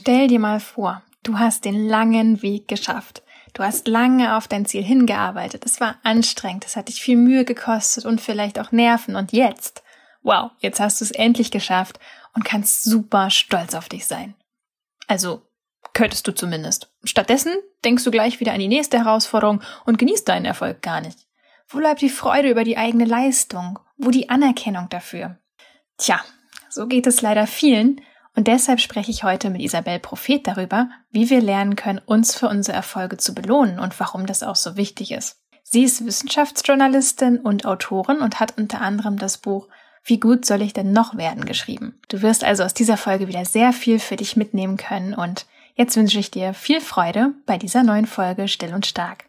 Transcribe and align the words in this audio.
Stell 0.00 0.28
dir 0.28 0.38
mal 0.38 0.60
vor, 0.60 1.02
du 1.24 1.40
hast 1.40 1.64
den 1.64 1.88
langen 1.88 2.40
Weg 2.40 2.68
geschafft. 2.68 3.24
Du 3.52 3.64
hast 3.64 3.88
lange 3.88 4.36
auf 4.36 4.46
dein 4.46 4.64
Ziel 4.64 4.84
hingearbeitet. 4.84 5.66
Es 5.66 5.80
war 5.80 5.96
anstrengend, 6.04 6.64
es 6.64 6.76
hat 6.76 6.86
dich 6.86 7.02
viel 7.02 7.16
Mühe 7.16 7.44
gekostet 7.44 8.04
und 8.04 8.20
vielleicht 8.20 8.60
auch 8.60 8.70
Nerven. 8.70 9.16
Und 9.16 9.32
jetzt, 9.32 9.82
wow, 10.22 10.52
jetzt 10.60 10.78
hast 10.78 11.00
du 11.00 11.04
es 11.04 11.10
endlich 11.10 11.50
geschafft 11.50 11.98
und 12.32 12.44
kannst 12.44 12.84
super 12.84 13.30
stolz 13.30 13.74
auf 13.74 13.88
dich 13.88 14.06
sein. 14.06 14.34
Also, 15.08 15.42
könntest 15.94 16.28
du 16.28 16.32
zumindest. 16.32 16.92
Stattdessen 17.02 17.54
denkst 17.84 18.04
du 18.04 18.12
gleich 18.12 18.38
wieder 18.38 18.52
an 18.52 18.60
die 18.60 18.68
nächste 18.68 18.98
Herausforderung 18.98 19.62
und 19.84 19.98
genießt 19.98 20.28
deinen 20.28 20.44
Erfolg 20.44 20.80
gar 20.80 21.00
nicht. 21.00 21.26
Wo 21.66 21.78
bleibt 21.78 22.02
die 22.02 22.08
Freude 22.08 22.50
über 22.50 22.62
die 22.62 22.78
eigene 22.78 23.04
Leistung? 23.04 23.80
Wo 23.96 24.10
die 24.10 24.30
Anerkennung 24.30 24.88
dafür? 24.90 25.40
Tja, 25.96 26.20
so 26.70 26.86
geht 26.86 27.08
es 27.08 27.20
leider 27.20 27.48
vielen 27.48 28.00
und 28.34 28.46
deshalb 28.46 28.80
spreche 28.80 29.10
ich 29.10 29.24
heute 29.24 29.50
mit 29.50 29.60
Isabel 29.60 29.98
Prophet 29.98 30.46
darüber, 30.46 30.88
wie 31.10 31.30
wir 31.30 31.40
lernen 31.40 31.76
können, 31.76 32.00
uns 32.04 32.34
für 32.34 32.48
unsere 32.48 32.76
Erfolge 32.76 33.16
zu 33.16 33.34
belohnen 33.34 33.78
und 33.78 33.98
warum 33.98 34.26
das 34.26 34.42
auch 34.42 34.56
so 34.56 34.76
wichtig 34.76 35.12
ist. 35.12 35.36
Sie 35.62 35.82
ist 35.82 36.06
Wissenschaftsjournalistin 36.06 37.38
und 37.38 37.66
Autorin 37.66 38.18
und 38.18 38.40
hat 38.40 38.56
unter 38.56 38.80
anderem 38.80 39.18
das 39.18 39.38
Buch 39.38 39.68
Wie 40.04 40.18
gut 40.18 40.46
soll 40.46 40.62
ich 40.62 40.72
denn 40.72 40.92
noch 40.92 41.16
werden 41.16 41.44
geschrieben. 41.44 42.00
Du 42.08 42.22
wirst 42.22 42.42
also 42.42 42.62
aus 42.62 42.72
dieser 42.72 42.96
Folge 42.96 43.28
wieder 43.28 43.44
sehr 43.44 43.72
viel 43.72 43.98
für 43.98 44.16
dich 44.16 44.36
mitnehmen 44.36 44.78
können 44.78 45.12
und 45.12 45.46
jetzt 45.74 45.96
wünsche 45.96 46.18
ich 46.18 46.30
dir 46.30 46.54
viel 46.54 46.80
Freude 46.80 47.34
bei 47.44 47.58
dieser 47.58 47.82
neuen 47.82 48.06
Folge 48.06 48.48
Still 48.48 48.72
und 48.72 48.86
Stark. 48.86 49.24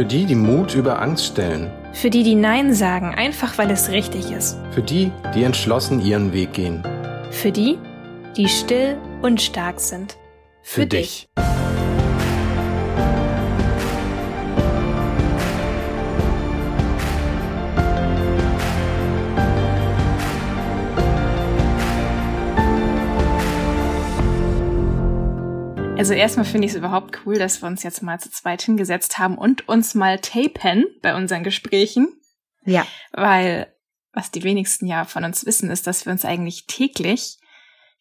Für 0.00 0.06
die, 0.06 0.24
die 0.24 0.34
Mut 0.34 0.74
über 0.74 1.02
Angst 1.02 1.26
stellen. 1.26 1.70
Für 1.92 2.08
die, 2.08 2.22
die 2.22 2.34
Nein 2.34 2.72
sagen, 2.72 3.14
einfach 3.14 3.58
weil 3.58 3.70
es 3.70 3.90
richtig 3.90 4.30
ist. 4.30 4.56
Für 4.70 4.80
die, 4.80 5.12
die 5.34 5.44
entschlossen 5.44 6.00
ihren 6.00 6.32
Weg 6.32 6.54
gehen. 6.54 6.82
Für 7.30 7.52
die, 7.52 7.76
die 8.34 8.48
still 8.48 8.96
und 9.20 9.42
stark 9.42 9.78
sind. 9.78 10.16
Für, 10.62 10.80
Für 10.80 10.86
dich. 10.86 11.28
dich. 11.36 11.59
Also 26.00 26.14
erstmal 26.14 26.46
finde 26.46 26.64
ich 26.64 26.72
es 26.72 26.78
überhaupt 26.78 27.26
cool, 27.26 27.36
dass 27.38 27.60
wir 27.60 27.66
uns 27.66 27.82
jetzt 27.82 28.02
mal 28.02 28.18
zu 28.18 28.30
zweit 28.30 28.62
hingesetzt 28.62 29.18
haben 29.18 29.36
und 29.36 29.68
uns 29.68 29.94
mal 29.94 30.18
tapen 30.18 30.86
bei 31.02 31.14
unseren 31.14 31.44
Gesprächen. 31.44 32.08
Ja. 32.64 32.86
Weil 33.12 33.70
was 34.14 34.30
die 34.30 34.42
wenigsten 34.42 34.86
ja 34.86 35.04
von 35.04 35.24
uns 35.24 35.44
wissen, 35.44 35.70
ist, 35.70 35.86
dass 35.86 36.06
wir 36.06 36.12
uns 36.12 36.24
eigentlich 36.24 36.66
täglich 36.66 37.36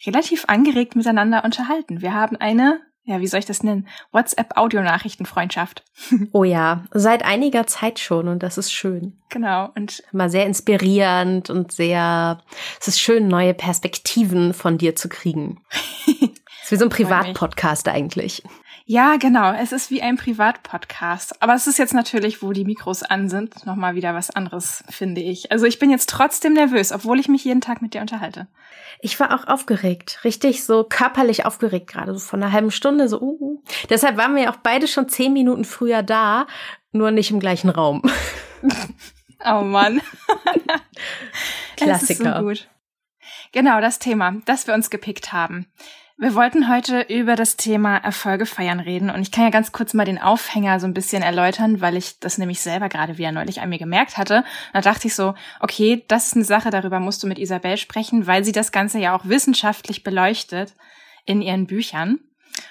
relativ 0.08 0.46
angeregt 0.48 0.96
miteinander 0.96 1.44
unterhalten. 1.44 2.02
Wir 2.02 2.14
haben 2.14 2.38
eine, 2.38 2.80
ja, 3.04 3.20
wie 3.20 3.28
soll 3.28 3.42
ich 3.42 3.46
das 3.46 3.64
nennen? 3.64 3.90
WhatsApp-Audionachrichtenfreundschaft. 4.14 5.84
Oh 6.32 6.46
ja, 6.46 6.86
seit 6.94 7.26
einiger 7.26 7.68
Zeit 7.68 8.00
schon 8.00 8.30
und 8.30 8.44
das 8.44 8.58
ist 8.58 8.72
schön. 8.72 9.20
Genau 9.28 9.72
und 9.76 10.04
mal 10.14 10.30
sehr 10.30 10.46
inspirierend 10.46 11.50
und 11.50 11.74
sehr, 11.74 12.42
es 12.80 12.88
ist 12.88 13.02
schön, 13.02 13.28
neue 13.28 13.54
Perspektiven 13.54 14.54
von 14.54 14.78
dir 14.78 14.96
zu 14.96 15.10
kriegen. 15.10 15.60
ist 16.70 16.72
wie 16.72 16.78
so 16.78 16.86
ein 16.86 16.90
Privatpodcast 16.90 17.88
eigentlich. 17.88 18.44
Ja, 18.86 19.18
genau. 19.18 19.54
Es 19.54 19.72
ist 19.72 19.92
wie 19.92 20.02
ein 20.02 20.18
Privatpodcast. 20.18 21.42
Aber 21.42 21.54
es 21.54 21.68
ist 21.68 21.78
jetzt 21.78 21.94
natürlich, 21.94 22.42
wo 22.42 22.52
die 22.52 22.66
Mikros 22.66 23.04
an 23.04 23.30
sind, 23.30 23.66
nochmal 23.66 23.96
wieder 23.96 24.14
was 24.14 24.30
anderes, 24.30 24.84
finde 24.90 25.22
ich. 25.22 25.52
Also 25.52 25.66
ich 25.66 25.80
bin 25.80 25.90
jetzt 25.90 26.10
trotzdem 26.10 26.54
nervös, 26.54 26.92
obwohl 26.92 27.20
ich 27.20 27.28
mich 27.28 27.44
jeden 27.44 27.62
Tag 27.62 27.82
mit 27.82 27.94
dir 27.94 28.02
unterhalte. 28.02 28.48
Ich 29.00 29.20
war 29.20 29.34
auch 29.34 29.48
aufgeregt. 29.48 30.20
Richtig 30.24 30.64
so 30.64 30.84
körperlich 30.84 31.46
aufgeregt 31.46 31.88
gerade. 31.88 32.14
So 32.14 32.20
von 32.20 32.42
einer 32.42 32.52
halben 32.52 32.72
Stunde 32.72 33.08
so, 33.08 33.20
uh, 33.20 33.38
uh. 33.40 33.64
Deshalb 33.90 34.18
waren 34.18 34.36
wir 34.36 34.44
ja 34.44 34.52
auch 34.52 34.58
beide 34.58 34.88
schon 34.88 35.10
zehn 35.10 35.34
Minuten 35.34 35.66
früher 35.66 36.04
da, 36.04 36.46
nur 36.92 37.12
nicht 37.12 37.32
im 37.32 37.40
gleichen 37.40 37.70
Raum. 37.70 38.02
oh 39.46 39.62
Mann. 39.62 40.02
Klassiker. 41.78 42.24
Das 42.24 42.34
ist 42.34 42.38
so 42.38 42.44
gut. 42.44 42.70
Genau, 43.52 43.82
das 43.82 44.00
Thema, 44.00 44.36
das 44.46 44.68
wir 44.68 44.74
uns 44.74 44.90
gepickt 44.90 45.34
haben. 45.34 45.68
Wir 46.22 46.36
wollten 46.36 46.68
heute 46.68 47.00
über 47.08 47.38
das 47.38 47.56
Thema 47.56 47.96
Erfolge 47.96 48.46
feiern 48.46 48.82
reden 48.82 49.10
und 49.10 49.22
ich 49.22 49.32
kann 49.32 49.46
ja 49.46 49.52
ganz 49.52 49.72
kurz 49.72 49.94
mal 49.94 50.04
den 50.04 50.22
Aufhänger 50.22 50.82
so 50.82 50.86
ein 50.86 50.94
bisschen 50.94 51.24
erläutern, 51.24 51.80
weil 51.80 51.96
ich 51.96 52.20
das 52.20 52.38
nämlich 52.38 52.60
selber 52.60 52.90
gerade 52.90 53.18
wieder 53.18 53.32
neulich 53.32 53.62
an 53.62 53.70
mir 53.70 53.78
gemerkt 53.78 54.18
hatte. 54.18 54.44
Da 54.74 54.82
dachte 54.82 55.08
ich 55.08 55.16
so, 55.16 55.34
okay, 55.62 56.04
das 56.10 56.28
ist 56.28 56.36
eine 56.36 56.44
Sache, 56.44 56.72
darüber 56.72 57.00
musst 57.00 57.24
du 57.24 57.28
mit 57.28 57.40
Isabel 57.40 57.78
sprechen, 57.78 58.28
weil 58.28 58.44
sie 58.44 58.52
das 58.52 58.74
Ganze 58.74 59.00
ja 59.00 59.16
auch 59.16 59.30
wissenschaftlich 59.30 60.04
beleuchtet 60.04 60.74
in 61.24 61.42
ihren 61.42 61.68
Büchern. 61.68 62.20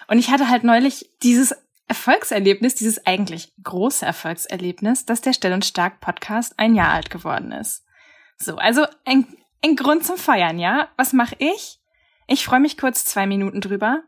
Und 0.09 0.19
ich 0.19 0.31
hatte 0.31 0.51
halt 0.51 0.63
neulich 0.63 1.09
dieses 1.23 1.57
Erfolgserlebnis, 1.87 2.75
dieses 2.75 3.07
eigentlich 3.07 3.55
große 3.65 4.05
Erfolgserlebnis, 4.05 5.07
dass 5.07 5.23
der 5.23 5.33
Still 5.33 5.55
und 5.55 5.65
Stark 5.65 6.01
Podcast 6.01 6.59
ein 6.59 6.75
Jahr 6.75 6.93
alt 6.93 7.09
geworden 7.09 7.53
ist. 7.53 7.83
So, 8.37 8.57
also 8.57 8.85
ein, 9.07 9.27
ein 9.65 9.75
Grund 9.75 10.05
zum 10.05 10.19
Feiern, 10.19 10.59
ja? 10.59 10.89
Was 10.99 11.15
mache 11.15 11.37
ich? 11.39 11.78
Ich 12.31 12.45
freue 12.45 12.61
mich 12.61 12.77
kurz 12.77 13.07
zwei 13.07 13.27
Minuten 13.27 13.63
drüber 13.63 14.03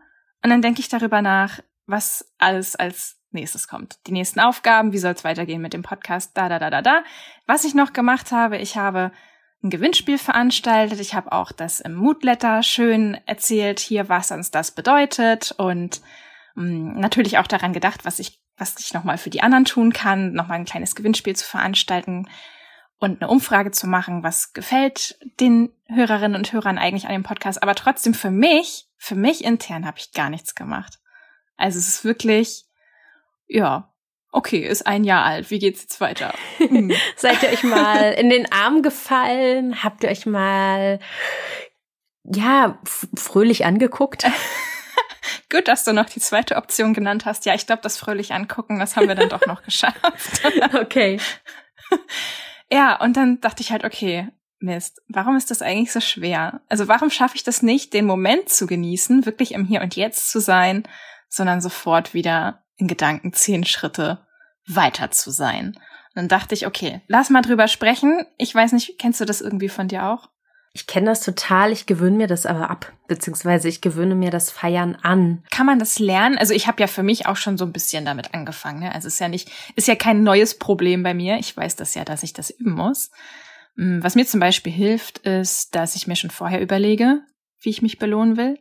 und 0.45 0.51
dann 0.51 0.61
denke 0.61 0.81
ich 0.81 0.91
darüber 0.91 1.23
nach, 1.23 1.61
was 1.87 2.35
alles 2.37 2.77
als 2.77 3.19
nächstes 3.31 3.67
kommt. 3.67 3.99
Die 4.07 4.13
nächsten 4.13 4.41
Aufgaben, 4.41 4.93
wie 4.93 4.99
soll 4.99 5.15
es 5.15 5.25
weitergehen 5.25 5.63
mit 5.63 5.73
dem 5.73 5.83
Podcast, 5.83 6.37
da, 6.37 6.51
da, 6.51 6.59
da, 6.59 6.69
da, 6.69 6.83
da. 6.83 7.03
Was 7.47 7.65
ich 7.65 7.75
noch 7.75 7.95
gemacht 7.95 8.31
habe, 8.31 8.59
ich 8.59 8.77
habe 8.77 9.11
ein 9.63 9.71
Gewinnspiel 9.71 10.19
veranstaltet. 10.19 11.01
Ich 11.01 11.15
habe 11.15 11.33
auch 11.33 11.51
das 11.51 11.81
im 11.81 11.95
Moodletter 11.95 12.63
schön 12.63 13.19
erzählt, 13.25 13.81
hier, 13.81 14.11
was 14.11 14.31
uns 14.33 14.51
das 14.51 14.73
bedeutet 14.73 15.53
und 15.57 16.03
mh, 16.57 16.65
mm, 16.65 17.01
natürlich 17.01 17.39
auch 17.39 17.47
daran 17.47 17.73
gedacht, 17.73 18.05
was 18.05 18.19
ich, 18.19 18.43
was 18.59 18.79
ich 18.81 18.93
nochmal 18.93 19.17
für 19.17 19.31
die 19.31 19.43
anderen 19.43 19.65
tun 19.65 19.95
kann, 19.95 20.35
nochmal 20.35 20.59
ein 20.59 20.67
kleines 20.67 20.95
Gewinnspiel 20.95 21.37
zu 21.37 21.47
veranstalten 21.47 22.29
und 23.01 23.21
eine 23.21 23.31
Umfrage 23.31 23.71
zu 23.71 23.87
machen, 23.87 24.23
was 24.23 24.53
gefällt 24.53 25.19
den 25.41 25.73
Hörerinnen 25.89 26.37
und 26.37 26.53
Hörern 26.53 26.79
eigentlich 26.79 27.07
an 27.07 27.13
dem 27.13 27.23
Podcast. 27.23 27.63
Aber 27.63 27.75
trotzdem 27.75 28.15
für 28.15 28.31
mich, 28.31 28.87
für 28.99 29.15
mich 29.15 29.43
intern 29.43 29.87
habe 29.87 29.99
ich 29.99 30.13
gar 30.13 30.31
nichts 30.31 30.55
gemacht. 30.55 30.99
Also 31.57 31.79
es 31.79 31.89
ist 31.89 32.05
wirklich, 32.05 32.67
ja, 33.49 33.91
okay, 34.33 34.59
ist 34.59 34.87
ein 34.87 35.05
Jahr 35.05 35.25
alt. 35.25 35.51
Wie 35.51 35.59
geht's 35.59 35.83
jetzt 35.83 36.01
weiter? 36.01 36.35
Hm. 36.59 36.93
Seid 37.17 37.43
ihr 37.43 37.49
euch 37.49 37.63
mal 37.63 38.13
in 38.13 38.29
den 38.29 38.53
Arm 38.53 38.83
gefallen? 38.83 39.83
Habt 39.83 40.05
ihr 40.05 40.11
euch 40.11 40.27
mal, 40.27 41.01
ja, 42.25 42.79
fröhlich 43.15 43.65
angeguckt? 43.65 44.27
Gut, 45.51 45.69
dass 45.69 45.85
du 45.85 45.93
noch 45.93 46.07
die 46.07 46.21
zweite 46.21 46.57
Option 46.57 46.93
genannt 46.93 47.25
hast. 47.25 47.47
Ja, 47.47 47.55
ich 47.55 47.67
glaube, 47.67 47.83
das 47.83 47.99
fröhlich 47.99 48.35
angucken, 48.35 48.79
das 48.79 48.97
haben 48.97 49.09
wir 49.09 49.15
dann 49.15 49.31
doch 49.31 49.47
noch 49.47 49.63
geschafft. 49.65 50.43
okay. 50.75 51.19
Ja, 52.73 53.01
und 53.01 53.17
dann 53.17 53.41
dachte 53.41 53.63
ich 53.63 53.73
halt, 53.73 53.85
okay, 53.85 54.29
Mist, 54.61 55.01
warum 55.09 55.37
ist 55.37 55.51
das 55.51 55.63
eigentlich 55.63 55.93
so 55.93 56.01
schwer? 56.01 56.61
Also 56.69 56.87
warum 56.87 57.11
schaffe 57.11 57.37
ich 57.37 57.43
das 57.43 57.63
nicht, 57.63 57.95
den 57.95 58.05
Moment 58.05 58.49
zu 58.49 58.67
genießen, 58.67 59.27
wirklich 59.27 59.53
im 59.53 59.65
Hier 59.65 59.81
und 59.81 59.97
Jetzt 59.97 60.31
zu 60.31 60.41
sein, 60.41 60.87
sondern 61.29 61.61
sofort 61.61 62.15
wieder 62.15 62.65
in 62.77 62.87
Gedanken 62.87 63.33
zehn 63.33 63.65
Schritte 63.65 64.27
weiter 64.67 65.11
zu 65.11 65.31
sein? 65.31 65.69
Und 65.69 66.17
dann 66.17 66.29
dachte 66.29 66.55
ich, 66.55 66.67
okay, 66.67 67.01
lass 67.07 67.31
mal 67.31 67.43
drüber 67.43 67.69
sprechen. 67.69 68.27
Ich 68.37 68.55
weiß 68.55 68.73
nicht, 68.73 68.99
kennst 68.99 69.21
du 69.21 69.25
das 69.25 69.41
irgendwie 69.41 69.69
von 69.69 69.89
dir 69.89 70.07
auch? 70.07 70.29
Ich 70.73 70.87
kenne 70.87 71.07
das 71.07 71.23
total, 71.23 71.73
ich 71.73 71.87
gewöhne 71.87 72.17
mir 72.17 72.27
das 72.29 72.47
aber 72.47 72.71
ab, 72.71 72.93
beziehungsweise 73.09 73.69
ich 73.69 73.81
gewöhne 73.81 74.15
mir 74.15 74.31
das 74.31 74.53
Feiern 74.53 74.97
an. 75.03 75.43
Kann 75.51 75.67
man 75.67 75.81
das 75.81 75.99
lernen? 75.99 76.39
Also 76.39 76.55
ich 76.55 76.69
habe 76.69 76.81
ja 76.81 76.87
für 76.87 77.03
mich 77.03 77.27
auch 77.27 77.37
schon 77.37 77.59
so 77.59 77.65
ein 77.65 77.73
bisschen 77.73 78.05
damit 78.05 78.35
angefangen. 78.35 78.81
Ne? 78.81 78.95
Also 78.95 79.09
es 79.09 79.15
ist 79.15 79.21
ja 79.21 79.29
nicht, 79.29 79.51
ist 79.75 79.89
ja 79.89 79.97
kein 79.97 80.23
neues 80.23 80.59
Problem 80.59 81.03
bei 81.03 81.13
mir. 81.13 81.39
Ich 81.39 81.57
weiß 81.57 81.75
das 81.75 81.95
ja, 81.95 82.05
dass 82.05 82.23
ich 82.23 82.35
das 82.35 82.51
üben 82.51 82.75
muss. 82.75 83.11
Mm, 83.75 84.01
was 84.01 84.15
mir 84.15 84.27
zum 84.27 84.39
Beispiel 84.39 84.73
hilft, 84.73 85.19
ist, 85.19 85.75
dass 85.75 85.97
ich 85.97 86.07
mir 86.07 86.15
schon 86.15 86.31
vorher 86.31 86.61
überlege, 86.61 87.21
wie 87.63 87.71
ich 87.71 87.83
mich 87.83 87.99
belohnen 87.99 88.37
will. 88.37 88.57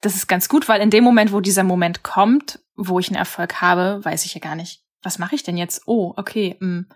Das 0.00 0.16
ist 0.16 0.26
ganz 0.26 0.48
gut, 0.48 0.68
weil 0.68 0.80
in 0.80 0.90
dem 0.90 1.04
Moment, 1.04 1.32
wo 1.32 1.40
dieser 1.40 1.62
Moment 1.62 2.02
kommt, 2.02 2.58
wo 2.74 2.98
ich 2.98 3.08
einen 3.08 3.16
Erfolg 3.16 3.60
habe, 3.60 4.04
weiß 4.04 4.24
ich 4.24 4.34
ja 4.34 4.40
gar 4.40 4.56
nicht, 4.56 4.82
was 5.00 5.20
mache 5.20 5.36
ich 5.36 5.44
denn 5.44 5.56
jetzt? 5.56 5.82
Oh, 5.86 6.12
okay. 6.16 6.56
Mm. 6.58 6.86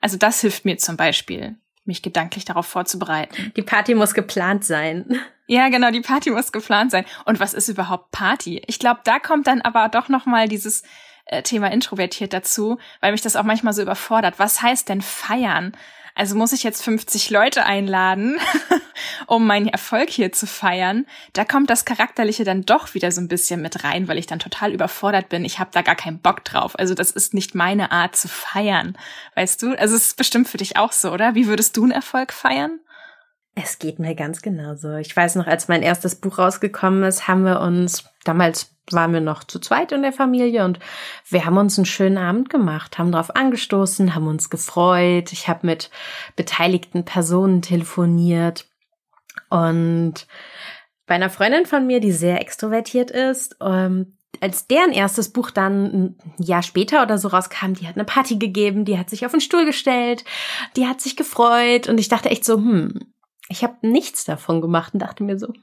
Also 0.00 0.16
das 0.16 0.40
hilft 0.40 0.64
mir 0.64 0.78
zum 0.78 0.96
Beispiel 0.96 1.59
mich 1.84 2.02
gedanklich 2.02 2.44
darauf 2.44 2.66
vorzubereiten. 2.66 3.52
Die 3.56 3.62
Party 3.62 3.94
muss 3.94 4.14
geplant 4.14 4.64
sein. 4.64 5.20
Ja, 5.46 5.68
genau, 5.68 5.90
die 5.90 6.00
Party 6.00 6.30
muss 6.30 6.52
geplant 6.52 6.90
sein. 6.90 7.04
Und 7.24 7.40
was 7.40 7.54
ist 7.54 7.68
überhaupt 7.68 8.12
Party? 8.12 8.62
Ich 8.66 8.78
glaube, 8.78 9.00
da 9.04 9.18
kommt 9.18 9.46
dann 9.46 9.60
aber 9.60 9.88
doch 9.88 10.08
noch 10.08 10.26
mal 10.26 10.48
dieses 10.48 10.82
äh, 11.26 11.42
Thema 11.42 11.72
introvertiert 11.72 12.32
dazu, 12.32 12.78
weil 13.00 13.12
mich 13.12 13.22
das 13.22 13.36
auch 13.36 13.42
manchmal 13.42 13.72
so 13.72 13.82
überfordert. 13.82 14.38
Was 14.38 14.62
heißt 14.62 14.88
denn 14.88 15.02
feiern? 15.02 15.72
Also 16.14 16.36
muss 16.36 16.52
ich 16.52 16.62
jetzt 16.62 16.82
50 16.82 17.30
Leute 17.30 17.64
einladen, 17.64 18.38
um 19.26 19.46
meinen 19.46 19.68
Erfolg 19.68 20.10
hier 20.10 20.32
zu 20.32 20.46
feiern? 20.46 21.06
Da 21.32 21.44
kommt 21.44 21.70
das 21.70 21.84
Charakterliche 21.84 22.44
dann 22.44 22.62
doch 22.62 22.94
wieder 22.94 23.12
so 23.12 23.20
ein 23.20 23.28
bisschen 23.28 23.62
mit 23.62 23.84
rein, 23.84 24.08
weil 24.08 24.18
ich 24.18 24.26
dann 24.26 24.38
total 24.38 24.72
überfordert 24.72 25.28
bin. 25.28 25.44
Ich 25.44 25.58
habe 25.58 25.70
da 25.72 25.82
gar 25.82 25.96
keinen 25.96 26.20
Bock 26.20 26.44
drauf. 26.44 26.78
Also 26.78 26.94
das 26.94 27.10
ist 27.10 27.34
nicht 27.34 27.54
meine 27.54 27.92
Art 27.92 28.16
zu 28.16 28.28
feiern. 28.28 28.96
Weißt 29.34 29.62
du? 29.62 29.78
Also 29.78 29.96
es 29.96 30.06
ist 30.08 30.16
bestimmt 30.16 30.48
für 30.48 30.58
dich 30.58 30.76
auch 30.76 30.92
so, 30.92 31.12
oder? 31.12 31.34
Wie 31.34 31.46
würdest 31.46 31.76
du 31.76 31.84
einen 31.84 31.92
Erfolg 31.92 32.32
feiern? 32.32 32.80
Es 33.54 33.78
geht 33.78 33.98
mir 33.98 34.14
ganz 34.14 34.42
genauso. 34.42 34.96
Ich 34.96 35.14
weiß 35.14 35.34
noch, 35.34 35.46
als 35.46 35.68
mein 35.68 35.82
erstes 35.82 36.14
Buch 36.14 36.38
rausgekommen 36.38 37.02
ist, 37.02 37.28
haben 37.28 37.44
wir 37.44 37.60
uns, 37.60 38.04
damals 38.24 38.74
waren 38.92 39.12
wir 39.12 39.20
noch 39.20 39.44
zu 39.44 39.58
zweit 39.58 39.92
in 39.92 40.02
der 40.02 40.12
Familie 40.12 40.64
und 40.64 40.78
wir 41.28 41.44
haben 41.44 41.56
uns 41.56 41.78
einen 41.78 41.86
schönen 41.86 42.18
Abend 42.18 42.50
gemacht, 42.50 42.98
haben 42.98 43.12
darauf 43.12 43.34
angestoßen, 43.34 44.14
haben 44.14 44.26
uns 44.26 44.50
gefreut. 44.50 45.32
Ich 45.32 45.48
habe 45.48 45.66
mit 45.66 45.90
beteiligten 46.36 47.04
Personen 47.04 47.62
telefoniert 47.62 48.66
und 49.48 50.26
bei 51.06 51.16
einer 51.16 51.30
Freundin 51.30 51.66
von 51.66 51.86
mir, 51.86 52.00
die 52.00 52.12
sehr 52.12 52.40
extrovertiert 52.40 53.10
ist, 53.10 53.56
ähm, 53.60 54.16
als 54.40 54.68
deren 54.68 54.92
erstes 54.92 55.32
Buch 55.32 55.50
dann 55.50 55.84
ein 55.84 56.18
Jahr 56.38 56.62
später 56.62 57.02
oder 57.02 57.18
so 57.18 57.28
rauskam, 57.28 57.74
die 57.74 57.88
hat 57.88 57.96
eine 57.96 58.04
Party 58.04 58.36
gegeben, 58.36 58.84
die 58.84 58.98
hat 58.98 59.10
sich 59.10 59.26
auf 59.26 59.32
den 59.32 59.40
Stuhl 59.40 59.66
gestellt, 59.66 60.24
die 60.76 60.86
hat 60.86 61.00
sich 61.00 61.16
gefreut 61.16 61.88
und 61.88 61.98
ich 61.98 62.08
dachte 62.08 62.30
echt 62.30 62.44
so, 62.44 62.56
hm, 62.56 63.12
ich 63.48 63.64
habe 63.64 63.76
nichts 63.82 64.24
davon 64.24 64.60
gemacht 64.60 64.94
und 64.94 65.00
dachte 65.00 65.24
mir 65.24 65.38
so, 65.38 65.48
hm, 65.48 65.54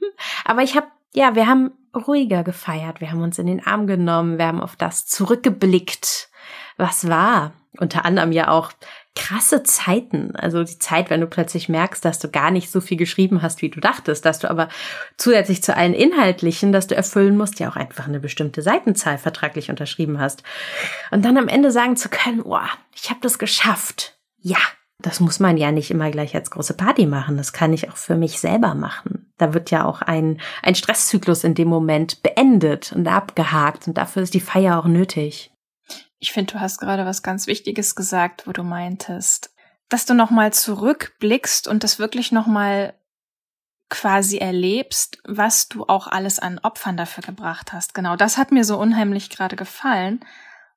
aber 0.44 0.62
ich 0.62 0.76
habe, 0.76 0.86
ja, 1.14 1.34
wir 1.34 1.46
haben 1.46 1.72
ruhiger 1.94 2.44
gefeiert, 2.44 3.00
wir 3.00 3.10
haben 3.10 3.22
uns 3.22 3.38
in 3.38 3.46
den 3.46 3.66
Arm 3.66 3.86
genommen, 3.86 4.38
wir 4.38 4.46
haben 4.46 4.60
auf 4.60 4.76
das 4.76 5.06
zurückgeblickt, 5.06 6.28
was 6.76 7.08
war. 7.08 7.52
Unter 7.78 8.04
anderem 8.04 8.32
ja 8.32 8.48
auch 8.48 8.72
krasse 9.14 9.62
Zeiten. 9.62 10.34
Also 10.36 10.62
die 10.64 10.78
Zeit, 10.78 11.10
wenn 11.10 11.20
du 11.20 11.26
plötzlich 11.26 11.68
merkst, 11.68 12.04
dass 12.04 12.18
du 12.18 12.28
gar 12.28 12.50
nicht 12.50 12.70
so 12.70 12.80
viel 12.80 12.96
geschrieben 12.96 13.42
hast, 13.42 13.62
wie 13.62 13.68
du 13.68 13.80
dachtest, 13.80 14.24
dass 14.24 14.38
du 14.38 14.48
aber 14.48 14.68
zusätzlich 15.16 15.62
zu 15.62 15.76
allen 15.76 15.94
inhaltlichen, 15.94 16.72
dass 16.72 16.86
du 16.86 16.94
erfüllen 16.94 17.36
musst, 17.36 17.58
ja 17.60 17.68
auch 17.68 17.76
einfach 17.76 18.06
eine 18.06 18.20
bestimmte 18.20 18.62
Seitenzahl 18.62 19.18
vertraglich 19.18 19.70
unterschrieben 19.70 20.20
hast. 20.20 20.42
Und 21.10 21.24
dann 21.24 21.36
am 21.36 21.48
Ende 21.48 21.70
sagen 21.70 21.96
zu 21.96 22.08
können, 22.08 22.42
oh, 22.42 22.58
ich 22.94 23.10
habe 23.10 23.20
das 23.20 23.38
geschafft. 23.38 24.16
Ja, 24.40 24.58
das 25.00 25.20
muss 25.20 25.38
man 25.38 25.56
ja 25.56 25.70
nicht 25.70 25.90
immer 25.90 26.10
gleich 26.10 26.34
als 26.34 26.50
große 26.50 26.74
Party 26.74 27.06
machen. 27.06 27.36
Das 27.36 27.52
kann 27.52 27.72
ich 27.72 27.88
auch 27.88 27.96
für 27.96 28.16
mich 28.16 28.40
selber 28.40 28.74
machen. 28.74 29.32
Da 29.38 29.54
wird 29.54 29.70
ja 29.70 29.84
auch 29.84 30.02
ein, 30.02 30.40
ein 30.62 30.74
Stresszyklus 30.74 31.44
in 31.44 31.54
dem 31.54 31.68
Moment 31.68 32.22
beendet 32.22 32.92
und 32.92 33.06
abgehakt. 33.06 33.86
Und 33.86 33.96
dafür 33.96 34.22
ist 34.22 34.34
die 34.34 34.40
Feier 34.40 34.78
auch 34.78 34.86
nötig. 34.86 35.52
Ich 36.18 36.32
finde, 36.32 36.54
du 36.54 36.60
hast 36.60 36.78
gerade 36.78 37.06
was 37.06 37.22
ganz 37.22 37.46
Wichtiges 37.46 37.94
gesagt, 37.94 38.48
wo 38.48 38.52
du 38.52 38.64
meintest, 38.64 39.54
dass 39.88 40.04
du 40.04 40.14
nochmal 40.14 40.52
zurückblickst 40.52 41.68
und 41.68 41.84
das 41.84 42.00
wirklich 42.00 42.32
nochmal 42.32 42.94
quasi 43.88 44.38
erlebst, 44.38 45.18
was 45.24 45.68
du 45.68 45.84
auch 45.86 46.08
alles 46.08 46.40
an 46.40 46.58
Opfern 46.58 46.96
dafür 46.96 47.22
gebracht 47.22 47.72
hast. 47.72 47.94
Genau, 47.94 48.16
das 48.16 48.36
hat 48.36 48.50
mir 48.50 48.64
so 48.64 48.78
unheimlich 48.78 49.30
gerade 49.30 49.54
gefallen, 49.54 50.20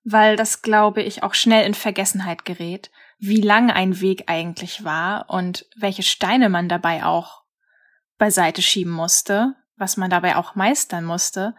weil 0.04 0.36
das, 0.36 0.62
glaube 0.62 1.02
ich, 1.02 1.24
auch 1.24 1.34
schnell 1.34 1.66
in 1.66 1.74
Vergessenheit 1.74 2.46
gerät, 2.46 2.92
wie 3.22 3.40
lang 3.40 3.72
ein 3.72 4.02
Weg 4.02 4.26
eigentlich 4.28 4.84
war 4.84 5.30
und 5.30 5.66
welche 5.78 6.04
Steine 6.04 6.50
man 6.50 6.68
dabei 6.68 7.06
auch 7.06 7.44
beiseite 8.18 8.62
schieben 8.62 8.92
musste, 8.92 9.56
was 9.78 9.96
man 9.96 10.10
dabei 10.10 10.36
auch 10.36 10.56
meistern 10.56 11.06
musste 11.06 11.56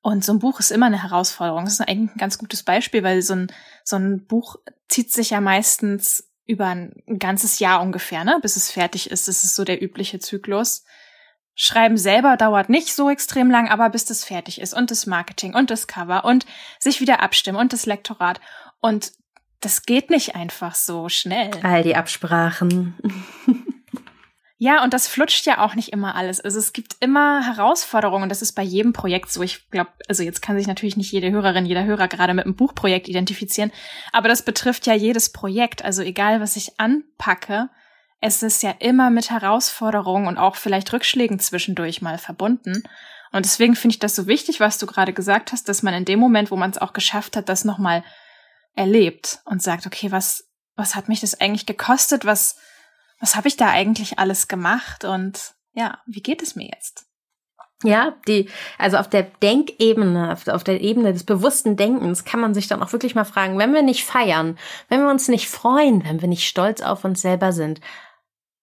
und 0.00 0.24
so 0.24 0.32
ein 0.32 0.38
Buch 0.38 0.60
ist 0.60 0.70
immer 0.70 0.86
eine 0.86 1.02
Herausforderung. 1.02 1.64
Das 1.64 1.74
ist 1.74 1.80
eigentlich 1.80 2.14
ein 2.14 2.18
ganz 2.18 2.38
gutes 2.38 2.62
Beispiel, 2.62 3.02
weil 3.02 3.20
so 3.22 3.34
ein, 3.34 3.52
so 3.84 3.96
ein 3.96 4.26
Buch 4.26 4.56
zieht 4.88 5.12
sich 5.12 5.30
ja 5.30 5.40
meistens 5.40 6.28
über 6.46 6.66
ein 6.66 7.02
ganzes 7.18 7.58
Jahr 7.58 7.82
ungefähr, 7.82 8.24
ne, 8.24 8.38
bis 8.40 8.56
es 8.56 8.70
fertig 8.70 9.10
ist. 9.10 9.28
Das 9.28 9.44
ist 9.44 9.54
so 9.54 9.64
der 9.64 9.82
übliche 9.82 10.18
Zyklus. 10.18 10.84
Schreiben 11.54 11.98
selber 11.98 12.36
dauert 12.36 12.68
nicht 12.68 12.94
so 12.94 13.10
extrem 13.10 13.50
lang, 13.50 13.68
aber 13.68 13.90
bis 13.90 14.04
das 14.04 14.24
fertig 14.24 14.60
ist 14.60 14.72
und 14.72 14.92
das 14.92 15.06
Marketing 15.06 15.54
und 15.54 15.70
das 15.70 15.88
Cover 15.88 16.24
und 16.24 16.46
sich 16.78 17.00
wieder 17.00 17.20
abstimmen 17.20 17.58
und 17.58 17.72
das 17.72 17.84
Lektorat. 17.84 18.40
Und 18.80 19.12
das 19.60 19.82
geht 19.82 20.10
nicht 20.10 20.34
einfach 20.36 20.74
so 20.74 21.08
schnell. 21.08 21.50
All 21.62 21.82
die 21.82 21.96
Absprachen. 21.96 22.94
Ja, 24.60 24.82
und 24.82 24.92
das 24.92 25.06
flutscht 25.06 25.46
ja 25.46 25.64
auch 25.64 25.76
nicht 25.76 25.90
immer 25.90 26.16
alles. 26.16 26.40
Also 26.40 26.58
es 26.58 26.72
gibt 26.72 26.96
immer 26.98 27.46
Herausforderungen. 27.46 28.28
Das 28.28 28.42
ist 28.42 28.54
bei 28.54 28.62
jedem 28.64 28.92
Projekt 28.92 29.30
so. 29.30 29.40
Ich 29.42 29.70
glaube, 29.70 29.90
also 30.08 30.24
jetzt 30.24 30.42
kann 30.42 30.58
sich 30.58 30.66
natürlich 30.66 30.96
nicht 30.96 31.12
jede 31.12 31.30
Hörerin, 31.30 31.64
jeder 31.64 31.84
Hörer 31.84 32.08
gerade 32.08 32.34
mit 32.34 32.44
einem 32.44 32.56
Buchprojekt 32.56 33.08
identifizieren. 33.08 33.70
Aber 34.12 34.28
das 34.28 34.42
betrifft 34.42 34.86
ja 34.88 34.94
jedes 34.94 35.30
Projekt. 35.30 35.84
Also 35.84 36.02
egal, 36.02 36.40
was 36.40 36.56
ich 36.56 36.72
anpacke, 36.80 37.70
es 38.20 38.42
ist 38.42 38.64
ja 38.64 38.74
immer 38.80 39.10
mit 39.10 39.30
Herausforderungen 39.30 40.26
und 40.26 40.38
auch 40.38 40.56
vielleicht 40.56 40.92
Rückschlägen 40.92 41.38
zwischendurch 41.38 42.02
mal 42.02 42.18
verbunden. 42.18 42.82
Und 43.30 43.44
deswegen 43.44 43.76
finde 43.76 43.94
ich 43.94 44.00
das 44.00 44.16
so 44.16 44.26
wichtig, 44.26 44.58
was 44.58 44.78
du 44.78 44.86
gerade 44.86 45.12
gesagt 45.12 45.52
hast, 45.52 45.68
dass 45.68 45.84
man 45.84 45.94
in 45.94 46.04
dem 46.04 46.18
Moment, 46.18 46.50
wo 46.50 46.56
man 46.56 46.70
es 46.70 46.78
auch 46.78 46.94
geschafft 46.94 47.36
hat, 47.36 47.48
das 47.48 47.64
nochmal 47.64 48.02
erlebt 48.78 49.40
und 49.44 49.62
sagt, 49.62 49.86
okay, 49.86 50.10
was, 50.12 50.48
was 50.76 50.94
hat 50.94 51.08
mich 51.08 51.20
das 51.20 51.40
eigentlich 51.40 51.66
gekostet? 51.66 52.24
Was, 52.24 52.56
was 53.20 53.36
habe 53.36 53.48
ich 53.48 53.56
da 53.56 53.68
eigentlich 53.68 54.18
alles 54.18 54.48
gemacht 54.48 55.04
und 55.04 55.54
ja, 55.74 55.98
wie 56.06 56.22
geht 56.22 56.42
es 56.42 56.56
mir 56.56 56.70
jetzt? 56.72 57.04
Ja, 57.84 58.16
die, 58.26 58.48
also 58.76 58.96
auf 58.96 59.08
der 59.08 59.22
Denkebene, 59.22 60.32
auf, 60.32 60.64
der 60.64 60.80
Ebene 60.80 61.12
des 61.12 61.22
bewussten 61.22 61.76
Denkens 61.76 62.24
kann 62.24 62.40
man 62.40 62.52
sich 62.52 62.66
dann 62.66 62.82
auch 62.82 62.92
wirklich 62.92 63.14
mal 63.14 63.24
fragen, 63.24 63.56
wenn 63.56 63.72
wir 63.72 63.82
nicht 63.82 64.04
feiern, 64.04 64.58
wenn 64.88 65.00
wir 65.00 65.10
uns 65.10 65.28
nicht 65.28 65.48
freuen, 65.48 66.04
wenn 66.04 66.20
wir 66.20 66.28
nicht 66.28 66.48
stolz 66.48 66.80
auf 66.80 67.04
uns 67.04 67.22
selber 67.22 67.52
sind, 67.52 67.80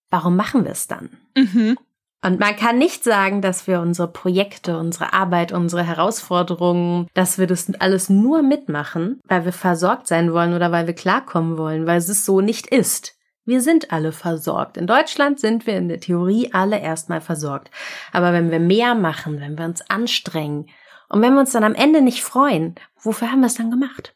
warum 0.10 0.36
machen 0.36 0.66
wir 0.66 0.72
es 0.72 0.88
dann? 0.88 1.18
Mhm. 1.36 1.78
Und 2.26 2.40
man 2.40 2.56
kann 2.56 2.80
nicht 2.80 3.04
sagen, 3.04 3.44
dass 3.44 3.68
wir 3.68 3.82
unsere 3.82 4.08
Projekte, 4.08 4.80
unsere 4.80 5.14
Arbeit, 5.14 5.52
unsere 5.52 5.84
Herausforderungen, 5.84 7.08
dass 7.14 7.38
wir 7.38 7.46
das 7.46 7.72
alles 7.80 8.10
nur 8.10 8.42
mitmachen, 8.42 9.20
weil 9.28 9.46
wir 9.46 9.54
versorgt 9.54 10.08
sein 10.08 10.34
wollen 10.34 10.56
oder 10.56 10.72
weil 10.72 10.88
wir 10.88 10.96
klarkommen 10.96 11.60
wollen, 11.60 11.86
weil 11.86 11.98
es 12.00 12.26
so 12.26 12.42
nicht 12.42 12.66
ist. 12.66 13.16
Wir 13.46 13.62
sind 13.62 13.92
alle 13.92 14.12
versorgt. 14.12 14.76
In 14.76 14.88
Deutschland 14.88 15.40
sind 15.40 15.68
wir 15.68 15.78
in 15.78 15.88
der 15.88 16.00
Theorie 16.00 16.50
alle 16.52 16.80
erstmal 16.80 17.22
versorgt. 17.22 17.70
Aber 18.12 18.34
wenn 18.34 18.50
wir 18.50 18.60
mehr 18.60 18.96
machen, 18.96 19.40
wenn 19.40 19.56
wir 19.56 19.66
uns 19.66 19.88
anstrengen 19.88 20.68
und 21.10 21.22
wenn 21.22 21.34
wir 21.34 21.42
uns 21.42 21.52
dann 21.52 21.64
am 21.64 21.76
Ende 21.76 22.02
nicht 22.02 22.24
freuen, 22.24 22.74
wofür 23.00 23.32
haben 23.32 23.42
wir 23.42 23.48
es 23.48 23.56
dann 23.56 23.70
gemacht? 23.70 24.16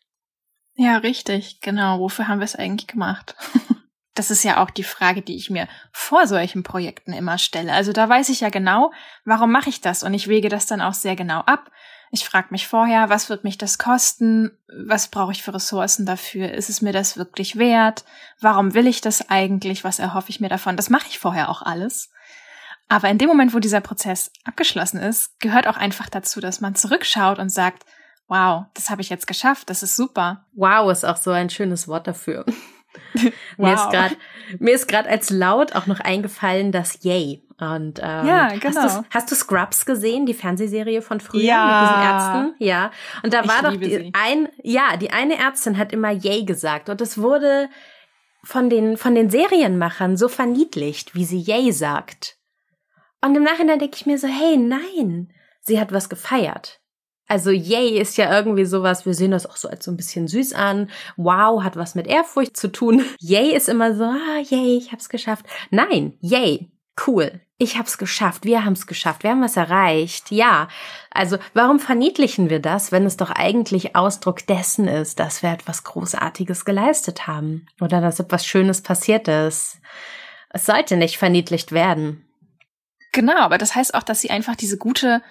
Ja, 0.73 0.97
richtig, 0.97 1.62
genau. 1.62 2.00
Wofür 2.00 2.27
haben 2.27 2.39
wir 2.39 2.45
es 2.45 2.55
eigentlich 2.55 2.88
gemacht? 2.88 3.35
das 4.15 4.31
ist 4.31 4.44
ja 4.44 4.61
auch 4.61 4.69
die 4.69 4.83
Frage, 4.83 5.21
die 5.21 5.35
ich 5.35 5.50
mir 5.50 5.67
vor 5.91 6.27
solchen 6.27 6.63
Projekten 6.63 7.13
immer 7.13 7.38
stelle. 7.38 7.73
Also 7.73 7.94
da 7.94 8.09
weiß 8.09 8.29
ich 8.29 8.41
ja 8.41 8.50
genau, 8.50 8.91
warum 9.25 9.51
mache 9.51 9.69
ich 9.69 9.81
das 9.81 10.03
und 10.03 10.13
ich 10.13 10.27
wege 10.27 10.50
das 10.50 10.65
dann 10.65 10.81
auch 10.81 10.94
sehr 10.94 11.15
genau 11.15 11.39
ab. 11.41 11.71
Ich 12.11 12.25
frage 12.25 12.47
mich 12.50 12.67
vorher, 12.67 13.09
was 13.09 13.29
wird 13.29 13.44
mich 13.44 13.57
das 13.57 13.77
kosten? 13.77 14.57
Was 14.67 15.09
brauche 15.09 15.31
ich 15.31 15.44
für 15.44 15.53
Ressourcen 15.53 16.07
dafür? 16.07 16.51
Ist 16.51 16.69
es 16.69 16.81
mir 16.81 16.91
das 16.91 17.17
wirklich 17.17 17.57
wert? 17.57 18.03
Warum 18.41 18.73
will 18.73 18.88
ich 18.88 19.01
das 19.01 19.29
eigentlich? 19.29 19.83
Was 19.83 20.00
erhoffe 20.00 20.31
ich 20.31 20.39
mir 20.39 20.50
davon? 20.50 20.75
Das 20.75 20.89
mache 20.89 21.07
ich 21.07 21.19
vorher 21.19 21.50
auch 21.50 21.62
alles. 21.62 22.09
Aber 22.88 23.09
in 23.09 23.19
dem 23.19 23.27
Moment, 23.27 23.53
wo 23.53 23.59
dieser 23.59 23.81
Prozess 23.81 24.31
abgeschlossen 24.44 25.00
ist, 25.00 25.39
gehört 25.39 25.67
auch 25.67 25.77
einfach 25.77 26.09
dazu, 26.09 26.39
dass 26.39 26.62
man 26.62 26.73
zurückschaut 26.73 27.38
und 27.38 27.50
sagt, 27.50 27.86
wow, 28.27 28.65
das 28.74 28.89
habe 28.89 29.01
ich 29.01 29.10
jetzt 29.10 29.27
geschafft, 29.27 29.69
das 29.69 29.84
ist 29.84 29.95
super. 29.95 30.45
Wow 30.53 30.91
ist 30.91 31.05
auch 31.05 31.17
so 31.17 31.29
ein 31.31 31.51
schönes 31.51 31.88
Wort 31.88 32.07
dafür. 32.07 32.45
Wow. 33.13 33.32
Mir 33.58 33.74
ist 33.74 33.89
gerade 33.89 34.16
mir 34.60 34.74
ist 34.74 34.88
gerade 34.88 35.10
als 35.10 35.30
laut 35.30 35.75
auch 35.75 35.88
noch 35.88 36.00
eingefallen, 36.00 36.72
das 36.72 37.04
Yay. 37.04 37.44
Und 37.60 38.00
ähm, 38.00 38.25
ja, 38.25 38.48
genau. 38.58 38.82
Hast 38.82 38.98
du, 38.98 39.04
hast 39.10 39.32
du 39.32 39.36
Scrubs 39.36 39.86
gesehen, 39.86 40.25
die 40.25 40.34
Fernsehserie 40.34 41.01
von 41.01 41.20
früher 41.20 41.42
ja. 41.42 41.66
mit 41.66 41.89
diesen 41.89 42.04
Ärzten? 42.04 42.63
Ja. 42.63 42.92
Und 43.22 43.34
da 43.34 43.48
war 43.48 43.70
doch 43.70 43.78
die, 43.78 44.13
ein, 44.13 44.48
ja, 44.63 44.96
die 44.96 45.12
eine 45.12 45.38
Ärztin 45.38 45.78
hat 45.78 45.92
immer 45.92 46.12
Yay 46.12 46.46
gesagt 46.46 46.89
und 46.89 47.01
es 47.01 47.18
wurde 47.18 47.70
von 48.44 48.70
den 48.70 48.96
von 48.96 49.13
den 49.13 49.30
Serienmachern 49.30 50.16
so 50.16 50.30
verniedlicht, 50.30 51.16
wie 51.16 51.25
sie 51.25 51.39
Yay 51.39 51.74
sagt. 51.74 52.38
Und 53.22 53.36
im 53.36 53.44
Nachhinein 53.44 53.80
denke 53.80 53.98
ich 53.98 54.06
mir 54.06 54.18
so, 54.18 54.28
hey, 54.28 54.56
nein, 54.56 55.34
sie 55.60 55.80
hat 55.80 55.92
was 55.92 56.08
gefeiert. 56.08 56.80
Also 57.29 57.51
yay 57.51 58.00
ist 58.00 58.17
ja 58.17 58.36
irgendwie 58.36 58.65
sowas, 58.65 59.05
wir 59.05 59.13
sehen 59.13 59.29
das 59.29 59.45
auch 59.45 59.55
so 59.55 59.69
als 59.69 59.86
so 59.86 59.91
ein 59.91 59.98
bisschen 59.98 60.27
süß 60.27 60.53
an. 60.53 60.89
Wow 61.15 61.63
hat 61.63 61.75
was 61.75 61.93
mit 61.93 62.07
Ehrfurcht 62.07 62.57
zu 62.57 62.71
tun. 62.71 63.05
Yay 63.19 63.55
ist 63.55 63.69
immer 63.69 63.95
so, 63.95 64.03
ah, 64.03 64.39
yay, 64.50 64.77
ich 64.77 64.91
hab's 64.91 65.09
geschafft. 65.09 65.45
Nein, 65.69 66.17
yay, 66.21 66.71
cool. 67.05 67.39
Ich 67.59 67.77
hab's 67.77 68.00
geschafft, 68.00 68.45
wir 68.45 68.65
haben's 68.65 68.88
geschafft, 68.88 69.21
wir 69.21 69.29
haben 69.29 69.43
was 69.43 69.57
erreicht. 69.57 70.31
Ja, 70.31 70.69
also 71.12 71.38
warum 71.53 71.79
verniedlichen 71.79 72.50
wir 72.50 72.62
das, 72.62 72.91
wenn 72.91 73.05
es 73.05 73.15
doch 73.15 73.29
eigentlich 73.29 73.95
Ausdruck 73.95 74.48
dessen 74.48 74.88
ist, 74.88 75.19
dass 75.19 75.43
wir 75.43 75.51
etwas 75.51 75.83
Großartiges 75.83 76.65
geleistet 76.65 77.27
haben 77.27 77.67
oder 77.79 78.01
dass 78.01 78.19
etwas 78.19 78.43
Schönes 78.43 78.81
passiert 78.81 79.27
ist? 79.27 79.77
Es 80.50 80.65
sollte 80.65 80.98
nicht 80.98 81.17
verniedlicht 81.19 81.74
werden. 81.74 82.25
Genau, 83.12 83.38
aber 83.38 83.59
das 83.59 83.75
heißt 83.75 83.93
auch, 83.93 84.03
dass 84.03 84.21
sie 84.21 84.31
einfach 84.31 84.55
diese 84.55 84.77
gute 84.77 85.21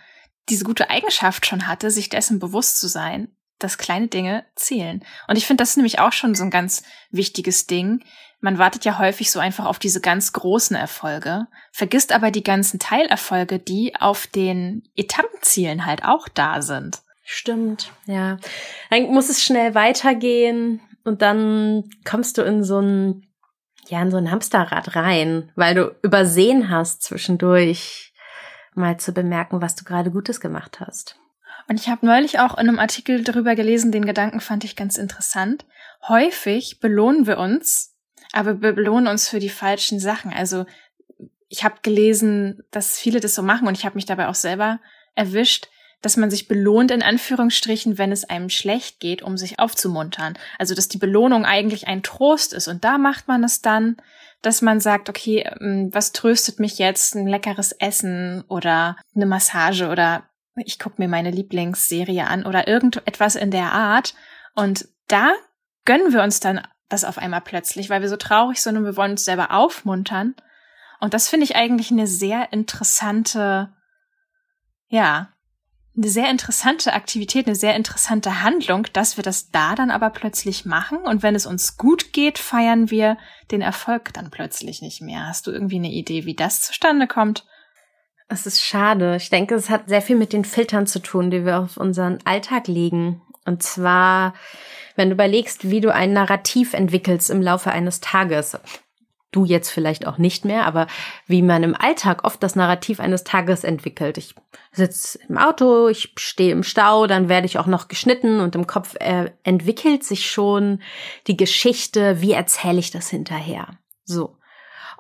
diese 0.49 0.65
gute 0.65 0.91
Eigenschaft 0.91 1.47
schon 1.47 1.67
hatte, 1.67 1.91
sich 1.91 2.09
dessen 2.09 2.39
bewusst 2.39 2.81
zu 2.81 2.89
sein, 2.89 3.29
dass 3.59 3.79
kleine 3.79 4.09
Dinge 4.09 4.45
zählen. 4.55 5.05
Und 5.27 5.37
ich 5.37 5.47
finde, 5.47 5.63
das 5.63 5.71
ist 5.71 5.77
nämlich 5.77 5.99
auch 5.99 6.13
schon 6.13 6.35
so 6.35 6.45
ein 6.45 6.51
ganz 6.51 6.83
wichtiges 7.11 7.67
Ding. 7.67 8.05
Man 8.41 8.59
wartet 8.59 8.85
ja 8.85 8.99
häufig 8.99 9.31
so 9.31 9.41
einfach 9.41 9.67
auf 9.67 9.79
diese 9.79 10.01
ganz 10.01 10.33
großen 10.33 10.77
Erfolge, 10.77 11.47
vergisst 11.73 12.13
aber 12.13 12.31
die 12.31 12.45
ganzen 12.45 12.79
Teilerfolge, 12.79 13.59
die 13.59 13.97
auf 13.97 14.29
den 14.29 14.85
Etappenzielen 14.95 15.87
halt 15.87 16.05
auch 16.05 16.29
da 16.29 16.63
sind. 16.63 17.03
Stimmt, 17.25 17.93
ja. 18.07 18.39
Dann 18.91 19.11
muss 19.11 19.29
es 19.29 19.43
schnell 19.43 19.75
weitergehen 19.75 20.81
und 21.05 21.21
dann 21.21 21.91
kommst 22.05 22.39
du 22.39 22.43
in 22.43 22.63
so 22.63 22.81
ein 22.81 23.25
ja, 23.89 24.03
in 24.03 24.11
so 24.11 24.19
ein 24.19 24.31
Hamsterrad 24.31 24.95
rein, 24.97 25.51
weil 25.57 25.75
du 25.75 25.95
übersehen 26.03 26.69
hast 26.69 27.03
zwischendurch 27.03 28.08
mal 28.79 28.99
zu 28.99 29.13
bemerken, 29.13 29.61
was 29.61 29.75
du 29.75 29.85
gerade 29.85 30.11
Gutes 30.11 30.41
gemacht 30.41 30.81
hast. 30.81 31.17
Und 31.69 31.79
ich 31.79 31.89
habe 31.89 32.07
neulich 32.07 32.41
auch 32.41 32.55
in 32.55 32.69
einem 32.69 32.79
Artikel 32.79 33.23
darüber 33.23 33.55
gelesen, 33.55 33.93
den 33.93 34.07
Gedanken 34.07 34.41
fand 34.41 34.65
ich 34.65 34.77
ganz 34.77 34.97
interessant. 34.97 35.67
Häufig 36.09 36.81
belohnen 36.81 37.27
wir 37.27 37.39
uns, 37.39 37.95
aber 38.33 38.63
wir 38.63 38.73
belohnen 38.73 39.07
uns 39.07 39.29
für 39.29 39.39
die 39.39 39.51
falschen 39.51 40.01
Sachen. 40.01 40.33
Also 40.33 40.65
ich 41.49 41.65
habe 41.65 41.77
gelesen, 41.83 42.63
dass 42.71 42.99
viele 42.99 43.21
das 43.21 43.35
so 43.35 43.43
machen 43.43 43.69
und 43.69 43.77
ich 43.77 43.85
habe 43.85 43.97
mich 43.97 44.07
dabei 44.07 44.29
auch 44.29 44.35
selber 44.35 44.81
erwischt, 45.15 45.69
dass 46.01 46.17
man 46.17 46.31
sich 46.31 46.47
belohnt 46.47 46.91
in 46.91 47.03
Anführungsstrichen, 47.03 47.99
wenn 47.99 48.13
es 48.13 48.25
einem 48.25 48.51
schlecht 48.51 49.01
geht, 49.01 49.23
um 49.23 49.37
sich 49.37 49.59
aufzumuntern. 49.59 50.39
Also 50.59 50.75
dass 50.75 50.89
die 50.89 50.99
Belohnung 50.99 51.45
eigentlich 51.45 51.89
ein 51.89 52.03
Trost 52.03 52.53
ist 52.53 52.69
und 52.69 52.85
da 52.85 52.99
macht 52.99 53.27
man 53.29 53.43
es 53.43 53.61
dann, 53.61 53.97
dass 54.43 54.63
man 54.63 54.81
sagt, 54.81 55.09
okay, 55.09 55.49
ähm, 55.61 55.91
was 55.93 56.13
tröstet 56.13 56.61
mich 56.61 56.79
jetzt? 56.79 57.15
Ein 57.15 57.27
leckeres 57.27 57.73
Essen 57.73 58.45
oder 58.49 58.97
eine 59.15 59.27
Massage 59.27 59.89
oder 59.89 60.29
ich 60.57 60.79
gucke 60.79 61.01
mir 61.01 61.09
meine 61.09 61.31
Lieblingsserie 61.31 62.27
an 62.27 62.45
oder 62.45 62.67
irgendetwas 62.67 63.37
in 63.37 63.51
der 63.51 63.73
Art. 63.73 64.15
Und 64.55 64.89
da 65.07 65.33
gönnen 65.85 66.13
wir 66.13 66.23
uns 66.23 66.41
dann 66.41 66.67
das 66.89 67.05
auf 67.05 67.19
einmal 67.19 67.43
plötzlich, 67.43 67.91
weil 67.91 68.01
wir 68.01 68.09
so 68.09 68.17
traurig 68.17 68.61
sind 68.61 68.77
und 68.77 68.85
wir 68.85 68.97
wollen 68.97 69.13
uns 69.13 69.25
selber 69.25 69.53
aufmuntern. 69.53 70.35
Und 71.01 71.15
das 71.15 71.29
finde 71.29 71.45
ich 71.45 71.57
eigentlich 71.57 71.91
eine 71.91 72.07
sehr 72.07 72.53
interessante, 72.53 73.73
ja, 74.89 75.33
eine 75.99 76.09
sehr 76.09 76.31
interessante 76.31 76.93
Aktivität, 76.93 77.47
eine 77.47 77.57
sehr 77.57 77.75
interessante 77.75 78.43
Handlung, 78.43 78.87
dass 78.93 79.17
wir 79.17 79.25
das 79.25 79.51
da 79.51 79.75
dann 79.75 79.91
aber 79.91 80.11
plötzlich 80.11 80.65
machen. 80.65 80.99
Und 80.99 81.25
wenn 81.25 81.35
es 81.35 81.45
uns 81.45 81.77
gut 81.77 82.13
geht, 82.13 82.39
feiern 82.39 82.91
wir 82.91 83.19
den 83.51 83.63
Erfolg 83.63 84.13
dann 84.15 84.31
plötzlich 84.31 84.81
nicht 84.81 85.03
mehr. 85.03 85.27
Hast 85.27 85.49
du 85.49 85.51
irgendwie 85.51 85.77
eine 85.77 85.91
Idee, 85.91 86.25
wie 86.25 86.37
das 86.37 86.61
zustande 86.61 87.09
kommt? 87.09 87.45
Es 88.29 88.47
ist 88.47 88.63
schade. 88.63 89.17
Ich 89.17 89.29
denke, 89.31 89.57
es 89.57 89.71
hat 89.71 89.89
sehr 89.89 90.03
viel 90.03 90.17
mit 90.17 90.33
den 90.33 90.45
Filtern 90.45 90.87
zu 90.87 91.01
tun, 91.01 91.31
die 91.31 91.45
wir 91.45 91.59
auf 91.59 91.77
unseren 91.77 92.19
Alltag 92.25 92.69
legen. 92.69 93.23
Und 93.45 93.65
zwar, 93.65 94.35
wenn 94.95 95.09
du 95.09 95.15
überlegst, 95.15 95.69
wie 95.69 95.81
du 95.81 95.93
ein 95.93 96.13
Narrativ 96.13 96.75
entwickelst 96.75 97.29
im 97.29 97.43
Laufe 97.43 97.73
eines 97.73 98.01
Tages 98.01 98.57
du 99.31 99.45
jetzt 99.45 99.71
vielleicht 99.71 100.07
auch 100.07 100.19
nicht 100.19 100.45
mehr, 100.45 100.67
aber 100.67 100.87
wie 101.27 101.43
man 101.43 101.63
im 101.63 101.75
Alltag 101.75 102.25
oft 102.25 102.43
das 102.43 102.57
Narrativ 102.57 102.99
eines 102.99 103.25
Tages 103.25 103.63
entwickelt. 103.63 104.17
Ich 104.17 104.35
sitze 104.73 105.19
im 105.29 105.37
Auto, 105.37 105.89
ich 105.89 106.15
stehe 106.17 106.53
im 106.53 106.63
Stau, 106.63 107.07
dann 107.07 107.29
werde 107.29 107.47
ich 107.47 107.59
auch 107.59 107.67
noch 107.67 107.89
geschnitten 107.89 108.41
und 108.41 108.55
im 108.55 108.67
Kopf 108.67 108.95
äh, 109.01 109.31
entwickelt 109.43 110.05
sich 110.05 110.31
schon 110.31 110.81
die 111.27 111.37
Geschichte, 111.37 112.21
wie 112.21 112.33
erzähle 112.33 112.79
ich 112.79 112.91
das 112.91 113.09
hinterher. 113.09 113.69
So. 114.05 114.37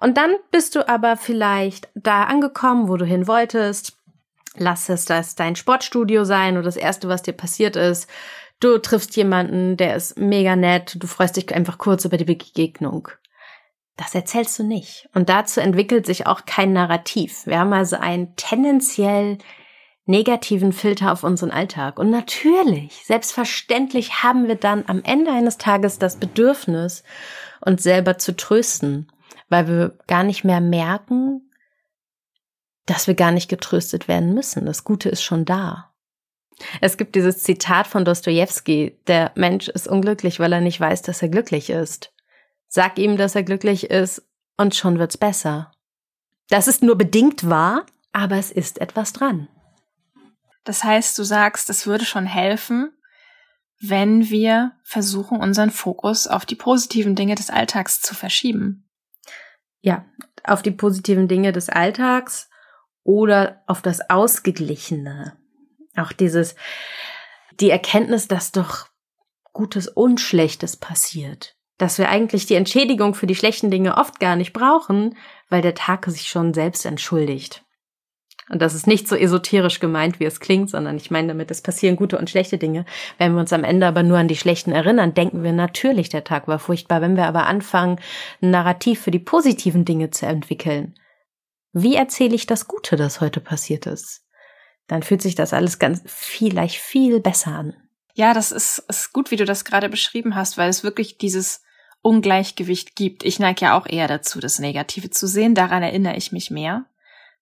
Und 0.00 0.16
dann 0.16 0.36
bist 0.50 0.76
du 0.76 0.88
aber 0.88 1.16
vielleicht 1.16 1.88
da 1.94 2.24
angekommen, 2.24 2.88
wo 2.88 2.96
du 2.96 3.04
hin 3.04 3.26
wolltest. 3.26 3.96
Lass 4.56 4.88
es 4.88 5.04
das 5.04 5.34
dein 5.34 5.56
Sportstudio 5.56 6.24
sein 6.24 6.54
oder 6.54 6.64
das 6.64 6.76
erste, 6.76 7.08
was 7.08 7.22
dir 7.22 7.32
passiert 7.32 7.76
ist. 7.76 8.08
Du 8.60 8.78
triffst 8.78 9.16
jemanden, 9.16 9.76
der 9.76 9.96
ist 9.96 10.18
mega 10.18 10.56
nett, 10.56 10.96
du 11.00 11.06
freust 11.06 11.36
dich 11.36 11.54
einfach 11.54 11.78
kurz 11.78 12.04
über 12.04 12.16
die 12.16 12.24
Begegnung. 12.24 13.08
Das 13.98 14.14
erzählst 14.14 14.56
du 14.58 14.62
nicht. 14.62 15.08
Und 15.12 15.28
dazu 15.28 15.60
entwickelt 15.60 16.06
sich 16.06 16.26
auch 16.26 16.46
kein 16.46 16.72
Narrativ. 16.72 17.44
Wir 17.46 17.58
haben 17.58 17.72
also 17.72 17.96
einen 17.96 18.36
tendenziell 18.36 19.38
negativen 20.06 20.72
Filter 20.72 21.12
auf 21.12 21.24
unseren 21.24 21.50
Alltag. 21.50 21.98
Und 21.98 22.08
natürlich, 22.08 23.04
selbstverständlich 23.04 24.22
haben 24.22 24.46
wir 24.46 24.54
dann 24.54 24.84
am 24.86 25.02
Ende 25.02 25.32
eines 25.32 25.58
Tages 25.58 25.98
das 25.98 26.16
Bedürfnis, 26.16 27.02
uns 27.60 27.82
selber 27.82 28.18
zu 28.18 28.36
trösten, 28.36 29.10
weil 29.48 29.66
wir 29.66 29.98
gar 30.06 30.22
nicht 30.22 30.44
mehr 30.44 30.60
merken, 30.60 31.50
dass 32.86 33.08
wir 33.08 33.14
gar 33.14 33.32
nicht 33.32 33.48
getröstet 33.48 34.06
werden 34.06 34.32
müssen. 34.32 34.64
Das 34.64 34.84
Gute 34.84 35.08
ist 35.08 35.22
schon 35.22 35.44
da. 35.44 35.92
Es 36.80 36.96
gibt 36.96 37.16
dieses 37.16 37.42
Zitat 37.42 37.88
von 37.88 38.04
Dostoevsky, 38.04 38.96
der 39.08 39.32
Mensch 39.34 39.68
ist 39.68 39.88
unglücklich, 39.88 40.38
weil 40.38 40.52
er 40.52 40.60
nicht 40.60 40.80
weiß, 40.80 41.02
dass 41.02 41.20
er 41.20 41.28
glücklich 41.28 41.68
ist. 41.68 42.12
Sag 42.68 42.98
ihm, 42.98 43.16
dass 43.16 43.34
er 43.34 43.42
glücklich 43.42 43.90
ist 43.90 44.22
und 44.58 44.74
schon 44.74 44.98
wird's 44.98 45.16
besser. 45.16 45.72
Das 46.50 46.68
ist 46.68 46.82
nur 46.82 46.96
bedingt 46.96 47.48
wahr, 47.48 47.86
aber 48.12 48.36
es 48.36 48.50
ist 48.50 48.80
etwas 48.80 49.12
dran. 49.12 49.48
Das 50.64 50.84
heißt, 50.84 51.18
du 51.18 51.22
sagst, 51.22 51.70
es 51.70 51.86
würde 51.86 52.04
schon 52.04 52.26
helfen, 52.26 52.92
wenn 53.80 54.28
wir 54.28 54.72
versuchen, 54.82 55.40
unseren 55.40 55.70
Fokus 55.70 56.26
auf 56.26 56.44
die 56.44 56.56
positiven 56.56 57.14
Dinge 57.14 57.36
des 57.36 57.48
Alltags 57.48 58.00
zu 58.00 58.14
verschieben. 58.14 58.88
Ja, 59.80 60.04
auf 60.44 60.62
die 60.62 60.70
positiven 60.70 61.28
Dinge 61.28 61.52
des 61.52 61.68
Alltags 61.68 62.50
oder 63.02 63.62
auf 63.66 63.80
das 63.80 64.10
Ausgeglichene. 64.10 65.38
Auch 65.96 66.12
dieses, 66.12 66.54
die 67.60 67.70
Erkenntnis, 67.70 68.28
dass 68.28 68.52
doch 68.52 68.88
Gutes 69.52 69.88
und 69.88 70.20
Schlechtes 70.20 70.76
passiert 70.76 71.57
dass 71.78 71.98
wir 71.98 72.08
eigentlich 72.08 72.46
die 72.46 72.54
Entschädigung 72.54 73.14
für 73.14 73.26
die 73.26 73.36
schlechten 73.36 73.70
Dinge 73.70 73.96
oft 73.96 74.20
gar 74.20 74.36
nicht 74.36 74.52
brauchen, 74.52 75.16
weil 75.48 75.62
der 75.62 75.74
Tag 75.74 76.06
sich 76.06 76.26
schon 76.26 76.52
selbst 76.52 76.84
entschuldigt. 76.84 77.64
Und 78.50 78.62
das 78.62 78.74
ist 78.74 78.86
nicht 78.86 79.08
so 79.08 79.14
esoterisch 79.14 79.78
gemeint, 79.78 80.20
wie 80.20 80.24
es 80.24 80.40
klingt, 80.40 80.70
sondern 80.70 80.96
ich 80.96 81.10
meine 81.10 81.28
damit, 81.28 81.50
es 81.50 81.60
passieren 81.60 81.96
gute 81.96 82.18
und 82.18 82.30
schlechte 82.30 82.56
Dinge. 82.56 82.86
Wenn 83.18 83.34
wir 83.34 83.40
uns 83.40 83.52
am 83.52 83.64
Ende 83.64 83.86
aber 83.86 84.02
nur 84.02 84.18
an 84.18 84.28
die 84.28 84.36
schlechten 84.36 84.72
erinnern, 84.72 85.14
denken 85.14 85.42
wir 85.42 85.52
natürlich, 85.52 86.08
der 86.08 86.24
Tag 86.24 86.48
war 86.48 86.58
furchtbar. 86.58 87.02
Wenn 87.02 87.16
wir 87.16 87.26
aber 87.26 87.46
anfangen, 87.46 88.00
ein 88.40 88.50
Narrativ 88.50 89.02
für 89.02 89.10
die 89.10 89.18
positiven 89.18 89.84
Dinge 89.84 90.10
zu 90.10 90.26
entwickeln, 90.26 90.94
wie 91.72 91.96
erzähle 91.96 92.34
ich 92.34 92.46
das 92.46 92.66
Gute, 92.66 92.96
das 92.96 93.20
heute 93.20 93.40
passiert 93.40 93.86
ist? 93.86 94.22
Dann 94.86 95.02
fühlt 95.02 95.20
sich 95.20 95.34
das 95.34 95.52
alles 95.52 95.78
ganz 95.78 96.02
vielleicht 96.06 96.76
viel 96.76 97.20
besser 97.20 97.50
an. 97.50 97.74
Ja, 98.14 98.32
das 98.32 98.50
ist, 98.50 98.78
ist 98.88 99.12
gut, 99.12 99.30
wie 99.30 99.36
du 99.36 99.44
das 99.44 99.66
gerade 99.66 99.90
beschrieben 99.90 100.34
hast, 100.34 100.56
weil 100.56 100.70
es 100.70 100.82
wirklich 100.82 101.18
dieses 101.18 101.62
Ungleichgewicht 102.02 102.96
gibt. 102.96 103.24
Ich 103.24 103.38
neige 103.38 103.66
ja 103.66 103.78
auch 103.78 103.86
eher 103.86 104.08
dazu, 104.08 104.40
das 104.40 104.58
Negative 104.58 105.10
zu 105.10 105.26
sehen. 105.26 105.54
Daran 105.54 105.82
erinnere 105.82 106.16
ich 106.16 106.32
mich 106.32 106.50
mehr. 106.50 106.86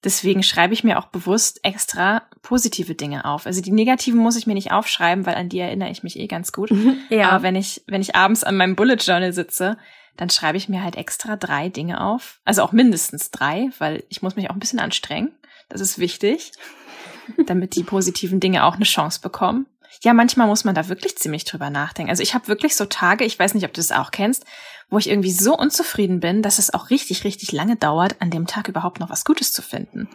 Deswegen 0.04 0.42
schreibe 0.42 0.74
ich 0.74 0.84
mir 0.84 0.98
auch 0.98 1.06
bewusst 1.06 1.60
extra 1.64 2.22
positive 2.42 2.94
Dinge 2.94 3.24
auf. 3.24 3.46
Also 3.46 3.60
die 3.60 3.72
negativen 3.72 4.20
muss 4.20 4.36
ich 4.36 4.46
mir 4.46 4.54
nicht 4.54 4.70
aufschreiben, 4.70 5.26
weil 5.26 5.34
an 5.34 5.48
die 5.48 5.58
erinnere 5.58 5.90
ich 5.90 6.02
mich 6.02 6.18
eh 6.18 6.26
ganz 6.26 6.52
gut. 6.52 6.70
ja. 7.08 7.30
Aber 7.30 7.42
wenn 7.42 7.56
ich, 7.56 7.82
wenn 7.86 8.02
ich 8.02 8.14
abends 8.14 8.44
an 8.44 8.56
meinem 8.56 8.76
Bullet 8.76 8.96
Journal 8.96 9.32
sitze, 9.32 9.78
dann 10.16 10.30
schreibe 10.30 10.58
ich 10.58 10.68
mir 10.68 10.82
halt 10.82 10.96
extra 10.96 11.36
drei 11.36 11.68
Dinge 11.68 12.00
auf. 12.00 12.40
Also 12.44 12.62
auch 12.62 12.72
mindestens 12.72 13.30
drei, 13.30 13.70
weil 13.78 14.04
ich 14.08 14.22
muss 14.22 14.36
mich 14.36 14.48
auch 14.48 14.54
ein 14.54 14.60
bisschen 14.60 14.78
anstrengen. 14.78 15.32
Das 15.68 15.80
ist 15.80 15.98
wichtig, 15.98 16.52
damit 17.46 17.74
die 17.74 17.82
positiven 17.82 18.40
Dinge 18.40 18.64
auch 18.64 18.76
eine 18.76 18.84
Chance 18.84 19.20
bekommen. 19.20 19.66
Ja, 20.02 20.12
manchmal 20.12 20.46
muss 20.46 20.64
man 20.64 20.74
da 20.74 20.88
wirklich 20.88 21.16
ziemlich 21.16 21.44
drüber 21.44 21.70
nachdenken. 21.70 22.10
Also 22.10 22.22
ich 22.22 22.34
habe 22.34 22.48
wirklich 22.48 22.76
so 22.76 22.84
Tage, 22.84 23.24
ich 23.24 23.38
weiß 23.38 23.54
nicht, 23.54 23.64
ob 23.64 23.72
du 23.72 23.80
das 23.80 23.92
auch 23.92 24.10
kennst, 24.10 24.44
wo 24.88 24.98
ich 24.98 25.08
irgendwie 25.08 25.32
so 25.32 25.56
unzufrieden 25.56 26.20
bin, 26.20 26.42
dass 26.42 26.58
es 26.58 26.72
auch 26.72 26.90
richtig, 26.90 27.24
richtig 27.24 27.52
lange 27.52 27.76
dauert, 27.76 28.16
an 28.20 28.30
dem 28.30 28.46
Tag 28.46 28.68
überhaupt 28.68 29.00
noch 29.00 29.10
was 29.10 29.24
Gutes 29.24 29.52
zu 29.52 29.62
finden. 29.62 30.08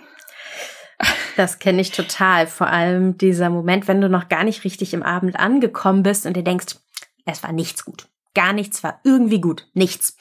Das 1.36 1.60
kenne 1.60 1.82
ich 1.82 1.92
total. 1.92 2.48
Vor 2.48 2.68
allem 2.68 3.18
dieser 3.18 3.50
Moment, 3.50 3.88
wenn 3.88 4.02
du 4.02 4.10
noch 4.10 4.30
gar 4.30 4.44
nicht 4.44 4.64
richtig 4.64 4.94
im 4.94 5.04
Abend 5.04 5.40
angekommen 5.40 6.04
bist 6.04 6.26
und 6.26 6.36
dir 6.36 6.44
denkst, 6.44 6.76
es 7.26 7.44
war 7.44 7.52
nichts 7.52 7.86
gut. 7.86 8.08
Gar 8.34 8.54
nichts 8.54 8.84
war 8.84 9.00
irgendwie 9.04 9.42
gut. 9.42 9.68
Nichts. 9.74 10.18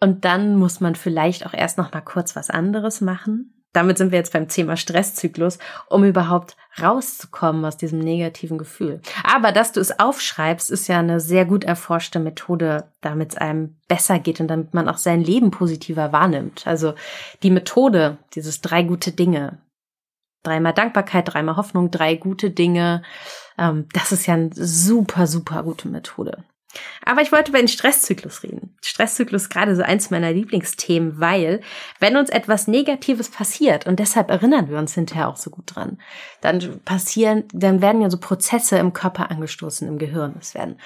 Und 0.00 0.24
dann 0.24 0.56
muss 0.56 0.80
man 0.80 0.94
vielleicht 0.94 1.46
auch 1.46 1.54
erst 1.54 1.78
noch 1.78 1.92
mal 1.92 2.00
kurz 2.00 2.36
was 2.36 2.50
anderes 2.50 3.00
machen 3.00 3.53
damit 3.74 3.98
sind 3.98 4.12
wir 4.12 4.18
jetzt 4.18 4.32
beim 4.32 4.48
Thema 4.48 4.76
Stresszyklus, 4.76 5.58
um 5.88 6.04
überhaupt 6.04 6.56
rauszukommen 6.80 7.64
aus 7.64 7.76
diesem 7.76 7.98
negativen 7.98 8.56
Gefühl. 8.56 9.00
Aber 9.22 9.52
dass 9.52 9.72
du 9.72 9.80
es 9.80 9.98
aufschreibst, 9.98 10.70
ist 10.70 10.88
ja 10.88 11.00
eine 11.00 11.20
sehr 11.20 11.44
gut 11.44 11.64
erforschte 11.64 12.20
Methode, 12.20 12.84
damit 13.00 13.32
es 13.32 13.36
einem 13.36 13.76
besser 13.88 14.18
geht 14.18 14.40
und 14.40 14.48
damit 14.48 14.74
man 14.74 14.88
auch 14.88 14.96
sein 14.96 15.22
Leben 15.22 15.50
positiver 15.50 16.12
wahrnimmt. 16.12 16.66
Also 16.66 16.94
die 17.42 17.50
Methode, 17.50 18.18
dieses 18.34 18.60
drei 18.60 18.82
gute 18.82 19.12
Dinge, 19.12 19.58
dreimal 20.44 20.72
Dankbarkeit, 20.72 21.32
dreimal 21.32 21.56
Hoffnung, 21.56 21.90
drei 21.90 22.14
gute 22.14 22.50
Dinge, 22.50 23.02
ähm, 23.58 23.88
das 23.92 24.12
ist 24.12 24.26
ja 24.26 24.34
eine 24.34 24.50
super, 24.52 25.26
super 25.26 25.62
gute 25.64 25.88
Methode. 25.88 26.44
Aber 27.04 27.22
ich 27.22 27.32
wollte 27.32 27.50
über 27.50 27.58
den 27.58 27.68
Stresszyklus 27.68 28.42
reden. 28.42 28.76
Stresszyklus 28.82 29.42
ist 29.42 29.50
gerade 29.50 29.76
so 29.76 29.82
eins 29.82 30.10
meiner 30.10 30.32
Lieblingsthemen, 30.32 31.20
weil 31.20 31.60
wenn 32.00 32.16
uns 32.16 32.30
etwas 32.30 32.66
Negatives 32.66 33.30
passiert 33.30 33.86
und 33.86 33.98
deshalb 33.98 34.30
erinnern 34.30 34.68
wir 34.68 34.78
uns 34.78 34.94
hinterher 34.94 35.28
auch 35.28 35.36
so 35.36 35.50
gut 35.50 35.74
dran, 35.74 35.98
dann 36.40 36.80
passieren, 36.84 37.44
dann 37.52 37.80
werden 37.82 38.02
ja 38.02 38.10
so 38.10 38.18
Prozesse 38.18 38.78
im 38.78 38.92
Körper 38.92 39.30
angestoßen 39.30 39.86
im 39.88 39.98
Gehirn. 39.98 40.34
Es 40.40 40.54
werden 40.54 40.76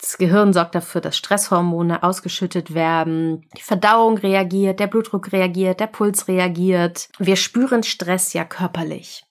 das 0.00 0.18
Gehirn 0.18 0.52
sorgt 0.52 0.74
dafür, 0.74 1.00
dass 1.00 1.16
Stresshormone 1.16 2.02
ausgeschüttet 2.02 2.74
werden, 2.74 3.46
die 3.56 3.62
Verdauung 3.62 4.18
reagiert, 4.18 4.78
der 4.78 4.88
Blutdruck 4.88 5.32
reagiert, 5.32 5.80
der 5.80 5.86
Puls 5.86 6.28
reagiert. 6.28 7.08
Wir 7.18 7.36
spüren 7.36 7.82
Stress 7.82 8.32
ja 8.34 8.44
körperlich. 8.44 9.24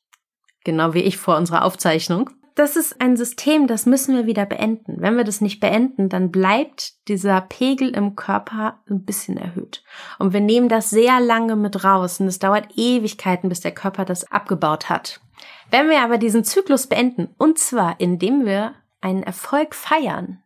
Genau 0.63 0.93
wie 0.93 1.01
ich 1.01 1.17
vor 1.17 1.37
unserer 1.37 1.63
Aufzeichnung. 1.63 2.31
Das 2.55 2.77
ist 2.77 3.01
ein 3.01 3.17
System, 3.17 3.67
das 3.67 3.85
müssen 3.85 4.15
wir 4.15 4.25
wieder 4.25 4.45
beenden. 4.45 4.95
Wenn 4.99 5.17
wir 5.17 5.25
das 5.25 5.41
nicht 5.41 5.59
beenden, 5.59 6.07
dann 6.07 6.31
bleibt 6.31 6.93
dieser 7.09 7.41
Pegel 7.41 7.89
im 7.89 8.15
Körper 8.15 8.79
ein 8.89 9.03
bisschen 9.03 9.37
erhöht. 9.37 9.83
Und 10.19 10.31
wir 10.31 10.39
nehmen 10.39 10.69
das 10.69 10.89
sehr 10.89 11.19
lange 11.19 11.57
mit 11.57 11.83
raus 11.83 12.21
und 12.21 12.27
es 12.27 12.39
dauert 12.39 12.69
Ewigkeiten, 12.77 13.49
bis 13.49 13.59
der 13.59 13.73
Körper 13.73 14.05
das 14.05 14.31
abgebaut 14.31 14.89
hat. 14.89 15.19
Wenn 15.69 15.89
wir 15.89 15.99
aber 15.99 16.17
diesen 16.17 16.45
Zyklus 16.45 16.87
beenden, 16.87 17.35
und 17.37 17.59
zwar 17.59 17.99
indem 17.99 18.45
wir 18.45 18.73
einen 19.01 19.23
Erfolg 19.23 19.75
feiern, 19.75 20.41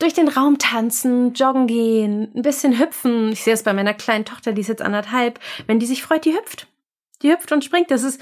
durch 0.00 0.14
den 0.14 0.26
Raum 0.26 0.58
tanzen, 0.58 1.32
joggen 1.32 1.68
gehen, 1.68 2.32
ein 2.34 2.42
bisschen 2.42 2.80
hüpfen. 2.80 3.30
Ich 3.30 3.44
sehe 3.44 3.54
es 3.54 3.62
bei 3.62 3.72
meiner 3.72 3.94
kleinen 3.94 4.24
Tochter, 4.24 4.52
die 4.52 4.62
ist 4.62 4.68
jetzt 4.68 4.82
anderthalb. 4.82 5.38
Wenn 5.68 5.78
die 5.78 5.86
sich 5.86 6.02
freut, 6.02 6.24
die 6.24 6.34
hüpft. 6.34 6.66
Die 7.22 7.30
hüpft 7.30 7.52
und 7.52 7.64
springt. 7.64 7.90
Das 7.90 8.02
ist, 8.02 8.20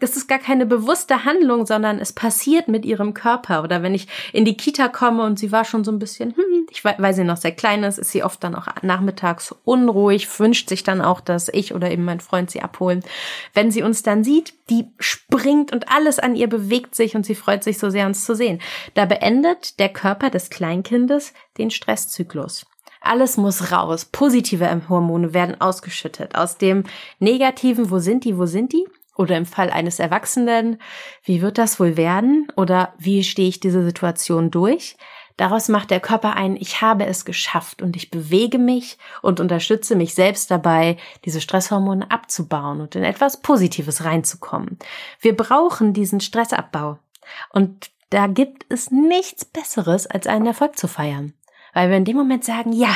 das 0.00 0.16
ist 0.16 0.28
gar 0.28 0.38
keine 0.38 0.66
bewusste 0.66 1.24
Handlung, 1.24 1.66
sondern 1.66 1.98
es 1.98 2.12
passiert 2.12 2.68
mit 2.68 2.84
ihrem 2.84 3.14
Körper. 3.14 3.62
Oder 3.62 3.82
wenn 3.82 3.94
ich 3.94 4.08
in 4.32 4.44
die 4.44 4.56
Kita 4.56 4.88
komme 4.88 5.22
und 5.22 5.38
sie 5.38 5.52
war 5.52 5.64
schon 5.64 5.84
so 5.84 5.90
ein 5.90 5.98
bisschen, 5.98 6.36
hm, 6.36 6.66
ich 6.70 6.84
weiß, 6.84 6.96
weil 6.98 7.14
sie 7.14 7.24
noch 7.24 7.36
sehr 7.36 7.52
klein 7.52 7.82
ist, 7.84 7.98
ist 7.98 8.10
sie 8.10 8.22
oft 8.22 8.42
dann 8.44 8.54
auch 8.54 8.66
nachmittags 8.82 9.54
unruhig, 9.64 10.28
wünscht 10.38 10.68
sich 10.68 10.82
dann 10.82 11.00
auch, 11.00 11.20
dass 11.20 11.48
ich 11.48 11.74
oder 11.74 11.90
eben 11.90 12.04
mein 12.04 12.20
Freund 12.20 12.50
sie 12.50 12.62
abholen. 12.62 13.02
Wenn 13.54 13.70
sie 13.70 13.82
uns 13.82 14.02
dann 14.02 14.24
sieht, 14.24 14.54
die 14.70 14.86
springt 14.98 15.72
und 15.72 15.90
alles 15.90 16.18
an 16.18 16.36
ihr 16.36 16.48
bewegt 16.48 16.94
sich 16.94 17.14
und 17.14 17.24
sie 17.24 17.34
freut 17.34 17.64
sich 17.64 17.78
so 17.78 17.90
sehr, 17.90 18.06
uns 18.06 18.24
zu 18.24 18.34
sehen. 18.34 18.60
Da 18.94 19.04
beendet 19.04 19.78
der 19.78 19.88
Körper 19.88 20.30
des 20.30 20.50
Kleinkindes 20.50 21.32
den 21.58 21.70
Stresszyklus. 21.70 22.66
Alles 23.04 23.36
muss 23.36 23.70
raus. 23.70 24.06
Positive 24.06 24.80
Hormone 24.88 25.34
werden 25.34 25.60
ausgeschüttet. 25.60 26.34
Aus 26.34 26.58
dem 26.58 26.84
negativen, 27.18 27.90
wo 27.90 27.98
sind 27.98 28.24
die, 28.24 28.38
wo 28.38 28.46
sind 28.46 28.72
die? 28.72 28.86
Oder 29.16 29.36
im 29.36 29.46
Fall 29.46 29.70
eines 29.70 30.00
Erwachsenen, 30.00 30.80
wie 31.22 31.40
wird 31.40 31.58
das 31.58 31.78
wohl 31.78 31.96
werden? 31.96 32.48
Oder 32.56 32.94
wie 32.98 33.22
stehe 33.22 33.48
ich 33.48 33.60
diese 33.60 33.84
Situation 33.84 34.50
durch? 34.50 34.96
Daraus 35.36 35.68
macht 35.68 35.90
der 35.90 36.00
Körper 36.00 36.36
ein, 36.36 36.56
ich 36.56 36.80
habe 36.80 37.06
es 37.06 37.24
geschafft 37.24 37.82
und 37.82 37.96
ich 37.96 38.10
bewege 38.10 38.58
mich 38.58 38.98
und 39.20 39.40
unterstütze 39.40 39.96
mich 39.96 40.14
selbst 40.14 40.50
dabei, 40.50 40.96
diese 41.24 41.40
Stresshormone 41.40 42.10
abzubauen 42.10 42.80
und 42.80 42.94
in 42.94 43.02
etwas 43.02 43.40
Positives 43.42 44.04
reinzukommen. 44.04 44.78
Wir 45.20 45.36
brauchen 45.36 45.92
diesen 45.92 46.20
Stressabbau. 46.20 46.98
Und 47.50 47.90
da 48.10 48.28
gibt 48.28 48.64
es 48.68 48.92
nichts 48.92 49.44
Besseres, 49.44 50.06
als 50.06 50.28
einen 50.28 50.46
Erfolg 50.46 50.78
zu 50.78 50.86
feiern. 50.86 51.34
Weil 51.74 51.90
wir 51.90 51.96
in 51.96 52.04
dem 52.04 52.16
Moment 52.16 52.44
sagen, 52.44 52.72
ja. 52.72 52.94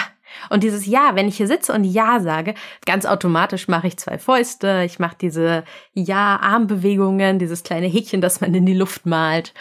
Und 0.50 0.62
dieses 0.62 0.87
Ja, 0.87 1.14
wenn 1.14 1.28
ich 1.28 1.37
hier 1.37 1.47
sitze 1.47 1.73
und 1.73 1.85
Ja 1.85 2.20
sage, 2.20 2.54
ganz 2.87 3.06
automatisch 3.06 3.68
mache 3.68 3.87
ich 3.87 3.97
zwei 3.97 4.18
Fäuste, 4.18 4.82
ich 4.85 4.99
mache 4.99 5.16
diese 5.20 5.64
Ja-Armbewegungen, 5.94 7.38
dieses 7.38 7.62
kleine 7.62 7.87
Häkchen, 7.87 8.20
das 8.20 8.40
man 8.40 8.54
in 8.54 8.66
die 8.66 8.75
Luft 8.75 9.06
malt. 9.06 9.54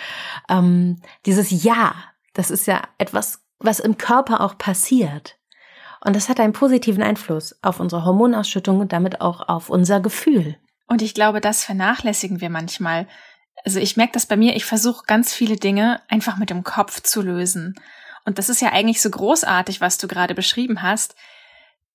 Ähm, 0.50 1.02
dieses 1.26 1.64
Ja, 1.64 1.96
das 2.34 2.52
ist 2.52 2.68
ja 2.68 2.82
etwas, 2.98 3.42
was 3.60 3.80
im 3.80 3.98
Körper 3.98 4.42
auch 4.42 4.58
passiert. 4.58 5.38
Und 6.06 6.16
das 6.16 6.30
hat 6.30 6.40
einen 6.40 6.54
positiven 6.54 7.02
Einfluss 7.02 7.58
auf 7.64 7.80
unsere 7.80 8.06
Hormonausschüttung 8.06 8.80
und 8.80 8.94
damit 8.94 9.20
auch 9.22 9.48
auf 9.48 9.70
unser 9.70 10.00
Gefühl. 10.00 10.58
Und 10.88 11.02
ich 11.02 11.14
glaube, 11.14 11.42
das 11.42 11.64
vernachlässigen 11.64 12.40
wir 12.40 12.50
manchmal. 12.50 13.08
Also 13.66 13.80
ich 13.80 13.98
merke 13.98 14.14
das 14.14 14.26
bei 14.26 14.38
mir, 14.38 14.56
ich 14.56 14.66
versuche 14.66 15.06
ganz 15.08 15.34
viele 15.34 15.58
Dinge 15.58 16.02
einfach 16.08 16.38
mit 16.38 16.50
dem 16.50 16.64
Kopf 16.64 17.02
zu 17.02 17.22
lösen. 17.22 17.76
Und 18.28 18.40
das 18.40 18.50
ist 18.50 18.62
ja 18.62 18.74
eigentlich 18.74 19.02
so 19.02 19.10
großartig, 19.10 19.80
was 19.80 19.98
du 19.98 20.10
gerade 20.10 20.36
beschrieben 20.36 20.82
hast. 20.82 21.16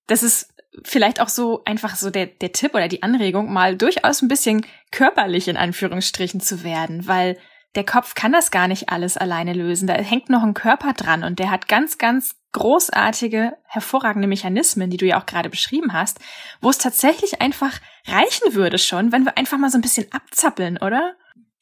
Das 0.06 0.22
ist 0.22 0.48
vielleicht 0.82 1.20
auch 1.20 1.28
so 1.28 1.62
einfach 1.66 1.94
so 1.94 2.08
der, 2.08 2.24
der 2.24 2.52
Tipp 2.52 2.74
oder 2.74 2.88
die 2.88 3.02
Anregung, 3.02 3.52
mal 3.52 3.76
durchaus 3.76 4.22
ein 4.22 4.28
bisschen 4.28 4.64
körperlich 4.90 5.46
in 5.48 5.58
Anführungsstrichen 5.58 6.40
zu 6.40 6.64
werden, 6.64 7.06
weil 7.06 7.38
der 7.74 7.84
Kopf 7.84 8.14
kann 8.14 8.32
das 8.32 8.50
gar 8.50 8.66
nicht 8.66 8.88
alles 8.88 9.18
alleine 9.18 9.52
lösen. 9.52 9.86
Da 9.86 9.92
hängt 9.92 10.30
noch 10.30 10.42
ein 10.42 10.54
Körper 10.54 10.94
dran 10.94 11.22
und 11.22 11.38
der 11.38 11.50
hat 11.50 11.68
ganz, 11.68 11.98
ganz 11.98 12.34
großartige, 12.52 13.58
hervorragende 13.64 14.26
Mechanismen, 14.26 14.88
die 14.88 14.96
du 14.96 15.04
ja 15.04 15.20
auch 15.20 15.26
gerade 15.26 15.50
beschrieben 15.50 15.92
hast, 15.92 16.18
wo 16.62 16.70
es 16.70 16.78
tatsächlich 16.78 17.42
einfach 17.42 17.78
reichen 18.06 18.54
würde 18.54 18.78
schon, 18.78 19.12
wenn 19.12 19.26
wir 19.26 19.36
einfach 19.36 19.58
mal 19.58 19.70
so 19.70 19.76
ein 19.76 19.82
bisschen 19.82 20.06
abzappeln, 20.10 20.78
oder? 20.78 21.14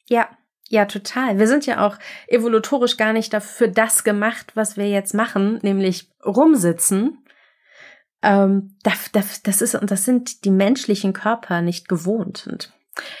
Ja, 0.07 0.29
ja, 0.71 0.85
total. 0.85 1.37
Wir 1.37 1.47
sind 1.47 1.65
ja 1.65 1.85
auch 1.85 1.97
evolutorisch 2.27 2.95
gar 2.95 3.11
nicht 3.11 3.33
dafür 3.33 3.67
das 3.67 4.05
gemacht, 4.05 4.53
was 4.55 4.77
wir 4.77 4.87
jetzt 4.87 5.13
machen, 5.13 5.59
nämlich 5.63 6.09
rumsitzen. 6.25 7.17
Ähm, 8.23 8.77
das, 8.81 9.11
das, 9.11 9.43
das 9.43 9.61
ist 9.61 9.75
und 9.75 9.91
das 9.91 10.05
sind 10.05 10.45
die 10.45 10.49
menschlichen 10.49 11.11
Körper 11.11 11.61
nicht 11.61 11.89
gewohnt. 11.89 12.47
Und 12.49 12.71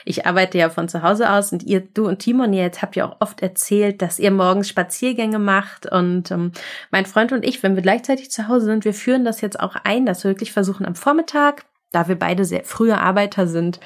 ich 0.05 0.25
arbeite 0.25 0.59
ja 0.59 0.69
von 0.69 0.87
zu 0.87 1.01
Hause 1.03 1.29
aus 1.29 1.51
und 1.51 1.63
ihr, 1.63 1.81
du 1.81 2.07
und 2.07 2.19
Timon, 2.19 2.53
ihr 2.53 2.63
jetzt 2.63 2.81
habt 2.81 2.95
ja 2.95 3.05
auch 3.05 3.17
oft 3.19 3.41
erzählt, 3.41 4.01
dass 4.01 4.17
ihr 4.17 4.31
morgens 4.31 4.69
Spaziergänge 4.69 5.39
macht 5.39 5.91
und 5.91 6.31
ähm, 6.31 6.53
mein 6.89 7.05
Freund 7.05 7.33
und 7.33 7.43
ich, 7.43 7.61
wenn 7.63 7.75
wir 7.75 7.83
gleichzeitig 7.83 8.31
zu 8.31 8.47
Hause 8.47 8.67
sind, 8.67 8.85
wir 8.85 8.93
führen 8.93 9.25
das 9.25 9.41
jetzt 9.41 9.59
auch 9.59 9.75
ein, 9.83 10.05
dass 10.05 10.23
wir 10.23 10.31
wirklich 10.31 10.53
versuchen 10.53 10.85
am 10.85 10.95
Vormittag, 10.95 11.65
da 11.91 12.07
wir 12.07 12.17
beide 12.17 12.45
sehr 12.45 12.63
frühe 12.63 12.97
Arbeiter 12.97 13.47
sind, 13.47 13.79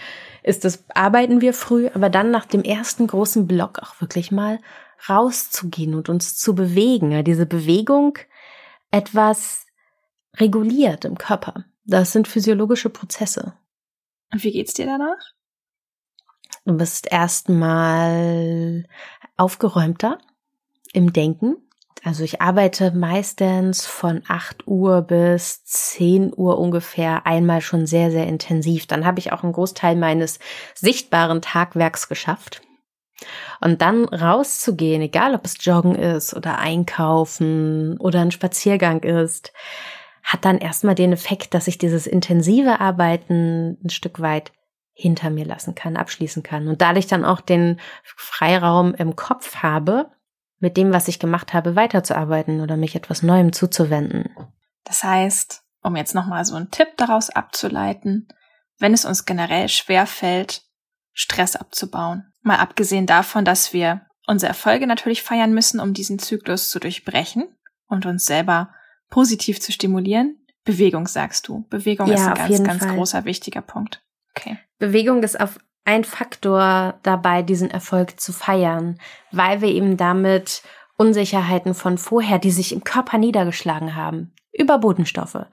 ist 0.43 0.63
das, 0.63 0.85
arbeiten 0.93 1.41
wir 1.41 1.53
früh, 1.53 1.89
aber 1.93 2.09
dann 2.09 2.31
nach 2.31 2.45
dem 2.45 2.63
ersten 2.63 3.07
großen 3.07 3.47
Block 3.47 3.79
auch 3.79 3.99
wirklich 3.99 4.31
mal 4.31 4.59
rauszugehen 5.09 5.95
und 5.95 6.09
uns 6.09 6.37
zu 6.37 6.55
bewegen. 6.55 7.11
Ja, 7.11 7.23
diese 7.23 7.45
Bewegung 7.45 8.17
etwas 8.91 9.65
reguliert 10.37 11.05
im 11.05 11.17
Körper. 11.17 11.65
Das 11.83 12.11
sind 12.11 12.27
physiologische 12.27 12.89
Prozesse. 12.89 13.53
Und 14.31 14.43
wie 14.43 14.51
geht's 14.51 14.73
dir 14.73 14.85
danach? 14.85 15.33
Du 16.65 16.77
bist 16.77 17.11
erstmal 17.11 18.85
aufgeräumter 19.37 20.17
im 20.93 21.13
Denken. 21.13 21.57
Also 22.05 22.23
ich 22.23 22.39
arbeite 22.39 22.91
meistens 22.91 23.87
von 23.87 24.21
8 24.27 24.67
Uhr 24.67 25.01
bis 25.01 25.63
10 25.63 26.33
Uhr 26.37 26.59
ungefähr 26.59 27.25
einmal 27.25 27.61
schon 27.61 27.87
sehr, 27.87 28.11
sehr 28.11 28.27
intensiv. 28.27 28.85
Dann 28.85 29.07
habe 29.07 29.17
ich 29.17 29.31
auch 29.31 29.41
einen 29.41 29.53
Großteil 29.53 29.95
meines 29.95 30.37
sichtbaren 30.75 31.41
Tagwerks 31.41 32.07
geschafft. 32.07 32.61
Und 33.59 33.81
dann 33.81 34.05
rauszugehen, 34.05 35.01
egal 35.01 35.33
ob 35.33 35.45
es 35.45 35.57
Joggen 35.65 35.95
ist 35.95 36.35
oder 36.35 36.59
Einkaufen 36.59 37.97
oder 37.97 38.21
ein 38.21 38.31
Spaziergang 38.31 39.01
ist, 39.01 39.51
hat 40.21 40.45
dann 40.45 40.59
erstmal 40.59 40.93
den 40.93 41.11
Effekt, 41.11 41.55
dass 41.55 41.67
ich 41.67 41.79
dieses 41.79 42.05
intensive 42.05 42.81
Arbeiten 42.81 43.79
ein 43.83 43.89
Stück 43.89 44.19
weit 44.21 44.51
hinter 44.93 45.31
mir 45.31 45.45
lassen 45.45 45.73
kann, 45.73 45.97
abschließen 45.97 46.43
kann 46.43 46.67
und 46.67 46.81
dadurch 46.81 47.07
dann 47.07 47.25
auch 47.25 47.41
den 47.41 47.79
Freiraum 48.03 48.93
im 48.93 49.15
Kopf 49.15 49.55
habe, 49.57 50.11
mit 50.65 50.77
dem, 50.77 50.91
was 50.91 51.07
ich 51.07 51.19
gemacht 51.19 51.53
habe, 51.53 51.75
weiterzuarbeiten 51.75 52.59
oder 52.59 52.75
mich 52.75 52.95
etwas 52.95 53.21
Neuem 53.21 53.53
zuzuwenden. 53.53 54.35
Das 54.83 55.03
heißt, 55.03 55.61
um 55.83 55.95
jetzt 55.95 56.15
nochmal 56.15 56.43
so 56.43 56.55
einen 56.55 56.71
Tipp 56.71 56.87
daraus 56.97 57.29
abzuleiten, 57.29 58.27
wenn 58.79 58.91
es 58.91 59.05
uns 59.05 59.25
generell 59.25 59.69
schwer 59.69 60.07
fällt, 60.07 60.63
Stress 61.13 61.55
abzubauen. 61.55 62.33
Mal 62.41 62.57
abgesehen 62.57 63.05
davon, 63.05 63.45
dass 63.45 63.73
wir 63.73 64.07
unsere 64.25 64.49
Erfolge 64.49 64.87
natürlich 64.87 65.21
feiern 65.21 65.53
müssen, 65.53 65.79
um 65.79 65.93
diesen 65.93 66.17
Zyklus 66.17 66.71
zu 66.71 66.79
durchbrechen 66.79 67.47
und 67.85 68.07
uns 68.07 68.25
selber 68.25 68.73
positiv 69.11 69.61
zu 69.61 69.71
stimulieren. 69.71 70.47
Bewegung, 70.63 71.05
sagst 71.07 71.47
du. 71.47 71.67
Bewegung 71.69 72.07
ja, 72.07 72.15
ist 72.15 72.25
ein 72.25 72.33
ganz, 72.33 72.63
ganz 72.63 72.83
Fall. 72.85 72.95
großer, 72.95 73.25
wichtiger 73.25 73.61
Punkt. 73.61 74.03
Okay. 74.35 74.57
Bewegung 74.79 75.21
ist 75.21 75.39
auf 75.39 75.59
ein 75.85 76.03
Faktor 76.03 76.95
dabei, 77.03 77.43
diesen 77.43 77.69
Erfolg 77.69 78.19
zu 78.19 78.33
feiern, 78.33 78.99
weil 79.31 79.61
wir 79.61 79.69
eben 79.69 79.97
damit 79.97 80.63
Unsicherheiten 80.97 81.73
von 81.73 81.97
vorher, 81.97 82.39
die 82.39 82.51
sich 82.51 82.73
im 82.73 82.83
Körper 82.83 83.17
niedergeschlagen 83.17 83.95
haben, 83.95 84.33
über 84.51 84.79
Bodenstoffe 84.79 85.45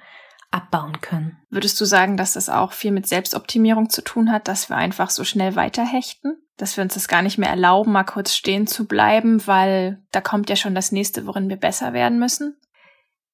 abbauen 0.51 1.01
können. 1.01 1.38
Würdest 1.51 1.81
du 1.81 1.85
sagen, 1.85 2.16
dass 2.16 2.35
das 2.35 2.49
auch 2.49 2.73
viel 2.73 2.92
mit 2.92 3.07
Selbstoptimierung 3.07 3.88
zu 3.88 4.03
tun 4.03 4.31
hat, 4.31 4.49
dass 4.49 4.68
wir 4.68 4.77
einfach 4.77 5.11
so 5.11 5.25
schnell 5.25 5.57
weiterhechten? 5.57 6.37
Dass 6.59 6.77
wir 6.77 6.85
uns 6.85 6.95
das 6.95 7.09
gar 7.09 7.23
nicht 7.23 7.38
mehr 7.38 7.49
erlauben, 7.49 7.92
mal 7.92 8.05
kurz 8.05 8.35
stehen 8.35 8.66
zu 8.66 8.87
bleiben, 8.87 9.47
weil 9.47 10.03
da 10.12 10.21
kommt 10.21 10.51
ja 10.51 10.57
schon 10.57 10.75
das 10.75 10.92
nächste, 10.92 11.27
worin 11.27 11.49
wir 11.49 11.57
besser 11.57 11.92
werden 11.92 12.18
müssen? 12.18 12.57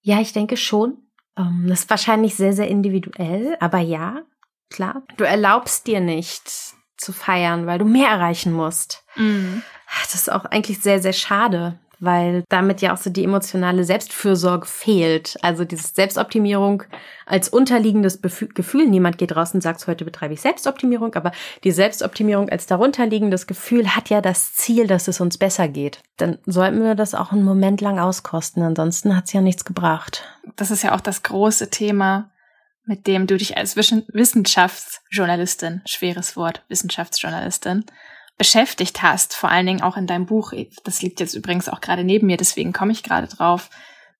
Ja, 0.00 0.20
ich 0.20 0.32
denke 0.32 0.56
schon. 0.56 0.98
Ähm, 1.36 1.66
das 1.68 1.80
ist 1.80 1.90
wahrscheinlich 1.90 2.36
sehr, 2.36 2.52
sehr 2.52 2.68
individuell, 2.68 3.56
aber 3.58 3.78
ja, 3.78 4.22
klar. 4.70 5.02
Du 5.16 5.24
erlaubst 5.24 5.88
dir 5.88 6.00
nicht, 6.00 6.74
zu 6.98 7.12
feiern, 7.12 7.66
weil 7.66 7.78
du 7.78 7.84
mehr 7.84 8.08
erreichen 8.08 8.52
musst. 8.52 9.04
Mhm. 9.16 9.62
Das 10.02 10.14
ist 10.14 10.30
auch 10.30 10.44
eigentlich 10.44 10.80
sehr, 10.80 11.00
sehr 11.00 11.14
schade, 11.14 11.78
weil 12.00 12.44
damit 12.48 12.82
ja 12.82 12.92
auch 12.92 12.98
so 12.98 13.08
die 13.10 13.24
emotionale 13.24 13.84
Selbstfürsorge 13.84 14.66
fehlt. 14.66 15.36
Also 15.42 15.64
diese 15.64 15.88
Selbstoptimierung 15.88 16.82
als 17.24 17.48
unterliegendes 17.48 18.20
Gefühl. 18.20 18.86
Niemand 18.86 19.18
geht 19.18 19.34
raus 19.34 19.54
und 19.54 19.62
sagt, 19.62 19.86
heute 19.86 20.04
betreibe 20.04 20.34
ich 20.34 20.40
Selbstoptimierung, 20.40 21.14
aber 21.14 21.32
die 21.64 21.72
Selbstoptimierung 21.72 22.48
als 22.50 22.66
darunterliegendes 22.66 23.46
Gefühl 23.46 23.96
hat 23.96 24.10
ja 24.10 24.20
das 24.20 24.54
Ziel, 24.54 24.86
dass 24.86 25.08
es 25.08 25.20
uns 25.20 25.38
besser 25.38 25.68
geht. 25.68 26.00
Dann 26.18 26.38
sollten 26.46 26.82
wir 26.82 26.94
das 26.94 27.14
auch 27.14 27.32
einen 27.32 27.44
Moment 27.44 27.80
lang 27.80 27.98
auskosten, 27.98 28.62
ansonsten 28.62 29.16
hat 29.16 29.24
es 29.26 29.32
ja 29.32 29.40
nichts 29.40 29.64
gebracht. 29.64 30.24
Das 30.56 30.70
ist 30.70 30.82
ja 30.82 30.94
auch 30.94 31.00
das 31.00 31.22
große 31.22 31.70
Thema 31.70 32.30
mit 32.88 33.06
dem 33.06 33.26
du 33.26 33.36
dich 33.36 33.58
als 33.58 33.76
Wissenschaftsjournalistin, 33.76 35.82
schweres 35.84 36.36
Wort, 36.36 36.62
Wissenschaftsjournalistin, 36.68 37.84
beschäftigt 38.38 39.02
hast, 39.02 39.34
vor 39.34 39.50
allen 39.50 39.66
Dingen 39.66 39.82
auch 39.82 39.98
in 39.98 40.06
deinem 40.06 40.24
Buch. 40.24 40.54
Das 40.84 41.02
liegt 41.02 41.20
jetzt 41.20 41.34
übrigens 41.34 41.68
auch 41.68 41.82
gerade 41.82 42.02
neben 42.02 42.26
mir, 42.26 42.38
deswegen 42.38 42.72
komme 42.72 42.92
ich 42.92 43.02
gerade 43.02 43.26
drauf. 43.26 43.68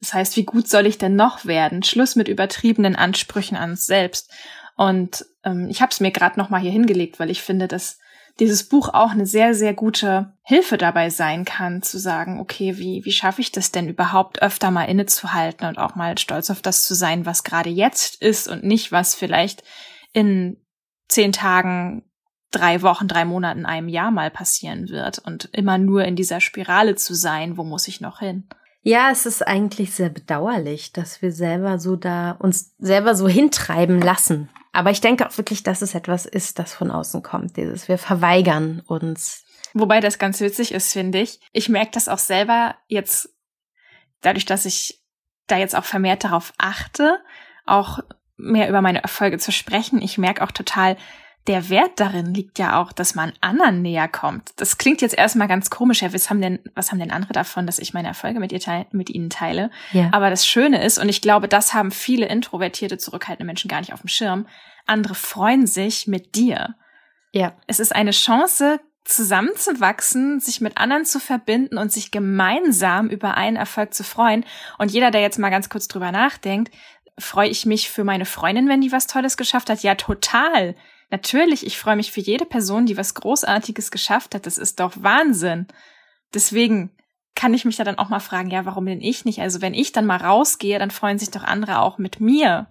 Das 0.01 0.13
heißt, 0.13 0.37
wie 0.37 0.45
gut 0.45 0.69
soll 0.69 0.87
ich 0.87 0.99
denn 0.99 1.17
noch 1.17 1.47
werden? 1.47 1.83
Schluss 1.83 2.15
mit 2.15 2.29
übertriebenen 2.29 2.95
Ansprüchen 2.95 3.57
an 3.57 3.71
uns 3.71 3.87
selbst. 3.87 4.31
Und 4.77 5.25
ähm, 5.45 5.69
ich 5.71 5.81
habe 5.81 5.91
es 5.91 6.01
mir 6.01 6.11
gerade 6.11 6.39
noch 6.39 6.51
mal 6.51 6.61
hier 6.61 6.71
hingelegt, 6.71 7.19
weil 7.19 7.31
ich 7.31 7.43
finde, 7.43 7.69
dass 7.69 7.99
dieses 8.41 8.69
Buch 8.69 8.91
auch 8.93 9.11
eine 9.11 9.27
sehr, 9.27 9.55
sehr 9.55 9.75
gute 9.75 10.33
Hilfe 10.43 10.79
dabei 10.79 11.11
sein 11.11 11.45
kann, 11.45 11.83
zu 11.83 11.99
sagen, 11.99 12.41
okay, 12.41 12.79
wie, 12.79 13.05
wie 13.05 13.13
schaffe 13.13 13.41
ich 13.41 13.51
das 13.51 13.73
denn 13.73 13.89
überhaupt 13.89 14.43
öfter 14.43 14.71
mal 14.71 14.85
innezuhalten 14.85 15.67
und 15.67 15.79
auch 15.79 15.97
mal 15.97 16.17
stolz 16.19 16.51
auf 16.51 16.63
das 16.63 16.85
zu 16.85 16.95
sein, 16.95 17.27
was 17.27 17.43
gerade 17.43 17.71
jetzt 17.71 18.23
ist 18.23 18.49
und 18.49 18.65
nicht, 18.65 18.93
was 18.93 19.15
vielleicht 19.15 19.65
in 20.13 20.57
zehn 21.09 21.33
Tagen, 21.33 22.05
drei 22.51 22.83
Wochen, 22.83 23.09
drei 23.09 23.25
Monaten, 23.25 23.67
einem 23.67 23.89
Jahr 23.89 24.11
mal 24.11 24.31
passieren 24.31 24.89
wird 24.89 25.19
und 25.19 25.49
immer 25.53 25.77
nur 25.79 26.05
in 26.05 26.17
dieser 26.17 26.41
Spirale 26.41 26.95
zu 26.95 27.15
sein, 27.15 27.57
wo 27.57 27.65
muss 27.65 27.89
ich 27.89 28.01
noch 28.01 28.21
hin? 28.21 28.49
Ja, 28.83 29.11
es 29.11 29.27
ist 29.27 29.47
eigentlich 29.47 29.93
sehr 29.93 30.09
bedauerlich, 30.09 30.93
dass 30.93 31.21
wir 31.21 31.33
selber 31.33 31.79
so 31.79 31.97
da 31.97 32.33
uns 32.33 32.75
selber 32.79 33.15
so 33.15 33.29
hintreiben 33.29 34.01
lassen. 34.01 34.49
Aber 34.73 34.91
ich 34.91 35.01
denke 35.01 35.27
auch 35.27 35.37
wirklich, 35.39 35.63
dass 35.63 35.83
es 35.83 35.95
etwas 35.95 36.27
ist, 36.27 36.59
das 36.59 36.75
von 36.75 36.91
außen 36.91 37.23
kommt. 37.23 37.57
Dieses, 37.57 37.89
wir 37.89 37.99
verweigern 37.99 38.83
uns. 38.87 39.45
Wobei 39.75 40.01
das 40.01 40.19
ganz 40.19 40.41
witzig 40.41 40.73
ist, 40.73 40.93
finde 40.93 41.21
ich. 41.21 41.41
Ich 41.53 41.69
merke 41.69 41.91
das 41.93 42.09
auch 42.09 42.19
selber 42.19 42.77
jetzt, 42.87 43.31
dadurch, 44.21 44.45
dass 44.45 44.65
ich 44.65 45.03
da 45.47 45.57
jetzt 45.57 45.75
auch 45.75 45.85
vermehrt 45.85 46.25
darauf 46.25 46.53
achte, 46.59 47.19
auch 47.67 48.01
mehr 48.37 48.69
über 48.69 48.83
meine 48.83 49.03
Erfolge 49.03 49.39
zu 49.39 49.53
sprechen. 49.53 50.01
Ich 50.01 50.19
merke 50.19 50.43
auch 50.43 50.53
total, 50.53 50.97
der 51.49 51.71
Wert 51.71 51.93
darin 51.97 52.35
liegt 52.35 52.59
ja 52.59 52.81
auch, 52.81 52.93
dass 52.93 53.15
man 53.15 53.33
anderen 53.41 53.81
näher 53.83 54.07
kommt. 54.07 54.51
Das 54.57 54.77
klingt 54.77 55.01
jetzt 55.01 55.17
erstmal 55.17 55.49
ganz 55.49 55.71
komisch. 55.71 56.03
Ja, 56.03 56.13
was 56.13 56.29
haben 56.29 56.43
denn, 56.43 56.59
was 56.75 56.93
haben 56.93 56.99
denn 56.99 57.11
andere 57.11 57.33
davon, 57.33 57.67
dass 57.67 57.79
ich 57.79 57.95
meine 57.95 58.09
Erfolge 58.09 58.39
mit, 58.39 58.53
ihr 58.53 58.61
teil, 58.61 58.87
mit 58.93 59.09
ihnen 59.09 59.31
teile? 59.31 59.71
Ja. 59.93 60.11
Aber 60.13 60.29
das 60.29 60.47
Schöne 60.47 60.85
ist, 60.85 60.99
und 60.99 61.09
ich 61.09 61.23
glaube, 61.23 61.49
das 61.49 61.73
haben 61.73 61.91
viele 61.91 62.27
introvertierte, 62.27 62.99
zurückhaltende 62.99 63.47
Menschen 63.47 63.69
gar 63.69 63.81
nicht 63.81 63.95
auf 63.95 64.03
dem 64.03 64.09
Schirm. 64.09 64.47
Andere 64.87 65.15
freuen 65.15 65.67
sich 65.67 66.07
mit 66.07 66.35
dir. 66.35 66.75
Ja. 67.33 67.55
Es 67.67 67.81
ist 67.81 67.95
eine 67.95 68.11
Chance, 68.11 68.81
zusammenzuwachsen, 69.05 70.39
sich 70.39 70.61
mit 70.61 70.77
anderen 70.77 71.07
zu 71.07 71.19
verbinden 71.19 71.79
und 71.79 71.91
sich 71.91 72.11
gemeinsam 72.11 73.09
über 73.09 73.39
einen 73.39 73.57
Erfolg 73.57 73.95
zu 73.95 74.05
freuen. 74.05 74.45
Und 74.77 74.93
jeder, 74.93 75.11
der 75.11 75.23
jetzt 75.23 75.39
mal 75.39 75.49
ganz 75.49 75.71
kurz 75.71 75.89
drüber 75.89 76.13
nachdenkt, 76.13 76.75
freue 77.19 77.49
ich 77.49 77.65
mich 77.65 77.91
für 77.91 78.05
meine 78.05 78.27
Freundin, 78.27 78.69
wenn 78.69 78.83
die 78.83 78.93
was 78.93 79.07
Tolles 79.07 79.39
geschafft 79.39 79.71
hat? 79.71 79.83
Ja, 79.83 79.95
total. 79.95 80.75
Natürlich, 81.11 81.67
ich 81.67 81.79
freue 81.79 81.97
mich 81.97 82.13
für 82.13 82.21
jede 82.21 82.45
Person, 82.45 82.87
die 82.87 82.97
was 82.97 83.15
Großartiges 83.15 83.91
geschafft 83.91 84.35
hat. 84.35 84.47
Das 84.47 84.59
ist 84.59 84.81
doch 84.81 84.93
Wahnsinn. 84.97 85.67
Deswegen 86.35 86.91
kann 87.35 87.55
ich 87.55 87.65
mich 87.65 87.77
da 87.77 87.85
dann 87.85 87.99
auch 87.99 88.09
mal 88.09 88.21
fragen, 88.21 88.51
ja, 88.51 88.67
warum 88.67 88.87
denn 88.87 89.01
ich 89.01 89.25
nicht? 89.25 89.41
Also 89.41 89.63
wenn 89.63 89.73
ich 89.73 89.93
dann 89.93 90.07
mal 90.07 90.17
rausgehe, 90.17 90.79
dann 90.79 90.91
freuen 90.91 91.19
sich 91.19 91.31
doch 91.31 91.45
andere 91.45 91.81
auch 91.81 91.99
mit 91.99 92.21
mir. 92.21 92.67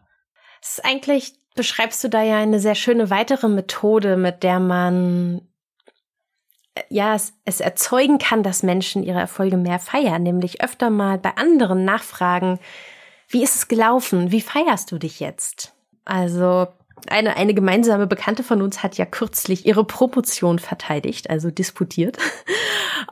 Das 0.61 0.77
ist 0.77 0.85
eigentlich, 0.85 1.33
beschreibst 1.55 2.03
du 2.03 2.09
da 2.09 2.21
ja 2.21 2.37
eine 2.37 2.59
sehr 2.59 2.75
schöne 2.75 3.09
weitere 3.09 3.47
Methode, 3.47 4.17
mit 4.17 4.43
der 4.43 4.59
man 4.59 5.41
äh, 6.75 6.83
ja, 6.89 7.15
es, 7.15 7.33
es 7.45 7.59
erzeugen 7.59 8.17
kann, 8.17 8.43
dass 8.43 8.61
Menschen 8.61 9.03
ihre 9.03 9.19
Erfolge 9.19 9.57
mehr 9.57 9.79
feiern, 9.79 10.21
nämlich 10.21 10.61
öfter 10.61 10.89
mal 10.89 11.17
bei 11.17 11.35
anderen 11.37 11.85
nachfragen, 11.85 12.59
wie 13.29 13.43
ist 13.43 13.55
es 13.55 13.67
gelaufen? 13.67 14.31
Wie 14.31 14.41
feierst 14.41 14.91
du 14.91 14.97
dich 14.97 15.19
jetzt? 15.19 15.73
Also 16.05 16.67
eine, 17.09 17.37
eine 17.37 17.53
gemeinsame 17.53 18.07
Bekannte 18.07 18.43
von 18.43 18.61
uns 18.61 18.83
hat 18.83 18.97
ja 18.97 19.05
kürzlich 19.05 19.65
ihre 19.65 19.85
Promotion 19.85 20.59
verteidigt, 20.59 21.29
also 21.29 21.51
disputiert. 21.51 22.17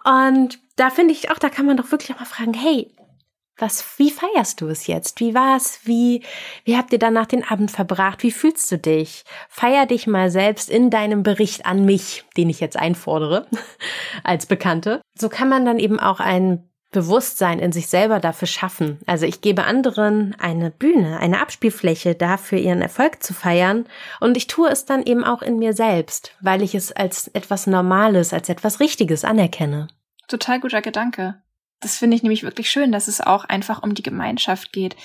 Und 0.04 0.60
da 0.76 0.90
finde 0.90 1.14
ich 1.14 1.32
auch, 1.32 1.40
da 1.40 1.50
kann 1.50 1.66
man 1.66 1.78
doch 1.78 1.92
wirklich 1.92 2.14
auch 2.16 2.20
mal 2.20 2.26
fragen, 2.26 2.54
hey, 2.54 2.92
was, 3.58 3.98
wie 3.98 4.12
feierst 4.12 4.60
du 4.60 4.68
es 4.68 4.88
jetzt? 4.88 5.22
Wie 5.22 5.34
war's? 5.34 5.80
Wie, 5.84 6.24
wie 6.66 6.76
habt 6.76 6.92
ihr 6.92 7.00
danach 7.00 7.26
den 7.26 7.44
Abend 7.44 7.72
verbracht? 7.72 8.22
Wie 8.22 8.32
fühlst 8.32 8.70
du 8.72 8.78
dich? 8.78 9.24
Feier 9.48 9.86
dich 9.86 10.08
mal 10.08 10.30
selbst 10.30 10.70
in 10.70 10.90
deinem 10.90 11.24
Bericht 11.24 11.66
an 11.66 11.86
mich, 11.86 12.26
den 12.36 12.50
ich 12.50 12.60
jetzt 12.60 12.78
einfordere, 12.78 13.48
als 14.24 14.46
Bekannte. 14.46 15.02
So 15.18 15.30
kann 15.30 15.48
man 15.48 15.66
dann 15.66 15.80
eben 15.80 16.00
auch 16.00 16.20
ein 16.20 16.70
Bewusstsein 16.96 17.60
in 17.60 17.74
sich 17.74 17.88
selber 17.88 18.20
dafür 18.20 18.48
schaffen. 18.48 19.00
Also 19.06 19.26
ich 19.26 19.42
gebe 19.42 19.66
anderen 19.66 20.34
eine 20.40 20.72
Bühne, 20.72 21.20
eine 21.20 21.42
Abspielfläche 21.42 22.16
dafür, 22.16 22.58
ihren 22.58 22.82
Erfolg 22.82 23.22
zu 23.22 23.34
feiern. 23.34 23.86
Und 24.22 24.38
ich 24.38 24.48
tue 24.48 24.70
es 24.70 24.86
dann 24.86 25.04
eben 25.04 25.26
auch 25.26 25.42
in 25.42 25.60
mir 25.60 25.74
selbst, 25.74 26.32
weil 26.40 26.62
ich 26.62 26.74
es 26.74 26.94
als 26.94 27.28
etwas 27.28 27.68
Normales, 27.68 28.32
als 28.32 28.48
etwas 28.48 28.80
Richtiges 28.80 29.26
anerkenne. 29.26 29.90
Total 30.30 30.62
guter 30.62 30.82
Gedanke. 30.82 31.36
Das 31.82 31.98
finde 31.98 32.16
ich 32.16 32.24
nämlich 32.24 32.44
wirklich 32.44 32.70
schön, 32.70 32.94
dass 32.94 33.10
es 33.10 33.20
auch 33.20 33.44
einfach 33.44 33.84
um 33.84 33.94
die 33.94 34.04
Gemeinschaft 34.04 34.72
geht. 34.72 34.96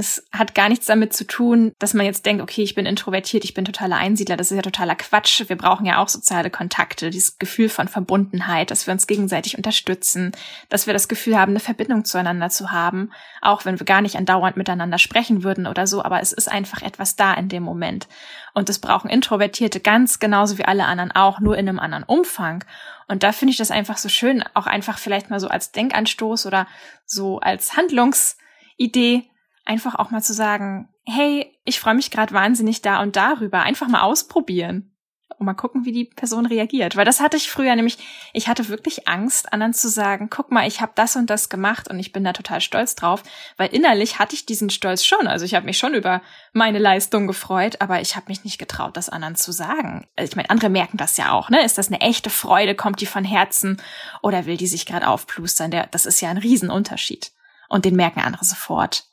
Es 0.00 0.24
hat 0.30 0.54
gar 0.54 0.68
nichts 0.68 0.86
damit 0.86 1.12
zu 1.12 1.26
tun, 1.26 1.74
dass 1.80 1.92
man 1.92 2.06
jetzt 2.06 2.24
denkt, 2.24 2.40
okay, 2.40 2.62
ich 2.62 2.76
bin 2.76 2.86
introvertiert, 2.86 3.42
ich 3.42 3.52
bin 3.52 3.64
totaler 3.64 3.96
Einsiedler. 3.96 4.36
Das 4.36 4.52
ist 4.52 4.56
ja 4.56 4.62
totaler 4.62 4.94
Quatsch. 4.94 5.42
Wir 5.48 5.56
brauchen 5.56 5.84
ja 5.84 5.98
auch 5.98 6.08
soziale 6.08 6.50
Kontakte, 6.50 7.10
dieses 7.10 7.40
Gefühl 7.40 7.68
von 7.68 7.88
Verbundenheit, 7.88 8.70
dass 8.70 8.86
wir 8.86 8.92
uns 8.92 9.08
gegenseitig 9.08 9.56
unterstützen, 9.56 10.30
dass 10.68 10.86
wir 10.86 10.94
das 10.94 11.08
Gefühl 11.08 11.36
haben, 11.36 11.50
eine 11.50 11.58
Verbindung 11.58 12.04
zueinander 12.04 12.48
zu 12.48 12.70
haben, 12.70 13.10
auch 13.42 13.64
wenn 13.64 13.80
wir 13.80 13.84
gar 13.84 14.00
nicht 14.00 14.14
andauernd 14.14 14.56
miteinander 14.56 14.98
sprechen 14.98 15.42
würden 15.42 15.66
oder 15.66 15.88
so. 15.88 16.04
Aber 16.04 16.20
es 16.20 16.32
ist 16.32 16.48
einfach 16.48 16.80
etwas 16.82 17.16
da 17.16 17.34
in 17.34 17.48
dem 17.48 17.64
Moment. 17.64 18.06
Und 18.54 18.68
das 18.68 18.78
brauchen 18.78 19.10
Introvertierte 19.10 19.80
ganz 19.80 20.20
genauso 20.20 20.58
wie 20.58 20.64
alle 20.64 20.84
anderen 20.84 21.10
auch, 21.10 21.40
nur 21.40 21.58
in 21.58 21.68
einem 21.68 21.80
anderen 21.80 22.04
Umfang. 22.04 22.64
Und 23.08 23.24
da 23.24 23.32
finde 23.32 23.50
ich 23.50 23.58
das 23.58 23.72
einfach 23.72 23.96
so 23.96 24.08
schön, 24.08 24.44
auch 24.54 24.66
einfach 24.66 24.98
vielleicht 24.98 25.28
mal 25.28 25.40
so 25.40 25.48
als 25.48 25.72
Denkanstoß 25.72 26.46
oder 26.46 26.68
so 27.04 27.40
als 27.40 27.76
Handlungsidee, 27.76 29.24
einfach 29.68 29.94
auch 29.94 30.10
mal 30.10 30.22
zu 30.22 30.32
sagen, 30.32 30.88
hey, 31.04 31.52
ich 31.64 31.78
freue 31.78 31.94
mich 31.94 32.10
gerade 32.10 32.32
wahnsinnig 32.32 32.82
da 32.82 33.02
und 33.02 33.16
darüber. 33.16 33.62
Einfach 33.62 33.88
mal 33.88 34.02
ausprobieren 34.02 34.92
und 35.38 35.44
mal 35.44 35.54
gucken, 35.54 35.84
wie 35.84 35.92
die 35.92 36.06
Person 36.06 36.46
reagiert. 36.46 36.96
Weil 36.96 37.04
das 37.04 37.20
hatte 37.20 37.36
ich 37.36 37.50
früher 37.50 37.76
nämlich, 37.76 37.98
ich 38.32 38.48
hatte 38.48 38.68
wirklich 38.68 39.06
Angst, 39.08 39.52
anderen 39.52 39.74
zu 39.74 39.88
sagen, 39.88 40.30
guck 40.30 40.50
mal, 40.50 40.66
ich 40.66 40.80
habe 40.80 40.92
das 40.94 41.16
und 41.16 41.28
das 41.28 41.50
gemacht 41.50 41.88
und 41.88 41.98
ich 41.98 42.12
bin 42.12 42.24
da 42.24 42.32
total 42.32 42.62
stolz 42.62 42.94
drauf, 42.94 43.22
weil 43.58 43.68
innerlich 43.68 44.18
hatte 44.18 44.34
ich 44.34 44.46
diesen 44.46 44.70
Stolz 44.70 45.04
schon. 45.04 45.26
Also 45.26 45.44
ich 45.44 45.54
habe 45.54 45.66
mich 45.66 45.78
schon 45.78 45.94
über 45.94 46.22
meine 46.52 46.78
Leistung 46.78 47.26
gefreut, 47.26 47.80
aber 47.80 48.00
ich 48.00 48.16
habe 48.16 48.26
mich 48.28 48.44
nicht 48.44 48.58
getraut, 48.58 48.96
das 48.96 49.10
anderen 49.10 49.36
zu 49.36 49.52
sagen. 49.52 50.08
Ich 50.18 50.34
meine, 50.34 50.50
andere 50.50 50.70
merken 50.70 50.96
das 50.96 51.18
ja 51.18 51.32
auch, 51.32 51.50
ne? 51.50 51.62
Ist 51.62 51.76
das 51.76 51.88
eine 51.88 52.00
echte 52.00 52.30
Freude, 52.30 52.74
kommt 52.74 53.02
die 53.02 53.06
von 53.06 53.24
Herzen 53.24 53.80
oder 54.22 54.46
will 54.46 54.56
die 54.56 54.66
sich 54.66 54.86
gerade 54.86 55.06
aufplustern? 55.06 55.70
Der, 55.70 55.86
das 55.86 56.06
ist 56.06 56.22
ja 56.22 56.30
ein 56.30 56.38
Riesenunterschied. 56.38 57.32
Und 57.68 57.84
den 57.84 57.96
merken 57.96 58.20
andere 58.20 58.46
sofort. 58.46 59.04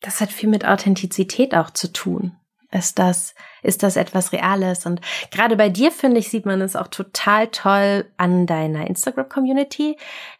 Das 0.00 0.20
hat 0.20 0.32
viel 0.32 0.48
mit 0.48 0.64
Authentizität 0.64 1.54
auch 1.54 1.70
zu 1.70 1.92
tun. 1.92 2.36
Ist 2.72 3.00
das, 3.00 3.34
ist 3.62 3.82
das 3.82 3.96
etwas 3.96 4.32
Reales? 4.32 4.86
Und 4.86 5.00
gerade 5.32 5.56
bei 5.56 5.68
dir, 5.68 5.90
finde 5.90 6.20
ich, 6.20 6.28
sieht 6.28 6.46
man 6.46 6.60
es 6.60 6.76
auch 6.76 6.86
total 6.86 7.48
toll 7.48 8.04
an 8.16 8.46
deiner 8.46 8.86
Instagram-Community, 8.86 9.96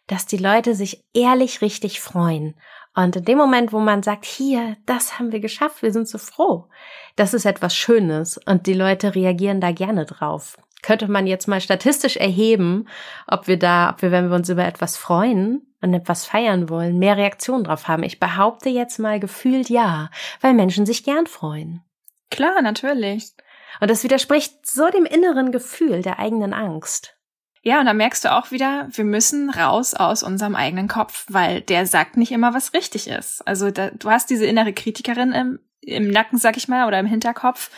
dass 0.07 0.27
die 0.27 0.37
Leute 0.37 0.73
sich 0.73 1.03
ehrlich 1.13 1.61
richtig 1.61 1.99
freuen. 1.99 2.55
Und 2.95 3.17
in 3.17 3.25
dem 3.25 3.37
Moment, 3.37 3.73
wo 3.73 3.79
man 3.79 4.01
sagt, 4.01 4.25
hier, 4.25 4.77
das 4.85 5.19
haben 5.19 5.31
wir 5.31 5.41
geschafft, 5.41 5.81
wir 5.81 5.91
sind 5.91 6.07
so 6.07 6.17
froh, 6.17 6.67
das 7.15 7.33
ist 7.33 7.45
etwas 7.45 7.75
Schönes 7.75 8.37
und 8.37 8.67
die 8.67 8.73
Leute 8.73 9.15
reagieren 9.15 9.61
da 9.61 9.71
gerne 9.71 10.05
drauf. 10.05 10.57
Könnte 10.81 11.09
man 11.09 11.27
jetzt 11.27 11.47
mal 11.47 11.61
statistisch 11.61 12.17
erheben, 12.17 12.87
ob 13.27 13.47
wir 13.47 13.57
da, 13.57 13.91
ob 13.91 14.01
wir, 14.01 14.11
wenn 14.11 14.29
wir 14.29 14.35
uns 14.35 14.49
über 14.49 14.65
etwas 14.65 14.97
freuen 14.97 15.70
und 15.81 15.93
etwas 15.93 16.25
feiern 16.25 16.69
wollen, 16.69 16.99
mehr 16.99 17.17
Reaktionen 17.17 17.63
drauf 17.63 17.87
haben. 17.87 18.03
Ich 18.03 18.19
behaupte 18.19 18.69
jetzt 18.69 18.99
mal 18.99 19.19
gefühlt 19.19 19.69
ja, 19.69 20.09
weil 20.39 20.53
Menschen 20.53 20.85
sich 20.85 21.03
gern 21.03 21.27
freuen. 21.27 21.83
Klar, 22.29 22.61
natürlich. 22.61 23.33
Und 23.79 23.89
das 23.89 24.03
widerspricht 24.03 24.65
so 24.65 24.89
dem 24.89 25.05
inneren 25.05 25.51
Gefühl 25.51 26.01
der 26.01 26.19
eigenen 26.19 26.53
Angst. 26.53 27.15
Ja, 27.63 27.79
und 27.79 27.85
da 27.85 27.93
merkst 27.93 28.25
du 28.25 28.31
auch 28.31 28.49
wieder, 28.51 28.87
wir 28.91 29.03
müssen 29.03 29.51
raus 29.51 29.93
aus 29.93 30.23
unserem 30.23 30.55
eigenen 30.55 30.87
Kopf, 30.87 31.25
weil 31.29 31.61
der 31.61 31.85
sagt 31.85 32.17
nicht 32.17 32.31
immer, 32.31 32.53
was 32.55 32.73
richtig 32.73 33.07
ist. 33.07 33.47
Also 33.47 33.69
da, 33.69 33.91
du 33.91 34.09
hast 34.09 34.31
diese 34.31 34.45
innere 34.45 34.73
Kritikerin 34.73 35.31
im, 35.31 35.59
im 35.81 36.09
Nacken, 36.09 36.39
sag 36.39 36.57
ich 36.57 36.67
mal, 36.67 36.87
oder 36.87 36.99
im 36.99 37.05
Hinterkopf. 37.05 37.69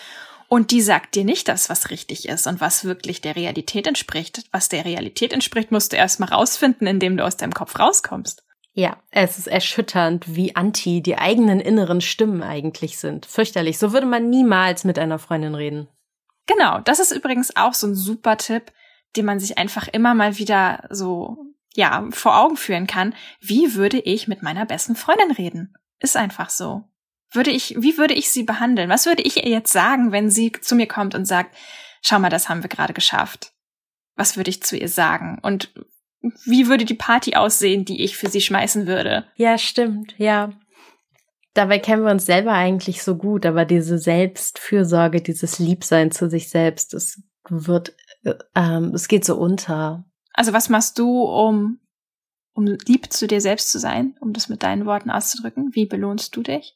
Und 0.53 0.69
die 0.69 0.83
sagt 0.83 1.15
dir 1.15 1.25
nicht 1.25 1.47
das, 1.47 1.67
was 1.71 1.89
richtig 1.89 2.29
ist 2.29 2.45
und 2.45 2.61
was 2.61 2.85
wirklich 2.85 3.21
der 3.21 3.35
Realität 3.35 3.87
entspricht. 3.87 4.43
Was 4.51 4.69
der 4.69 4.85
Realität 4.85 5.33
entspricht, 5.33 5.71
musst 5.71 5.91
du 5.93 5.97
erst 5.97 6.19
mal 6.19 6.27
rausfinden, 6.29 6.85
indem 6.85 7.17
du 7.17 7.25
aus 7.25 7.37
deinem 7.37 7.55
Kopf 7.55 7.79
rauskommst. 7.79 8.45
Ja, 8.73 9.01
es 9.09 9.39
ist 9.39 9.47
erschütternd, 9.47 10.35
wie 10.35 10.55
anti 10.55 11.01
die 11.01 11.17
eigenen 11.17 11.59
inneren 11.59 12.01
Stimmen 12.01 12.43
eigentlich 12.43 12.99
sind. 12.99 13.25
Fürchterlich. 13.25 13.79
So 13.79 13.93
würde 13.93 14.05
man 14.05 14.29
niemals 14.29 14.83
mit 14.83 14.99
einer 14.99 15.17
Freundin 15.17 15.55
reden. 15.55 15.87
Genau, 16.45 16.81
das 16.81 16.99
ist 16.99 17.13
übrigens 17.13 17.55
auch 17.55 17.73
so 17.73 17.87
ein 17.87 17.95
super 17.95 18.37
Tipp, 18.37 18.71
den 19.15 19.25
man 19.25 19.39
sich 19.39 19.57
einfach 19.57 19.87
immer 19.87 20.13
mal 20.13 20.37
wieder 20.37 20.87
so, 20.91 21.35
ja, 21.73 22.07
vor 22.11 22.37
Augen 22.37 22.57
führen 22.57 22.85
kann. 22.85 23.15
Wie 23.41 23.73
würde 23.73 23.97
ich 23.97 24.27
mit 24.27 24.43
meiner 24.43 24.67
besten 24.67 24.95
Freundin 24.95 25.31
reden? 25.31 25.73
Ist 25.99 26.15
einfach 26.15 26.51
so. 26.51 26.83
Würde 27.33 27.51
ich, 27.51 27.75
wie 27.79 27.97
würde 27.97 28.13
ich 28.13 28.29
sie 28.29 28.43
behandeln? 28.43 28.89
Was 28.89 29.05
würde 29.05 29.23
ich 29.23 29.37
ihr 29.37 29.49
jetzt 29.49 29.71
sagen, 29.71 30.11
wenn 30.11 30.29
sie 30.29 30.51
zu 30.51 30.75
mir 30.75 30.87
kommt 30.87 31.15
und 31.15 31.25
sagt, 31.25 31.55
schau 32.01 32.19
mal, 32.19 32.29
das 32.29 32.47
haben 32.47 32.63
wir 32.63 32.69
gerade 32.69 32.93
geschafft? 32.93 33.53
was 34.15 34.37
würde 34.37 34.49
ich 34.49 34.63
zu 34.63 34.77
ihr 34.77 34.89
sagen? 34.89 35.39
Und 35.41 35.73
wie 36.45 36.67
würde 36.67 36.85
die 36.85 36.93
Party 36.93 37.35
aussehen, 37.35 37.85
die 37.85 38.03
ich 38.03 38.17
für 38.17 38.29
sie 38.29 38.41
schmeißen 38.41 38.87
würde? 38.87 39.25
Ja, 39.35 39.57
stimmt, 39.57 40.15
ja. 40.17 40.51
Dabei 41.53 41.79
kennen 41.79 42.03
wir 42.03 42.11
uns 42.11 42.25
selber 42.25 42.53
eigentlich 42.53 43.03
so 43.03 43.15
gut, 43.15 43.45
aber 43.45 43.65
diese 43.65 43.99
Selbstfürsorge, 43.99 45.21
dieses 45.21 45.59
Liebsein 45.59 46.11
zu 46.11 46.29
sich 46.29 46.49
selbst, 46.49 46.93
das 46.93 47.21
wird, 47.49 47.95
ähm, 48.55 48.91
es 48.93 49.07
geht 49.07 49.25
so 49.25 49.37
unter. 49.37 50.05
Also 50.33 50.53
was 50.53 50.69
machst 50.69 50.97
du, 50.97 51.23
um, 51.23 51.79
um 52.53 52.65
lieb 52.65 53.11
zu 53.11 53.27
dir 53.27 53.41
selbst 53.41 53.69
zu 53.69 53.77
sein, 53.77 54.15
um 54.19 54.33
das 54.33 54.49
mit 54.49 54.63
deinen 54.63 54.85
Worten 54.85 55.11
auszudrücken? 55.11 55.71
Wie 55.73 55.85
belohnst 55.85 56.35
du 56.35 56.41
dich? 56.41 56.75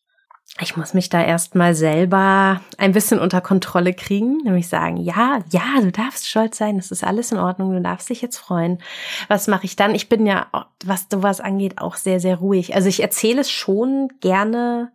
Ich 0.60 0.76
muss 0.76 0.94
mich 0.94 1.10
da 1.10 1.24
erstmal 1.24 1.76
selber 1.76 2.62
ein 2.78 2.92
bisschen 2.92 3.20
unter 3.20 3.42
Kontrolle 3.42 3.94
kriegen, 3.94 4.38
nämlich 4.38 4.68
sagen, 4.68 4.98
ja, 4.98 5.44
ja, 5.52 5.82
du 5.82 5.92
darfst 5.92 6.28
stolz 6.28 6.58
sein, 6.58 6.80
es 6.80 6.90
ist 6.90 7.04
alles 7.04 7.32
in 7.32 7.38
Ordnung, 7.38 7.74
du 7.74 7.82
darfst 7.82 8.10
dich 8.10 8.22
jetzt 8.22 8.38
freuen. 8.38 8.80
Was 9.28 9.48
mache 9.48 9.66
ich 9.66 9.76
dann? 9.76 9.94
Ich 9.94 10.10
bin 10.10 10.26
ja, 10.26 10.48
was 10.84 11.08
sowas 11.12 11.42
angeht, 11.42 11.78
auch 11.78 11.96
sehr, 11.96 12.20
sehr 12.20 12.38
ruhig. 12.38 12.74
Also 12.74 12.90
ich 12.90 13.02
erzähle 13.02 13.42
es 13.42 13.52
schon 13.52 14.10
gerne 14.20 14.92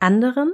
anderen. 0.00 0.52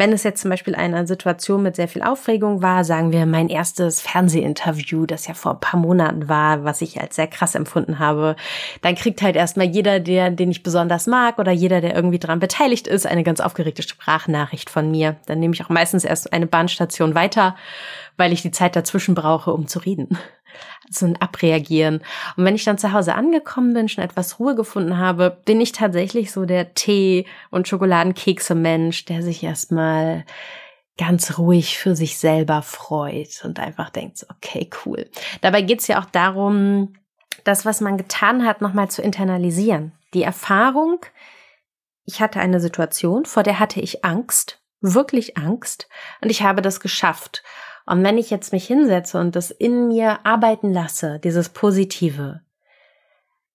Wenn 0.00 0.14
es 0.14 0.22
jetzt 0.22 0.40
zum 0.40 0.48
Beispiel 0.48 0.74
eine 0.74 1.06
Situation 1.06 1.62
mit 1.62 1.76
sehr 1.76 1.86
viel 1.86 2.02
Aufregung 2.02 2.62
war, 2.62 2.84
sagen 2.84 3.12
wir 3.12 3.26
mein 3.26 3.50
erstes 3.50 4.00
Fernsehinterview, 4.00 5.04
das 5.04 5.26
ja 5.26 5.34
vor 5.34 5.52
ein 5.52 5.60
paar 5.60 5.78
Monaten 5.78 6.26
war, 6.26 6.64
was 6.64 6.80
ich 6.80 6.98
als 6.98 7.16
sehr 7.16 7.26
krass 7.26 7.54
empfunden 7.54 7.98
habe, 7.98 8.34
dann 8.80 8.94
kriegt 8.94 9.20
halt 9.20 9.36
erstmal 9.36 9.66
jeder, 9.66 10.00
der, 10.00 10.30
den 10.30 10.50
ich 10.50 10.62
besonders 10.62 11.06
mag 11.06 11.38
oder 11.38 11.52
jeder, 11.52 11.82
der 11.82 11.94
irgendwie 11.94 12.18
dran 12.18 12.40
beteiligt 12.40 12.86
ist, 12.86 13.06
eine 13.06 13.22
ganz 13.24 13.40
aufgeregte 13.40 13.82
Sprachnachricht 13.82 14.70
von 14.70 14.90
mir. 14.90 15.16
Dann 15.26 15.38
nehme 15.38 15.52
ich 15.52 15.62
auch 15.62 15.68
meistens 15.68 16.04
erst 16.04 16.32
eine 16.32 16.46
Bahnstation 16.46 17.14
weiter, 17.14 17.54
weil 18.16 18.32
ich 18.32 18.40
die 18.40 18.52
Zeit 18.52 18.76
dazwischen 18.76 19.14
brauche, 19.14 19.52
um 19.52 19.66
zu 19.66 19.80
reden 19.80 20.16
so 20.88 21.06
ein 21.06 21.20
Abreagieren. 21.20 22.02
Und 22.36 22.44
wenn 22.44 22.54
ich 22.54 22.64
dann 22.64 22.78
zu 22.78 22.92
Hause 22.92 23.14
angekommen 23.14 23.74
bin, 23.74 23.88
schon 23.88 24.04
etwas 24.04 24.38
Ruhe 24.38 24.54
gefunden 24.54 24.98
habe, 24.98 25.38
bin 25.44 25.60
ich 25.60 25.72
tatsächlich 25.72 26.32
so 26.32 26.44
der 26.44 26.74
Tee- 26.74 27.26
und 27.50 27.68
Schokoladenkekse-Mensch, 27.68 29.04
der 29.04 29.22
sich 29.22 29.42
erstmal 29.42 30.24
ganz 30.98 31.38
ruhig 31.38 31.78
für 31.78 31.96
sich 31.96 32.18
selber 32.18 32.60
freut 32.62 33.42
und 33.44 33.58
einfach 33.58 33.90
denkt, 33.90 34.26
okay, 34.30 34.68
cool. 34.84 35.08
Dabei 35.40 35.62
geht's 35.62 35.86
ja 35.86 36.00
auch 36.00 36.04
darum, 36.04 36.94
das, 37.44 37.64
was 37.64 37.80
man 37.80 37.96
getan 37.96 38.44
hat, 38.44 38.60
nochmal 38.60 38.90
zu 38.90 39.00
internalisieren. 39.00 39.92
Die 40.12 40.22
Erfahrung, 40.22 41.00
ich 42.04 42.20
hatte 42.20 42.40
eine 42.40 42.60
Situation, 42.60 43.24
vor 43.24 43.42
der 43.42 43.58
hatte 43.58 43.80
ich 43.80 44.04
Angst, 44.04 44.60
wirklich 44.80 45.38
Angst, 45.38 45.88
und 46.20 46.30
ich 46.30 46.42
habe 46.42 46.62
das 46.62 46.80
geschafft. 46.80 47.42
Und 47.90 48.04
wenn 48.04 48.18
ich 48.18 48.30
jetzt 48.30 48.52
mich 48.52 48.68
hinsetze 48.68 49.18
und 49.18 49.34
das 49.34 49.50
in 49.50 49.88
mir 49.88 50.24
arbeiten 50.24 50.72
lasse, 50.72 51.18
dieses 51.24 51.48
Positive, 51.48 52.40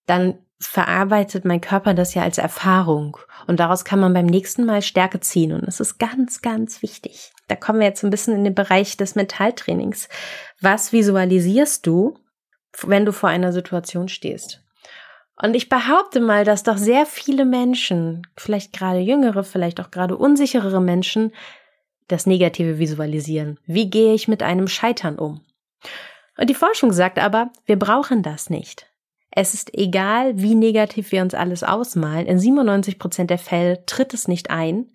dann 0.04 0.34
verarbeitet 0.60 1.46
mein 1.46 1.62
Körper 1.62 1.94
das 1.94 2.12
ja 2.12 2.22
als 2.22 2.36
Erfahrung 2.36 3.16
und 3.46 3.60
daraus 3.60 3.86
kann 3.86 3.98
man 3.98 4.12
beim 4.12 4.26
nächsten 4.26 4.66
Mal 4.66 4.82
Stärke 4.82 5.20
ziehen 5.20 5.52
und 5.52 5.66
das 5.66 5.80
ist 5.80 5.96
ganz, 5.96 6.42
ganz 6.42 6.82
wichtig. 6.82 7.32
Da 7.48 7.56
kommen 7.56 7.78
wir 7.80 7.86
jetzt 7.86 8.04
ein 8.04 8.10
bisschen 8.10 8.34
in 8.34 8.44
den 8.44 8.54
Bereich 8.54 8.98
des 8.98 9.14
Mentaltrainings. 9.14 10.10
Was 10.60 10.92
visualisierst 10.92 11.86
du, 11.86 12.18
wenn 12.82 13.06
du 13.06 13.12
vor 13.12 13.30
einer 13.30 13.54
Situation 13.54 14.08
stehst? 14.08 14.62
Und 15.40 15.56
ich 15.56 15.70
behaupte 15.70 16.20
mal, 16.20 16.44
dass 16.44 16.62
doch 16.62 16.76
sehr 16.76 17.06
viele 17.06 17.46
Menschen, 17.46 18.26
vielleicht 18.36 18.74
gerade 18.74 18.98
jüngere, 18.98 19.44
vielleicht 19.44 19.80
auch 19.80 19.90
gerade 19.90 20.14
unsicherere 20.14 20.82
Menschen, 20.82 21.32
das 22.08 22.26
Negative 22.26 22.78
visualisieren. 22.78 23.58
Wie 23.66 23.90
gehe 23.90 24.14
ich 24.14 24.28
mit 24.28 24.42
einem 24.42 24.68
Scheitern 24.68 25.18
um? 25.18 25.40
Und 26.36 26.50
die 26.50 26.54
Forschung 26.54 26.92
sagt 26.92 27.18
aber, 27.18 27.50
wir 27.64 27.78
brauchen 27.78 28.22
das 28.22 28.50
nicht. 28.50 28.86
Es 29.30 29.54
ist 29.54 29.74
egal, 29.74 30.38
wie 30.38 30.54
negativ 30.54 31.12
wir 31.12 31.22
uns 31.22 31.34
alles 31.34 31.62
ausmalen. 31.62 32.26
In 32.26 32.38
97 32.38 32.98
Prozent 32.98 33.30
der 33.30 33.38
Fälle 33.38 33.84
tritt 33.84 34.14
es 34.14 34.28
nicht 34.28 34.50
ein. 34.50 34.90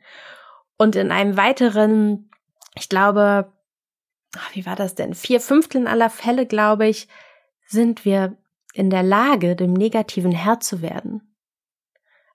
Und 0.78 0.95
in 0.95 1.12
einem 1.12 1.38
weiteren, 1.38 2.30
ich 2.76 2.89
glaube, 2.89 3.52
wie 4.54 4.65
war 4.65 4.76
das 4.76 4.95
denn? 4.95 5.13
Vier 5.13 5.41
Fünfteln 5.41 5.88
aller 5.88 6.10
Fälle, 6.10 6.45
glaube 6.45 6.88
ich, 6.88 7.08
sind 7.67 8.06
wir 8.06 8.36
in 8.74 8.89
der 8.89 9.04
Lage, 9.04 9.56
dem 9.56 9.74
Negativen 9.74 10.32
Herr 10.32 10.60
zu 10.60 10.82
werden. 10.82 11.30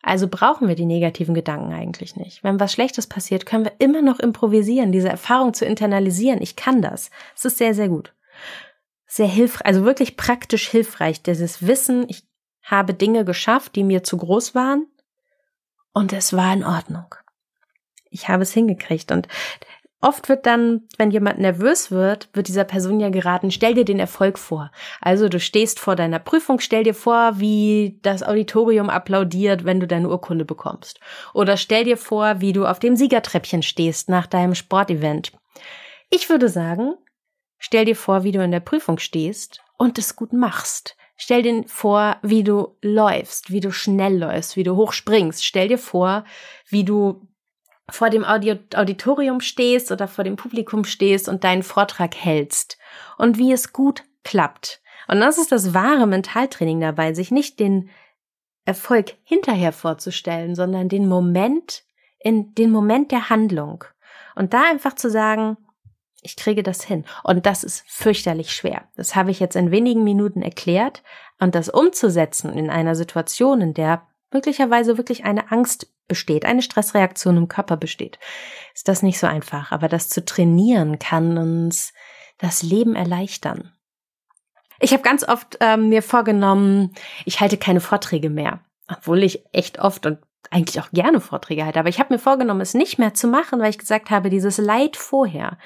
Also 0.07 0.29
brauchen 0.29 0.69
wir 0.69 0.77
die 0.77 0.87
negativen 0.87 1.35
Gedanken 1.35 1.73
eigentlich 1.73 2.14
nicht. 2.14 2.45
Wenn 2.45 2.61
was 2.61 2.73
Schlechtes 2.73 3.09
passiert, 3.09 3.45
können 3.45 3.64
wir 3.64 3.73
immer 3.81 4.03
noch 4.03 4.21
improvisieren, 4.21 4.92
diese 4.92 5.09
Erfahrung 5.09 5.53
zu 5.53 5.64
internalisieren. 5.64 6.40
Ich 6.40 6.55
kann 6.55 6.81
das. 6.81 7.11
Es 7.35 7.45
ist 7.45 7.59
sehr, 7.59 7.75
sehr 7.75 7.88
gut. 7.88 8.14
Sehr 9.09 9.27
hilfreich, 9.27 9.66
also 9.66 9.85
wirklich 9.85 10.16
praktisch 10.16 10.69
hilfreich, 10.69 11.25
dieses 11.25 11.66
Wissen, 11.66 12.07
ich 12.09 12.23
habe 12.62 12.95
Dinge 12.95 13.25
geschafft, 13.25 13.75
die 13.75 13.83
mir 13.83 14.05
zu 14.05 14.16
groß 14.16 14.55
waren 14.55 14.87
und 15.92 16.12
es 16.12 16.33
war 16.33 16.53
in 16.53 16.62
Ordnung. 16.62 17.12
Ich 18.09 18.29
habe 18.29 18.45
es 18.45 18.53
hingekriegt 18.53 19.11
und 19.11 19.27
Oft 20.07 20.29
wird 20.29 20.47
dann, 20.47 20.83
wenn 20.99 21.11
jemand 21.11 21.40
nervös 21.40 21.90
wird, 21.90 22.29
wird 22.33 22.47
dieser 22.47 22.62
Person 22.62 23.01
ja 23.01 23.09
geraten, 23.09 23.51
stell 23.51 23.75
dir 23.75 23.85
den 23.85 23.99
Erfolg 23.99 24.38
vor. 24.38 24.71
Also 25.01 25.29
du 25.29 25.40
stehst 25.40 25.81
vor 25.81 25.97
deiner 25.97 26.21
Prüfung, 26.21 26.61
stell 26.61 26.85
dir 26.85 26.95
vor, 26.95 27.40
wie 27.40 27.99
das 28.03 28.23
Auditorium 28.23 28.88
applaudiert, 28.88 29.64
wenn 29.64 29.81
du 29.81 29.88
deine 29.88 30.09
Urkunde 30.09 30.45
bekommst. 30.45 31.01
Oder 31.35 31.57
stell 31.57 31.83
dir 31.83 31.97
vor, 31.97 32.40
wie 32.40 32.53
du 32.53 32.66
auf 32.66 32.79
dem 32.79 32.95
Siegertreppchen 32.95 33.64
stehst 33.64 34.09
nach 34.09 34.29
deinem 34.29 34.55
Sportevent. 34.55 35.33
Ich 36.09 36.31
würde 36.31 36.49
sagen, 36.49 36.95
stell 37.59 37.85
dir 37.85 37.97
vor, 37.97 38.23
wie 38.23 38.31
du 38.31 38.45
in 38.45 38.53
der 38.53 38.61
Prüfung 38.61 38.99
stehst 38.99 39.61
und 39.77 39.99
es 39.99 40.14
gut 40.14 40.33
machst. 40.33 40.97
Stell 41.16 41.42
dir 41.42 41.64
vor, 41.66 42.19
wie 42.23 42.45
du 42.45 42.77
läufst, 42.81 43.51
wie 43.51 43.61
du 43.61 43.73
schnell 43.73 44.19
läufst, 44.19 44.55
wie 44.55 44.62
du 44.62 44.77
hochspringst. 44.77 45.45
Stell 45.45 45.66
dir 45.66 45.79
vor, 45.79 46.23
wie 46.69 46.85
du 46.85 47.27
vor 47.90 48.11
dem 48.11 48.25
Auditorium 48.25 49.40
stehst 49.40 49.92
oder 49.92 50.09
vor 50.09 50.25
dem 50.25 50.37
Publikum 50.37 50.85
stehst 50.85 51.29
und 51.29 51.44
deinen 51.44 51.62
Vortrag 51.62 52.14
hältst 52.14 52.79
und 53.16 53.38
wie 53.38 53.53
es 53.53 53.72
gut 53.72 54.03
klappt. 54.25 54.81
Und 55.09 55.20
das 55.20 55.38
ist 55.38 55.53
das 55.53 55.72
wahre 55.72 56.07
Mentaltraining 56.07 56.81
dabei, 56.81 57.14
sich 57.14 57.31
nicht 57.31 57.61
den 57.61 57.90
Erfolg 58.64 59.14
hinterher 59.22 59.72
vorzustellen, 59.72 60.57
sondern 60.57 60.88
den 60.88 61.09
Moment 61.09 61.85
in 62.18 62.55
den 62.55 62.70
Moment 62.70 63.12
der 63.12 63.31
Handlung. 63.31 63.85
Und 64.35 64.53
da 64.53 64.64
einfach 64.64 64.94
zu 64.94 65.09
sagen, 65.09 65.57
ich 66.22 66.35
kriege 66.35 66.64
das 66.64 66.83
hin. 66.83 67.05
Und 67.22 67.46
das 67.46 67.62
ist 67.62 67.85
fürchterlich 67.87 68.51
schwer. 68.51 68.88
Das 68.96 69.14
habe 69.14 69.31
ich 69.31 69.38
jetzt 69.38 69.55
in 69.55 69.70
wenigen 69.70 70.03
Minuten 70.03 70.42
erklärt. 70.42 71.05
Und 71.38 71.55
das 71.55 71.68
umzusetzen 71.68 72.53
in 72.53 72.68
einer 72.68 72.96
Situation, 72.96 73.61
in 73.61 73.75
der 73.75 74.03
möglicherweise 74.33 74.99
wirklich 74.99 75.25
eine 75.25 75.53
Angst 75.53 75.87
besteht, 76.09 76.45
eine 76.45 76.62
Stressreaktion 76.62 77.37
im 77.37 77.49
Körper 77.49 77.77
besteht, 77.77 78.19
ist 78.75 78.88
das 78.88 79.03
nicht 79.03 79.19
so 79.19 79.27
einfach. 79.27 79.73
Aber 79.73 79.88
das 79.88 80.09
zu 80.09 80.25
trainieren 80.25 80.99
kann 80.99 81.38
uns 81.38 81.92
das 82.38 82.62
Leben 82.62 82.95
erleichtern. 82.95 83.73
Ich 84.81 84.92
habe 84.92 85.03
ganz 85.03 85.27
oft 85.27 85.57
ähm, 85.61 85.88
mir 85.88 86.03
vorgenommen, 86.03 86.95
ich 87.25 87.40
halte 87.40 87.57
keine 87.57 87.81
Vorträge 87.81 88.29
mehr, 88.29 88.61
obwohl 88.88 89.23
ich 89.23 89.45
echt 89.53 89.79
oft 89.79 90.05
und 90.05 90.19
eigentlich 90.51 90.81
auch 90.81 90.90
gerne 90.90 91.21
Vorträge 91.21 91.64
halte. 91.64 91.81
Aber 91.81 91.88
ich 91.88 91.99
habe 91.99 92.14
mir 92.14 92.19
vorgenommen, 92.19 92.61
es 92.61 92.75
nicht 92.75 92.99
mehr 92.99 93.14
zu 93.14 93.27
machen, 93.27 93.61
weil 93.61 93.71
ich 93.71 93.79
gesagt 93.79 94.11
habe, 94.11 94.31
dieses 94.31 94.59
Leid 94.59 94.97
vorher, 94.97 95.59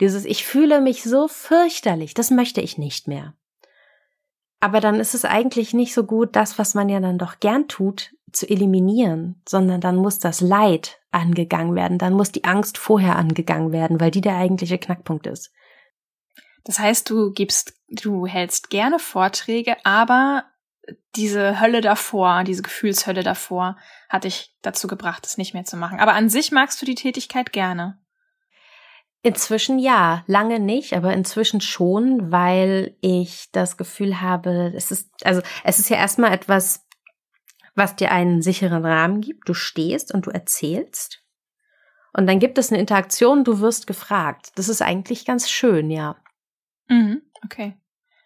dieses 0.00 0.24
Ich 0.24 0.44
fühle 0.44 0.80
mich 0.80 1.02
so 1.02 1.28
fürchterlich, 1.28 2.14
das 2.14 2.30
möchte 2.30 2.60
ich 2.60 2.78
nicht 2.78 3.08
mehr. 3.08 3.34
Aber 4.60 4.80
dann 4.80 5.00
ist 5.00 5.14
es 5.14 5.24
eigentlich 5.24 5.72
nicht 5.72 5.94
so 5.94 6.04
gut, 6.04 6.36
das, 6.36 6.58
was 6.58 6.74
man 6.74 6.90
ja 6.90 7.00
dann 7.00 7.18
doch 7.18 7.40
gern 7.40 7.66
tut, 7.66 8.14
zu 8.32 8.48
eliminieren, 8.48 9.40
sondern 9.48 9.80
dann 9.80 9.96
muss 9.96 10.18
das 10.18 10.40
Leid 10.40 11.00
angegangen 11.10 11.74
werden, 11.74 11.98
dann 11.98 12.12
muss 12.12 12.32
die 12.32 12.44
Angst 12.44 12.78
vorher 12.78 13.16
angegangen 13.16 13.72
werden, 13.72 14.00
weil 14.00 14.10
die 14.10 14.20
der 14.20 14.36
eigentliche 14.36 14.78
Knackpunkt 14.78 15.26
ist. 15.26 15.52
Das 16.64 16.78
heißt, 16.78 17.08
du 17.08 17.32
gibst, 17.32 17.74
du 17.88 18.26
hältst 18.26 18.70
gerne 18.70 18.98
Vorträge, 18.98 19.76
aber 19.84 20.44
diese 21.16 21.60
Hölle 21.60 21.80
davor, 21.80 22.44
diese 22.44 22.62
Gefühlshölle 22.62 23.22
davor, 23.22 23.76
hat 24.08 24.24
dich 24.24 24.54
dazu 24.62 24.86
gebracht, 24.86 25.26
es 25.26 25.38
nicht 25.38 25.54
mehr 25.54 25.64
zu 25.64 25.76
machen. 25.76 26.00
Aber 26.00 26.14
an 26.14 26.28
sich 26.28 26.52
magst 26.52 26.80
du 26.80 26.86
die 26.86 26.94
Tätigkeit 26.94 27.52
gerne. 27.52 27.98
Inzwischen 29.22 29.78
ja, 29.78 30.24
lange 30.26 30.58
nicht, 30.60 30.94
aber 30.94 31.12
inzwischen 31.12 31.60
schon, 31.60 32.32
weil 32.32 32.96
ich 33.02 33.50
das 33.52 33.76
Gefühl 33.76 34.20
habe, 34.20 34.72
es 34.74 34.90
ist, 34.90 35.10
also 35.24 35.42
es 35.62 35.78
ist 35.78 35.90
ja 35.90 35.96
erstmal 35.96 36.32
etwas, 36.32 36.86
was 37.74 37.96
dir 37.96 38.12
einen 38.12 38.42
sicheren 38.42 38.84
Rahmen 38.84 39.20
gibt. 39.20 39.48
Du 39.48 39.54
stehst 39.54 40.12
und 40.12 40.26
du 40.26 40.30
erzählst. 40.30 41.22
Und 42.12 42.26
dann 42.26 42.38
gibt 42.38 42.58
es 42.58 42.70
eine 42.70 42.80
Interaktion, 42.80 43.44
du 43.44 43.60
wirst 43.60 43.86
gefragt. 43.86 44.52
Das 44.56 44.68
ist 44.68 44.82
eigentlich 44.82 45.24
ganz 45.24 45.48
schön, 45.48 45.90
ja. 45.90 46.16
Mhm, 46.88 47.22
okay. 47.44 47.76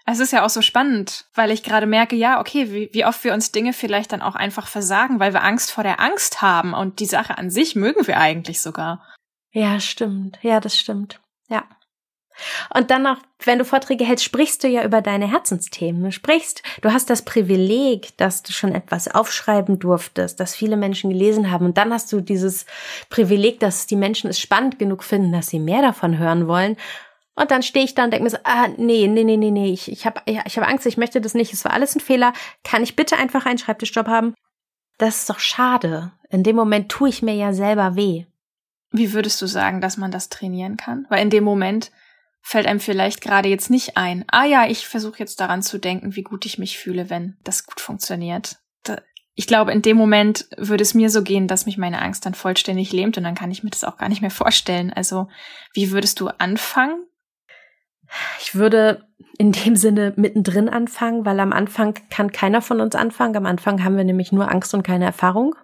Es 0.07 0.21
ist 0.21 0.33
ja 0.33 0.45
auch 0.45 0.51
so 0.51 0.61
spannend, 0.61 1.27
weil 1.35 1.51
ich 1.51 1.63
gerade 1.63 1.87
merke, 1.87 2.15
ja, 2.15 2.39
okay, 2.39 2.71
wie, 2.73 2.91
wie 2.93 3.07
oft 3.07 3.25
wir 3.25 3.33
uns 3.33 3.53
Dinge 3.53 3.73
vielleicht 3.73 4.13
dann 4.13 4.21
auch 4.21 4.35
einfach 4.35 4.67
versagen, 4.67 5.19
weil 5.19 5.33
wir 5.33 5.43
Angst 5.43 5.73
vor 5.73 5.83
der 5.83 6.01
Angst 6.01 6.43
haben 6.43 6.75
und 6.75 7.01
die 7.01 7.07
Sache 7.07 7.39
an 7.39 7.51
sich 7.51 7.75
mögen 7.75 8.07
wir 8.07 8.19
eigentlich 8.19 8.61
sogar. 8.61 9.07
Ja, 9.51 9.81
stimmt. 9.81 10.39
Ja, 10.43 10.61
das 10.61 10.77
stimmt. 10.77 11.21
Ja. 11.49 11.65
Und 12.75 12.91
dann 12.91 13.03
noch, 13.03 13.19
wenn 13.45 13.59
du 13.59 13.65
Vorträge 13.65 14.05
hältst, 14.05 14.25
sprichst 14.25 14.65
du 14.65 14.69
ja 14.69 14.85
über 14.85 15.01
deine 15.01 15.31
Herzensthemen. 15.31 16.03
Du 16.03 16.13
sprichst, 16.13 16.63
du 16.83 16.93
hast 16.93 17.11
das 17.11 17.23
Privileg, 17.23 18.17
dass 18.17 18.43
du 18.43 18.53
schon 18.53 18.75
etwas 18.75 19.09
aufschreiben 19.09 19.79
durftest, 19.79 20.41
dass 20.41 20.55
viele 20.55 20.77
Menschen 20.77 21.11
gelesen 21.11 21.51
haben. 21.51 21.67
Und 21.67 21.79
dann 21.79 21.93
hast 21.93 22.13
du 22.13 22.21
dieses 22.21 22.67
Privileg, 23.11 23.61
dass 23.61 23.87
die 23.87 23.97
Menschen 23.97 24.31
es 24.31 24.41
spannend 24.41 24.79
genug 24.79 25.05
finden, 25.05 25.33
dass 25.33 25.49
sie 25.49 25.61
mehr 25.61 25.83
davon 25.83 26.19
hören 26.19 26.49
wollen. 26.49 26.77
Und 27.37 27.51
dann 27.51 27.63
stehe 27.63 27.85
ich 27.85 27.95
da 27.95 28.05
und 28.05 28.13
denke 28.13 28.25
mir 28.25 28.31
so, 28.31 28.39
ah, 28.45 28.69
nee, 28.77 29.09
nee, 29.09 29.25
nee, 29.25 29.37
nee, 29.37 29.51
nee, 29.51 29.73
ich, 29.73 29.91
ich 29.91 30.07
habe 30.07 30.21
ich 30.25 30.39
hab 30.39 30.69
Angst, 30.69 30.87
ich 30.87 30.97
möchte 30.97 31.21
das 31.21 31.35
nicht, 31.35 31.53
es 31.53 31.65
war 31.65 31.73
alles 31.73 31.97
ein 31.97 32.01
Fehler. 32.01 32.33
Kann 32.63 32.83
ich 32.83 32.95
bitte 32.97 33.17
einfach 33.17 33.45
einen 33.45 33.59
Schreibtischjob 33.59 34.07
haben? 34.07 34.35
Das 34.99 35.19
ist 35.19 35.31
doch 35.31 35.41
schade. 35.41 36.13
In 36.31 36.45
dem 36.45 36.55
Moment 36.55 36.89
tue 36.89 37.09
ich 37.09 37.23
mir 37.23 37.35
ja 37.35 37.53
selber 37.53 37.97
weh. 37.97 38.27
Wie 38.93 39.13
würdest 39.13 39.43
du 39.43 39.47
sagen, 39.47 39.81
dass 39.81 39.97
man 39.97 40.13
das 40.13 40.29
trainieren 40.29 40.77
kann? 40.77 41.07
Weil 41.09 41.23
in 41.23 41.31
dem 41.31 41.43
Moment 41.43 41.91
fällt 42.47 42.67
einem 42.67 42.79
vielleicht 42.79 43.23
gerade 43.23 43.49
jetzt 43.49 43.71
nicht 43.71 43.97
ein, 43.97 44.25
ah 44.29 44.45
ja, 44.45 44.67
ich 44.67 44.87
versuche 44.87 45.19
jetzt 45.19 45.41
daran 45.41 45.63
zu 45.63 45.79
denken, 45.79 46.15
wie 46.15 46.23
gut 46.23 46.45
ich 46.45 46.59
mich 46.59 46.79
fühle, 46.79 47.09
wenn 47.09 47.39
das 47.43 47.65
gut 47.67 47.81
funktioniert. 47.81 48.59
Ich 49.37 49.49
glaube, 49.49 49.73
in 49.73 49.83
dem 49.83 49.97
Moment 49.97 50.47
würde 50.57 50.83
es 50.83 50.95
mir 50.95 51.11
so 51.11 51.23
gehen, 51.23 51.49
dass 51.49 51.67
mich 51.67 51.79
meine 51.79 52.01
Angst 52.01 52.25
dann 52.25 52.35
vollständig 52.35 52.93
lähmt 52.93 53.17
und 53.17 53.25
dann 53.25 53.35
kann 53.35 53.51
ich 53.51 53.65
mir 53.65 53.71
das 53.71 53.83
auch 53.83 53.97
gar 53.97 54.09
nicht 54.09 54.21
mehr 54.21 54.31
vorstellen. 54.31 54.93
Also, 54.93 55.27
wie 55.73 55.91
würdest 55.91 56.21
du 56.21 56.29
anfangen? 56.29 57.07
Ich 58.41 58.55
würde 58.55 59.09
in 59.39 59.51
dem 59.51 59.75
Sinne 59.75 60.13
mittendrin 60.15 60.69
anfangen, 60.69 61.25
weil 61.25 61.41
am 61.41 61.53
Anfang 61.53 61.95
kann 62.11 62.31
keiner 62.31 62.63
von 62.63 62.81
uns 62.81 62.95
anfangen. 62.95 63.37
Am 63.37 63.47
Anfang 63.47 63.83
haben 63.83 63.97
wir 63.97 64.05
nämlich 64.05 64.31
nur 64.31 64.53
Angst 64.53 64.73
und 64.75 64.85
keine 64.85 65.07
Erfahrung. 65.07 65.57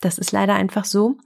Das 0.00 0.18
ist 0.18 0.30
leider 0.30 0.54
einfach 0.54 0.84
so. 0.84 1.16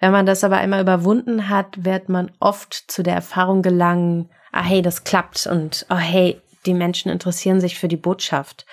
Wenn 0.00 0.12
man 0.12 0.26
das 0.26 0.44
aber 0.44 0.58
einmal 0.58 0.82
überwunden 0.82 1.48
hat, 1.48 1.84
wird 1.84 2.10
man 2.10 2.32
oft 2.40 2.74
zu 2.74 3.02
der 3.02 3.14
Erfahrung 3.14 3.62
gelangen, 3.62 4.28
ah 4.58 4.64
hey, 4.64 4.82
das 4.82 5.04
klappt 5.04 5.46
und 5.46 5.86
oh 5.88 5.96
hey, 5.96 6.40
die 6.66 6.74
Menschen 6.74 7.12
interessieren 7.12 7.60
sich 7.60 7.78
für 7.78 7.86
die 7.86 7.96
Botschaft. 7.96 8.66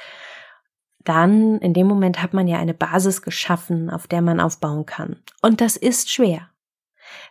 Dann, 1.03 1.59
in 1.59 1.75
dem 1.75 1.85
Moment 1.85 2.23
hat 2.23 2.33
man 2.33 2.47
ja 2.47 2.57
eine 2.57 2.73
Basis 2.73 3.21
geschaffen, 3.21 3.91
auf 3.91 4.07
der 4.07 4.23
man 4.23 4.39
aufbauen 4.39 4.87
kann. 4.87 5.21
Und 5.43 5.61
das 5.61 5.77
ist 5.77 6.11
schwer. 6.11 6.49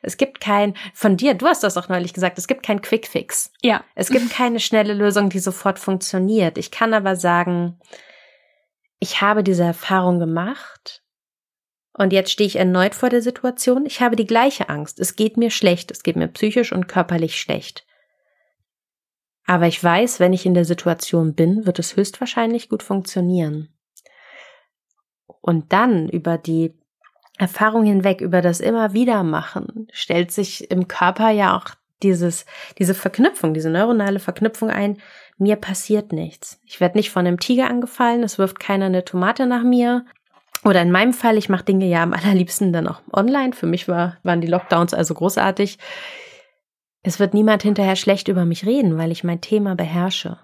Es 0.03 0.17
gibt 0.17 0.41
kein, 0.41 0.75
von 0.93 1.17
dir, 1.17 1.35
du 1.35 1.47
hast 1.47 1.65
das 1.65 1.77
auch 1.77 1.89
neulich 1.89 2.13
gesagt, 2.13 2.39
es 2.39 2.47
gibt 2.47 2.63
kein 2.63 2.81
Quick 2.81 3.09
Fix. 3.09 3.51
Ja. 3.61 3.83
Es 3.97 4.09
gibt 4.09 4.31
keine 4.33 4.61
schnelle 4.61 4.95
Lösung, 4.95 5.31
die 5.31 5.41
sofort 5.41 5.81
funktioniert. 5.81 6.57
Ich 6.57 6.71
kann 6.71 6.95
aber 6.95 7.17
sagen, 7.17 7.81
ich 9.01 9.21
habe 9.21 9.43
diese 9.43 9.65
Erfahrung 9.65 10.21
gemacht 10.21 11.03
und 11.93 12.13
jetzt 12.13 12.31
stehe 12.31 12.47
ich 12.47 12.57
erneut 12.57 12.95
vor 12.95 13.09
der 13.09 13.21
Situation. 13.21 13.85
Ich 13.85 14.01
habe 14.01 14.15
die 14.15 14.27
gleiche 14.27 14.69
Angst. 14.69 15.01
Es 15.01 15.17
geht 15.17 15.37
mir 15.37 15.51
schlecht. 15.51 15.91
Es 15.91 16.05
geht 16.05 16.15
mir 16.15 16.29
psychisch 16.29 16.71
und 16.71 16.87
körperlich 16.87 17.41
schlecht. 17.41 17.85
Aber 19.47 19.67
ich 19.67 19.83
weiß, 19.83 20.21
wenn 20.21 20.33
ich 20.33 20.47
in 20.47 20.55
der 20.55 20.65
Situation 20.65 21.35
bin, 21.35 21.67
wird 21.67 21.79
es 21.79 21.97
höchstwahrscheinlich 21.97 22.69
gut 22.69 22.83
funktionieren. 22.83 23.69
Und 25.41 25.73
dann 25.73 26.09
über 26.09 26.39
die 26.39 26.75
Erfahrung 27.37 27.85
hinweg, 27.85 28.21
über 28.21 28.41
das 28.41 28.61
immer 28.61 28.95
wieder 28.95 29.23
machen, 29.23 29.89
stellt 29.93 30.31
sich 30.31 30.71
im 30.71 30.89
Körper 30.89 31.31
ja 31.31 31.57
auch 31.57 31.71
dieses, 32.03 32.47
diese 32.79 32.95
Verknüpfung, 32.95 33.55
diese 33.55 33.71
neuronale 33.71 34.21
Verknüpfung 34.21 34.71
ein. 34.71 34.99
Mir 35.37 35.57
passiert 35.57 36.13
nichts. 36.13 36.61
Ich 36.65 36.81
werde 36.81 36.97
nicht 36.97 37.11
von 37.11 37.27
einem 37.27 37.41
Tiger 37.41 37.69
angefallen, 37.69 38.23
es 38.23 38.39
wirft 38.39 38.61
keiner 38.61 38.87
eine 38.87 39.05
Tomate 39.05 39.47
nach 39.47 39.63
mir. 39.63 40.05
Oder 40.65 40.81
in 40.81 40.93
meinem 40.93 41.13
Fall, 41.13 41.37
ich 41.37 41.49
mache 41.49 41.65
Dinge 41.65 41.87
ja 41.87 42.03
am 42.03 42.13
allerliebsten 42.13 42.73
dann 42.73 42.89
auch 42.89 43.03
online. 43.13 43.53
Für 43.53 43.67
mich 43.67 43.89
war, 43.89 44.17
waren 44.23 44.41
die 44.41 44.47
Lockdowns 44.47 44.95
also 44.95 45.15
großartig. 45.15 45.79
Es 47.05 47.21
wird 47.21 47.35
niemand 47.35 47.63
hinterher 47.63 47.97
schlecht 47.97 48.29
über 48.29 48.47
mich 48.47 48.65
reden, 48.65 48.97
weil 48.97 49.13
ich 49.13 49.25
mein 49.25 49.43
Thema 49.43 49.77
beherrsche. 49.77 50.39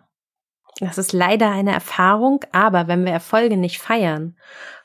Das 0.79 0.99
ist 0.99 1.13
leider 1.13 1.51
eine 1.51 1.73
Erfahrung, 1.73 2.45
aber 2.53 2.87
wenn 2.87 3.05
wir 3.05 3.13
Erfolge 3.13 3.57
nicht 3.57 3.79
feiern 3.81 4.37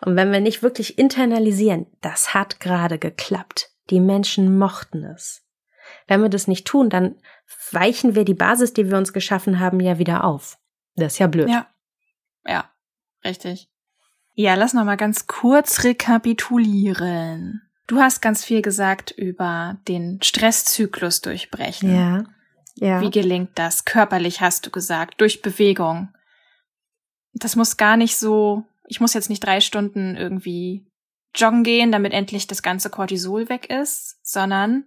und 0.01 0.15
wenn 0.15 0.31
wir 0.31 0.39
nicht 0.39 0.63
wirklich 0.63 0.97
internalisieren, 0.97 1.85
das 2.01 2.33
hat 2.33 2.59
gerade 2.59 2.97
geklappt. 2.97 3.71
Die 3.89 3.99
Menschen 3.99 4.57
mochten 4.57 5.03
es. 5.03 5.45
Wenn 6.07 6.21
wir 6.21 6.29
das 6.29 6.47
nicht 6.47 6.65
tun, 6.65 6.89
dann 6.89 7.15
weichen 7.71 8.15
wir 8.15 8.23
die 8.23 8.33
Basis, 8.33 8.73
die 8.73 8.89
wir 8.89 8.97
uns 8.97 9.11
geschaffen 9.13 9.59
haben, 9.59 9.79
ja 9.81 9.99
wieder 9.99 10.23
auf. 10.23 10.57
Das 10.95 11.13
ist 11.13 11.19
ja 11.19 11.27
blöd. 11.27 11.49
Ja. 11.49 11.67
Ja, 12.47 12.69
richtig. 13.23 13.69
Ja, 14.33 14.55
lass 14.55 14.73
noch 14.73 14.85
mal 14.85 14.97
ganz 14.97 15.27
kurz 15.27 15.83
rekapitulieren. 15.83 17.64
Du 17.87 17.99
hast 17.99 18.21
ganz 18.21 18.43
viel 18.43 18.61
gesagt 18.61 19.11
über 19.11 19.77
den 19.87 20.19
Stresszyklus 20.21 21.21
durchbrechen. 21.21 21.95
Ja. 21.95 22.23
Ja. 22.75 23.01
Wie 23.01 23.09
gelingt 23.09 23.51
das? 23.55 23.85
Körperlich 23.85 24.41
hast 24.41 24.65
du 24.65 24.71
gesagt, 24.71 25.21
durch 25.21 25.41
Bewegung. 25.41 26.09
Das 27.33 27.55
muss 27.55 27.77
gar 27.77 27.95
nicht 27.95 28.17
so, 28.17 28.63
ich 28.87 28.99
muss 28.99 29.13
jetzt 29.13 29.29
nicht 29.29 29.43
drei 29.43 29.61
Stunden 29.61 30.15
irgendwie 30.15 30.85
joggen 31.33 31.63
gehen, 31.63 31.91
damit 31.91 32.13
endlich 32.13 32.47
das 32.47 32.61
ganze 32.61 32.89
Cortisol 32.89 33.49
weg 33.49 33.69
ist, 33.69 34.17
sondern 34.23 34.85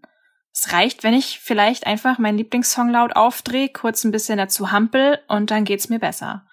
es 0.52 0.72
reicht, 0.72 1.04
wenn 1.04 1.14
ich 1.14 1.40
vielleicht 1.40 1.86
einfach 1.86 2.18
meinen 2.18 2.38
Lieblingssong 2.38 2.90
laut 2.90 3.16
aufdrehe, 3.16 3.68
kurz 3.68 4.04
ein 4.04 4.10
bisschen 4.10 4.38
dazu 4.38 4.72
hampel 4.72 5.18
und 5.28 5.50
dann 5.50 5.64
geht's 5.64 5.88
mir 5.88 5.98
besser. 5.98 6.46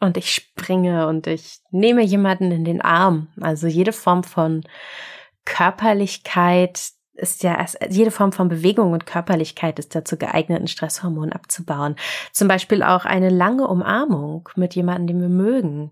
Und 0.00 0.16
ich 0.16 0.32
springe 0.32 1.08
und 1.08 1.26
ich 1.26 1.58
nehme 1.70 2.02
jemanden 2.02 2.52
in 2.52 2.64
den 2.64 2.80
Arm. 2.80 3.28
Also 3.40 3.66
jede 3.66 3.92
Form 3.92 4.22
von 4.22 4.64
Körperlichkeit 5.48 6.78
ist 7.14 7.42
ja, 7.42 7.64
jede 7.88 8.10
Form 8.10 8.32
von 8.32 8.48
Bewegung 8.48 8.92
und 8.92 9.06
Körperlichkeit 9.06 9.78
ist 9.78 9.94
dazu 9.94 10.18
geeignet, 10.18 10.60
ein 10.60 10.68
Stresshormon 10.68 11.32
abzubauen. 11.32 11.96
Zum 12.32 12.48
Beispiel 12.48 12.82
auch 12.82 13.06
eine 13.06 13.30
lange 13.30 13.66
Umarmung 13.66 14.48
mit 14.56 14.74
jemandem, 14.74 15.06
den 15.06 15.22
wir 15.22 15.28
mögen. 15.28 15.90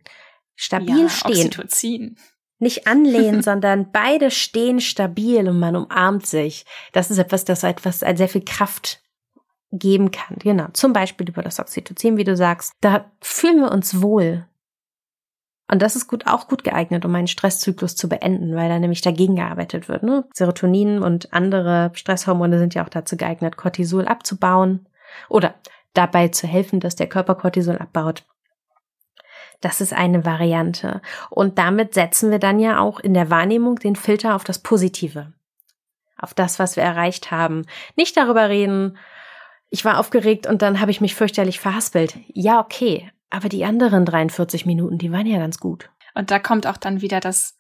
Stabil 0.55 1.01
ja, 1.03 1.09
stehen. 1.09 1.47
Oxytocin. 1.47 2.17
Nicht 2.59 2.87
anlehnen, 2.87 3.43
sondern 3.43 3.91
beide 3.93 4.31
stehen 4.31 4.81
stabil 4.81 5.49
und 5.49 5.59
man 5.59 5.75
umarmt 5.75 6.27
sich. 6.27 6.67
Das 6.93 7.11
ist 7.11 7.19
etwas, 7.19 7.45
das 7.45 7.65
etwas 7.65 8.01
sehr 8.01 8.29
viel 8.29 8.45
Kraft 8.45 9.03
geben 9.73 10.11
kann. 10.11 10.37
Genau. 10.39 10.69
Zum 10.75 10.93
Beispiel 10.93 11.29
über 11.29 11.43
das 11.43 11.59
Oxytocin, 11.59 12.19
wie 12.19 12.25
du 12.25 12.37
sagst. 12.37 12.73
Da 12.83 13.11
fühlen 13.21 13.61
wir 13.61 13.73
uns 13.73 14.03
wohl. 14.03 14.47
Und 15.69 15.83
das 15.83 15.97
ist 15.97 16.07
gut, 16.07 16.27
auch 16.27 16.47
gut 16.47 16.63
geeignet, 16.63 17.05
um 17.05 17.15
einen 17.15 17.27
Stresszyklus 17.27 17.97
zu 17.97 18.09
beenden, 18.09 18.55
weil 18.55 18.69
da 18.69 18.79
nämlich 18.79 19.01
dagegen 19.01 19.35
gearbeitet 19.35 19.89
wird. 19.89 20.05
Ne? 20.05 20.25
Serotonin 20.33 21.03
und 21.03 21.33
andere 21.33 21.91
Stresshormone 21.95 22.59
sind 22.59 22.75
ja 22.75 22.85
auch 22.85 22.89
dazu 22.89 23.17
geeignet, 23.17 23.57
Cortisol 23.57 24.07
abzubauen 24.07 24.89
oder 25.29 25.55
dabei 25.93 26.29
zu 26.29 26.47
helfen, 26.47 26.79
dass 26.79 26.95
der 26.95 27.09
Körper 27.09 27.35
Cortisol 27.35 27.79
abbaut. 27.79 28.25
Das 29.61 29.81
ist 29.81 29.93
eine 29.93 30.25
Variante. 30.25 31.01
Und 31.31 31.59
damit 31.59 31.95
setzen 31.95 32.31
wir 32.31 32.39
dann 32.39 32.61
ja 32.61 32.79
auch 32.79 33.01
in 33.01 33.15
der 33.15 33.31
Wahrnehmung 33.31 33.77
den 33.77 33.97
Filter 33.97 34.37
auf 34.37 34.45
das 34.45 34.61
Positive. 34.61 35.33
Auf 36.19 36.35
das, 36.35 36.59
was 36.59 36.77
wir 36.77 36.83
erreicht 36.83 37.31
haben. 37.31 37.65
Nicht 37.97 38.17
darüber 38.17 38.49
reden, 38.49 38.99
ich 39.71 39.85
war 39.85 39.99
aufgeregt 39.99 40.47
und 40.47 40.63
dann 40.63 40.81
habe 40.81 40.91
ich 40.91 41.01
mich 41.01 41.15
fürchterlich 41.15 41.59
verhaspelt. 41.59 42.17
Ja, 42.29 42.61
okay. 42.61 43.11
Aber 43.31 43.49
die 43.49 43.65
anderen 43.65 44.05
43 44.05 44.67
Minuten, 44.67 44.99
die 44.99 45.13
waren 45.13 45.27
ja 45.27 45.39
ganz 45.39 45.59
gut. 45.59 45.91
Und 46.15 46.31
da 46.31 46.39
kommt 46.39 46.67
auch 46.67 46.77
dann 46.77 47.01
wieder 47.01 47.21
das 47.21 47.57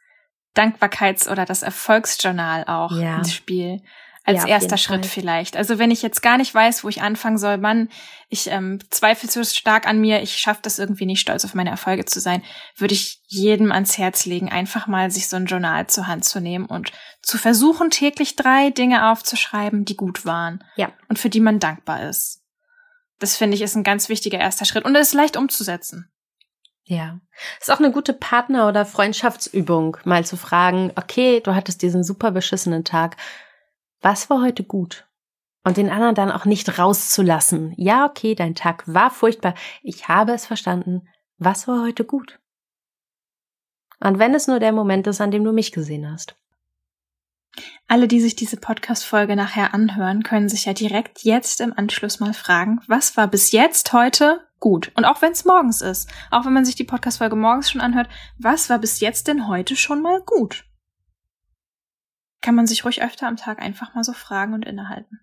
Dankbarkeits- 0.57 1.31
oder 1.31 1.45
das 1.45 1.63
Erfolgsjournal 1.63 2.65
auch 2.67 2.93
ja. 2.93 3.19
ins 3.19 3.33
Spiel. 3.33 3.83
Als 4.25 4.43
ja, 4.43 4.49
erster 4.49 4.77
Schritt 4.77 5.07
Fall. 5.07 5.11
vielleicht. 5.13 5.57
Also 5.57 5.79
wenn 5.79 5.93
ich 5.93 6.03
jetzt 6.03 6.21
gar 6.21 6.37
nicht 6.37 6.53
weiß, 6.53 6.83
wo 6.83 6.89
ich 6.89 7.01
anfangen 7.01 7.39
soll, 7.39 7.59
Mann, 7.59 7.91
ich 8.29 8.51
ähm, 8.51 8.81
zweifle 8.91 9.31
so 9.31 9.45
stark 9.45 9.87
an 9.87 10.01
mir, 10.01 10.21
ich 10.21 10.39
schaffe 10.39 10.59
das 10.63 10.81
irgendwie 10.81 11.07
nicht, 11.07 11.21
stolz 11.21 11.45
auf 11.45 11.55
meine 11.55 11.71
Erfolge 11.71 12.07
zu 12.07 12.19
sein, 12.19 12.43
würde 12.77 12.95
ich 12.95 13.21
jedem 13.29 13.71
ans 13.71 13.99
Herz 13.99 14.27
legen, 14.27 14.51
einfach 14.51 14.89
mal 14.89 15.13
sich 15.13 15.29
so 15.29 15.37
ein 15.37 15.47
Journal 15.47 15.87
zur 15.87 16.09
Hand 16.09 16.25
zu 16.25 16.41
nehmen 16.41 16.67
und 16.67 16.91
zu 17.23 17.39
versuchen, 17.39 17.91
täglich 17.91 18.35
drei 18.35 18.71
Dinge 18.71 19.13
aufzuschreiben, 19.13 19.85
die 19.85 19.97
gut 19.97 20.25
waren. 20.25 20.65
Ja. 20.75 20.91
Und 21.09 21.21
für 21.21 21.31
die 21.31 21.39
man 21.39 21.61
dankbar 21.61 22.09
ist. 22.09 22.43
Das 23.19 23.37
finde 23.37 23.57
ich 23.57 23.63
ist 23.63 23.75
ein 23.77 23.85
ganz 23.85 24.09
wichtiger 24.09 24.39
erster 24.39 24.65
Schritt 24.65 24.85
und 24.85 24.95
es 24.95 25.09
ist 25.09 25.15
leicht 25.15 25.37
umzusetzen. 25.37 26.11
Ja. 26.85 27.21
Ist 27.61 27.71
auch 27.71 27.81
eine 27.81 27.91
gute 27.91 28.13
Partner- 28.13 28.69
oder 28.69 28.87
Freundschaftsübung, 28.87 29.97
mal 30.05 30.25
zu 30.25 30.37
fragen, 30.37 30.93
okay, 30.95 31.41
du 31.41 31.55
hattest 31.55 31.83
diesen 31.83 32.05
super 32.05 32.31
beschissenen 32.31 32.85
Tag. 32.85 33.17
Was 34.01 34.31
war 34.31 34.43
heute 34.43 34.63
gut? 34.63 35.09
Und 35.65 35.79
den 35.79 35.91
anderen 35.91 36.15
dann 36.15 36.31
auch 36.31 36.45
nicht 36.45 36.79
rauszulassen. 36.79 37.75
Ja, 37.77 38.07
okay, 38.07 38.37
dein 38.37 38.55
Tag 38.55 38.85
war 38.87 39.11
furchtbar. 39.11 39.55
Ich 39.83 40.07
habe 40.07 40.33
es 40.33 40.47
verstanden. 40.47 41.09
Was 41.39 41.67
war 41.67 41.83
heute 41.83 42.05
gut? 42.05 42.39
Und 43.99 44.21
wenn 44.21 44.33
es 44.35 44.47
nur 44.47 44.61
der 44.61 44.73
Moment 44.73 45.09
ist, 45.09 45.21
an 45.21 45.33
dem 45.33 45.43
du 45.43 45.53
mich 45.53 45.73
gesehen 45.73 46.09
hast. 46.09 46.37
Alle, 47.89 48.09
die 48.09 48.21
sich 48.21 48.35
diese 48.35 48.57
Podcast-Folge 48.57 49.37
nachher 49.37 49.73
anhören, 49.73 50.25
können 50.25 50.49
sich 50.49 50.65
ja 50.65 50.73
direkt 50.73 51.23
jetzt 51.23 51.61
im 51.61 51.73
Anschluss 51.73 52.19
mal 52.19 52.35
fragen, 52.35 52.81
was 52.89 53.17
war 53.17 53.29
bis 53.29 53.53
jetzt 53.53 53.93
heute 53.93 54.45
gut? 54.59 54.91
Und 54.97 55.05
auch 55.05 55.23
wenn 55.23 55.31
es 55.31 55.45
morgens 55.45 55.83
ist, 55.83 56.11
auch 56.33 56.45
wenn 56.45 56.53
man 56.53 56.65
sich 56.65 56.75
die 56.75 56.85
Podcast-Folge 56.85 57.37
morgens 57.37 57.71
schon 57.71 57.81
anhört, 57.81 58.09
was 58.39 58.69
war 58.71 58.81
bis 58.81 58.99
jetzt 58.99 59.29
denn 59.29 59.47
heute 59.47 59.77
schon 59.77 60.03
mal 60.03 60.21
gut? 60.21 60.65
Kann 62.41 62.57
man 62.57 62.67
sich 62.67 62.85
ruhig 62.85 63.03
öfter 63.03 63.29
am 63.29 63.37
Tag 63.37 63.63
einfach 63.63 63.95
mal 63.95 64.03
so 64.03 64.13
fragen 64.13 64.53
und 64.53 64.65
innehalten. 64.65 65.21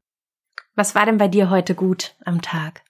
Was 0.73 0.95
war 0.95 1.05
denn 1.05 1.17
bei 1.17 1.27
dir 1.27 1.49
heute 1.49 1.75
gut 1.75 2.15
am 2.23 2.41
Tag? 2.41 2.83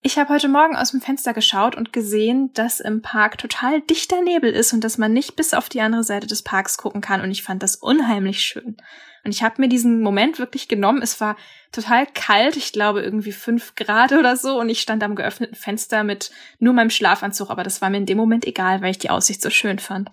Ich 0.00 0.16
habe 0.16 0.32
heute 0.32 0.46
Morgen 0.46 0.76
aus 0.76 0.92
dem 0.92 1.00
Fenster 1.00 1.34
geschaut 1.34 1.74
und 1.74 1.92
gesehen, 1.92 2.52
dass 2.52 2.78
im 2.78 3.02
Park 3.02 3.36
total 3.36 3.80
dichter 3.80 4.22
Nebel 4.22 4.52
ist 4.52 4.72
und 4.72 4.84
dass 4.84 4.96
man 4.96 5.12
nicht 5.12 5.34
bis 5.34 5.54
auf 5.54 5.68
die 5.68 5.80
andere 5.80 6.04
Seite 6.04 6.28
des 6.28 6.42
Parks 6.42 6.78
gucken 6.78 7.00
kann. 7.00 7.20
Und 7.20 7.32
ich 7.32 7.42
fand 7.42 7.64
das 7.64 7.74
unheimlich 7.74 8.40
schön. 8.40 8.76
Und 9.24 9.34
ich 9.34 9.42
habe 9.42 9.60
mir 9.60 9.68
diesen 9.68 10.00
Moment 10.00 10.38
wirklich 10.38 10.68
genommen. 10.68 11.02
Es 11.02 11.20
war 11.20 11.36
total 11.72 12.06
kalt, 12.06 12.56
ich 12.56 12.72
glaube 12.72 13.02
irgendwie 13.02 13.32
fünf 13.32 13.74
Grad 13.74 14.12
oder 14.12 14.36
so. 14.36 14.60
Und 14.60 14.68
ich 14.68 14.80
stand 14.80 15.02
am 15.02 15.16
geöffneten 15.16 15.56
Fenster 15.56 16.04
mit 16.04 16.30
nur 16.60 16.74
meinem 16.74 16.90
Schlafanzug. 16.90 17.50
Aber 17.50 17.64
das 17.64 17.82
war 17.82 17.90
mir 17.90 17.96
in 17.98 18.06
dem 18.06 18.18
Moment 18.18 18.46
egal, 18.46 18.80
weil 18.82 18.92
ich 18.92 18.98
die 18.98 19.10
Aussicht 19.10 19.42
so 19.42 19.50
schön 19.50 19.80
fand. 19.80 20.10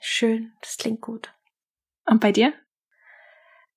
Schön, 0.00 0.52
das 0.62 0.76
klingt 0.76 1.00
gut. 1.00 1.34
Und 2.06 2.20
bei 2.20 2.30
dir? 2.30 2.52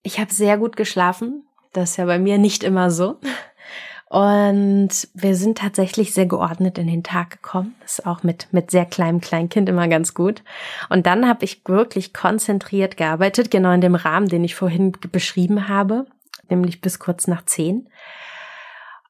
Ich 0.04 0.20
habe 0.20 0.32
sehr 0.32 0.60
gut 0.60 0.76
geschlafen. 0.76 1.48
Das 1.74 1.92
ist 1.92 1.98
ja 1.98 2.06
bei 2.06 2.20
mir 2.20 2.38
nicht 2.38 2.64
immer 2.64 2.92
so. 2.92 3.20
Und 4.14 5.08
wir 5.16 5.36
sind 5.36 5.58
tatsächlich 5.58 6.14
sehr 6.14 6.28
geordnet 6.28 6.78
in 6.78 6.86
den 6.86 7.02
Tag 7.02 7.32
gekommen. 7.32 7.74
Das 7.82 7.98
ist 7.98 8.06
auch 8.06 8.22
mit, 8.22 8.48
mit 8.52 8.70
sehr 8.70 8.86
kleinem 8.86 9.22
Kleinkind 9.22 9.68
immer 9.68 9.88
ganz 9.88 10.14
gut. 10.14 10.44
Und 10.90 11.08
dann 11.08 11.28
habe 11.28 11.44
ich 11.46 11.64
wirklich 11.66 12.14
konzentriert 12.14 12.96
gearbeitet, 12.96 13.50
genau 13.50 13.72
in 13.72 13.82
dem 13.82 13.96
Rahmen, 13.96 14.28
den 14.28 14.44
ich 14.44 14.54
vorhin 14.54 14.92
beschrieben 15.12 15.68
habe, 15.68 16.06
nämlich 16.48 16.80
bis 16.80 17.00
kurz 17.00 17.26
nach 17.26 17.44
zehn. 17.46 17.90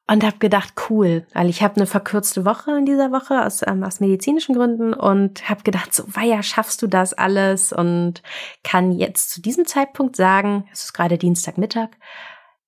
Und 0.06 0.24
habe 0.24 0.38
gedacht, 0.38 0.72
cool, 0.88 1.26
weil 1.34 1.50
ich 1.50 1.62
habe 1.62 1.76
eine 1.76 1.86
verkürzte 1.86 2.46
Woche 2.46 2.70
in 2.70 2.86
dieser 2.86 3.12
Woche 3.12 3.44
aus, 3.44 3.60
ähm, 3.66 3.84
aus 3.84 4.00
medizinischen 4.00 4.54
Gründen 4.54 4.94
und 4.94 5.50
habe 5.50 5.64
gedacht, 5.64 5.92
so, 5.92 6.04
weia, 6.06 6.42
schaffst 6.42 6.80
du 6.80 6.86
das 6.86 7.12
alles? 7.12 7.74
Und 7.74 8.22
kann 8.62 8.90
jetzt 8.90 9.32
zu 9.32 9.42
diesem 9.42 9.66
Zeitpunkt 9.66 10.16
sagen, 10.16 10.66
es 10.72 10.84
ist 10.84 10.94
gerade 10.94 11.18
Dienstagmittag, 11.18 11.90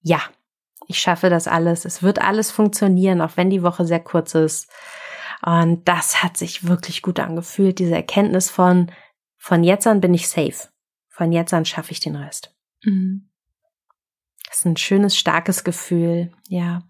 ja, 0.03 0.21
ich 0.87 0.99
schaffe 0.99 1.31
das 1.31 1.49
alles, 1.49 1.85
es 1.85 2.03
wird 2.03 2.21
alles 2.21 2.51
funktionieren, 2.51 3.21
auch 3.21 3.37
wenn 3.37 3.51
die 3.51 3.63
Woche 3.63 3.85
sehr 3.85 4.01
kurz 4.01 4.35
ist. 4.35 4.71
Und 5.43 5.87
das 5.87 6.23
hat 6.23 6.37
sich 6.37 6.67
wirklich 6.67 7.03
gut 7.03 7.21
angefühlt, 7.21 7.79
diese 7.79 7.95
Erkenntnis 7.95 8.51
von, 8.51 8.91
von 9.37 9.63
jetzt 9.65 9.87
an 9.87 10.01
bin 10.01 10.15
ich 10.15 10.29
safe. 10.29 10.69
Von 11.09 11.33
jetzt 11.33 11.53
an 11.53 11.65
schaffe 11.65 11.93
ich 11.93 12.01
den 12.01 12.17
Rest. 12.17 12.55
Mhm. 12.85 13.29
Das 14.49 14.59
ist 14.59 14.65
ein 14.65 14.77
schönes, 14.77 15.17
starkes 15.17 15.65
Gefühl, 15.65 16.33
ja. 16.49 16.83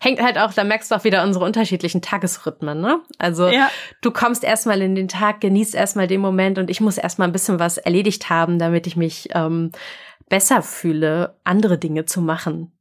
Hängt 0.00 0.22
halt 0.22 0.38
auch, 0.38 0.52
da 0.52 0.62
merkst 0.62 0.90
du 0.90 0.94
auch 0.94 1.04
wieder 1.04 1.24
unsere 1.24 1.44
unterschiedlichen 1.44 2.02
Tagesrhythmen, 2.02 2.80
ne? 2.80 3.00
Also 3.18 3.48
ja. 3.48 3.68
du 4.00 4.12
kommst 4.12 4.44
erstmal 4.44 4.80
in 4.80 4.94
den 4.94 5.08
Tag, 5.08 5.40
genießt 5.40 5.74
erstmal 5.74 6.06
den 6.06 6.20
Moment 6.20 6.58
und 6.58 6.70
ich 6.70 6.80
muss 6.80 6.98
erstmal 6.98 7.26
ein 7.26 7.32
bisschen 7.32 7.58
was 7.58 7.78
erledigt 7.78 8.30
haben, 8.30 8.60
damit 8.60 8.86
ich 8.86 8.96
mich 8.96 9.28
ähm, 9.32 9.72
besser 10.28 10.62
fühle, 10.62 11.38
andere 11.44 11.78
Dinge 11.78 12.04
zu 12.06 12.20
machen. 12.20 12.72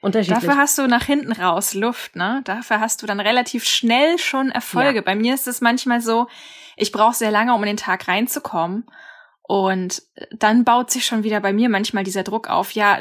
Unterschiedlich. 0.00 0.40
Dafür 0.40 0.58
hast 0.58 0.76
du 0.76 0.86
nach 0.86 1.04
hinten 1.04 1.32
raus 1.32 1.72
Luft, 1.72 2.14
ne? 2.14 2.42
Dafür 2.44 2.78
hast 2.78 3.02
du 3.02 3.06
dann 3.06 3.20
relativ 3.20 3.64
schnell 3.64 4.18
schon 4.18 4.50
Erfolge. 4.50 4.96
Ja. 4.96 5.02
Bei 5.02 5.14
mir 5.14 5.32
ist 5.34 5.48
es 5.48 5.62
manchmal 5.62 6.02
so, 6.02 6.28
ich 6.76 6.92
brauche 6.92 7.14
sehr 7.14 7.30
lange, 7.30 7.54
um 7.54 7.62
in 7.62 7.68
den 7.68 7.76
Tag 7.78 8.06
reinzukommen. 8.06 8.84
Und 9.42 10.02
dann 10.30 10.64
baut 10.64 10.90
sich 10.90 11.06
schon 11.06 11.22
wieder 11.22 11.40
bei 11.40 11.52
mir 11.52 11.68
manchmal 11.68 12.04
dieser 12.04 12.22
Druck 12.22 12.48
auf, 12.48 12.72
ja, 12.72 12.98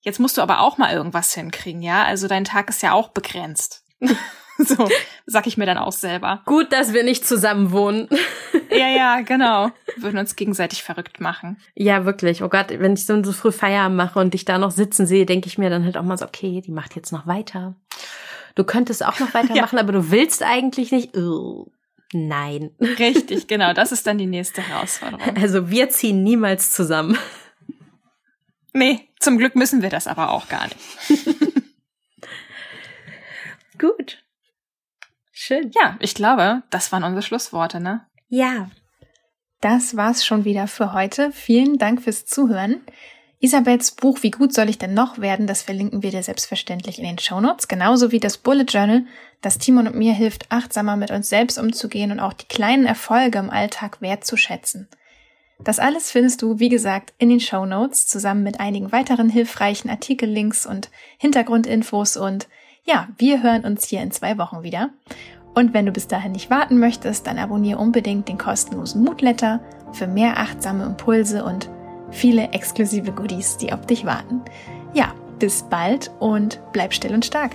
jetzt 0.00 0.20
musst 0.20 0.36
du 0.36 0.42
aber 0.42 0.60
auch 0.60 0.78
mal 0.78 0.92
irgendwas 0.92 1.32
hinkriegen, 1.34 1.82
ja? 1.82 2.04
Also 2.04 2.28
dein 2.28 2.44
Tag 2.44 2.68
ist 2.70 2.82
ja 2.82 2.92
auch 2.92 3.08
begrenzt. 3.08 3.84
So, 4.66 4.88
sag 5.26 5.46
ich 5.46 5.56
mir 5.56 5.66
dann 5.66 5.78
auch 5.78 5.92
selber. 5.92 6.42
Gut, 6.46 6.72
dass 6.72 6.92
wir 6.92 7.02
nicht 7.02 7.26
zusammen 7.26 7.72
wohnen. 7.72 8.08
Ja, 8.70 8.88
ja, 8.88 9.20
genau. 9.24 9.70
Wir 9.94 10.02
würden 10.02 10.18
uns 10.18 10.34
gegenseitig 10.34 10.82
verrückt 10.82 11.20
machen. 11.20 11.58
Ja, 11.76 12.04
wirklich. 12.04 12.42
Oh 12.42 12.48
Gott, 12.48 12.70
wenn 12.70 12.94
ich 12.94 13.06
so, 13.06 13.22
so 13.22 13.30
früh 13.30 13.52
Feierabend 13.52 13.96
mache 13.96 14.18
und 14.18 14.34
dich 14.34 14.44
da 14.44 14.58
noch 14.58 14.72
sitzen 14.72 15.06
sehe, 15.06 15.26
denke 15.26 15.46
ich 15.46 15.58
mir 15.58 15.70
dann 15.70 15.84
halt 15.84 15.96
auch 15.96 16.02
mal 16.02 16.18
so, 16.18 16.24
okay, 16.24 16.60
die 16.60 16.72
macht 16.72 16.96
jetzt 16.96 17.12
noch 17.12 17.26
weiter. 17.28 17.76
Du 18.56 18.64
könntest 18.64 19.04
auch 19.04 19.20
noch 19.20 19.32
weitermachen, 19.32 19.76
ja. 19.76 19.82
aber 19.82 19.92
du 19.92 20.10
willst 20.10 20.42
eigentlich 20.42 20.90
nicht. 20.90 21.16
Oh, 21.16 21.70
nein. 22.12 22.70
Richtig, 22.80 23.46
genau. 23.46 23.74
Das 23.74 23.92
ist 23.92 24.08
dann 24.08 24.18
die 24.18 24.26
nächste 24.26 24.62
Herausforderung. 24.62 25.36
Also 25.36 25.70
wir 25.70 25.90
ziehen 25.90 26.24
niemals 26.24 26.72
zusammen. 26.72 27.16
Nee, 28.72 29.08
zum 29.20 29.38
Glück 29.38 29.54
müssen 29.54 29.82
wir 29.82 29.90
das 29.90 30.08
aber 30.08 30.30
auch 30.32 30.48
gar 30.48 30.64
nicht. 30.64 30.78
Gut. 33.78 34.23
Schön. 35.46 35.70
Ja, 35.74 35.98
ich 36.00 36.14
glaube, 36.14 36.62
das 36.70 36.90
waren 36.90 37.04
unsere 37.04 37.20
Schlussworte, 37.20 37.78
ne? 37.78 38.06
Ja. 38.28 38.70
Das 39.60 39.94
war's 39.94 40.24
schon 40.24 40.46
wieder 40.46 40.66
für 40.66 40.94
heute. 40.94 41.32
Vielen 41.32 41.76
Dank 41.76 42.00
fürs 42.00 42.24
Zuhören. 42.24 42.80
Isabels 43.40 43.90
Buch 43.90 44.22
Wie 44.22 44.30
gut 44.30 44.54
soll 44.54 44.70
ich 44.70 44.78
denn 44.78 44.94
noch 44.94 45.18
werden, 45.18 45.46
das 45.46 45.60
verlinken 45.60 46.02
wir 46.02 46.12
dir 46.12 46.22
selbstverständlich 46.22 46.98
in 46.98 47.04
den 47.04 47.18
Shownotes, 47.18 47.68
genauso 47.68 48.10
wie 48.10 48.20
das 48.20 48.38
Bullet 48.38 48.64
Journal, 48.64 49.04
das 49.42 49.58
Timon 49.58 49.86
und 49.86 49.96
mir 49.96 50.14
hilft, 50.14 50.50
achtsamer 50.50 50.96
mit 50.96 51.10
uns 51.10 51.28
selbst 51.28 51.58
umzugehen 51.58 52.10
und 52.10 52.20
auch 52.20 52.32
die 52.32 52.48
kleinen 52.48 52.86
Erfolge 52.86 53.38
im 53.38 53.50
Alltag 53.50 54.00
wertzuschätzen. 54.00 54.88
Das 55.58 55.78
alles 55.78 56.10
findest 56.10 56.40
du, 56.40 56.58
wie 56.58 56.70
gesagt, 56.70 57.12
in 57.18 57.28
den 57.28 57.40
Shownotes 57.40 58.06
zusammen 58.06 58.44
mit 58.44 58.60
einigen 58.60 58.92
weiteren 58.92 59.28
hilfreichen 59.28 59.90
Artikellinks 59.90 60.64
und 60.64 60.88
Hintergrundinfos 61.18 62.16
und 62.16 62.48
ja, 62.84 63.08
wir 63.16 63.42
hören 63.42 63.64
uns 63.64 63.86
hier 63.86 64.02
in 64.02 64.10
zwei 64.10 64.36
Wochen 64.36 64.62
wieder. 64.62 64.90
Und 65.54 65.72
wenn 65.72 65.86
du 65.86 65.92
bis 65.92 66.08
dahin 66.08 66.32
nicht 66.32 66.50
warten 66.50 66.78
möchtest, 66.78 67.26
dann 67.26 67.38
abonniere 67.38 67.78
unbedingt 67.78 68.28
den 68.28 68.38
kostenlosen 68.38 69.04
Moodletter 69.04 69.60
für 69.92 70.06
mehr 70.06 70.38
achtsame 70.38 70.84
Impulse 70.84 71.44
und 71.44 71.68
viele 72.10 72.50
exklusive 72.50 73.12
Goodies, 73.12 73.56
die 73.56 73.72
auf 73.72 73.86
dich 73.86 74.04
warten. 74.04 74.42
Ja, 74.92 75.14
bis 75.38 75.62
bald 75.62 76.10
und 76.18 76.60
bleib 76.72 76.92
still 76.92 77.14
und 77.14 77.24
stark. 77.24 77.52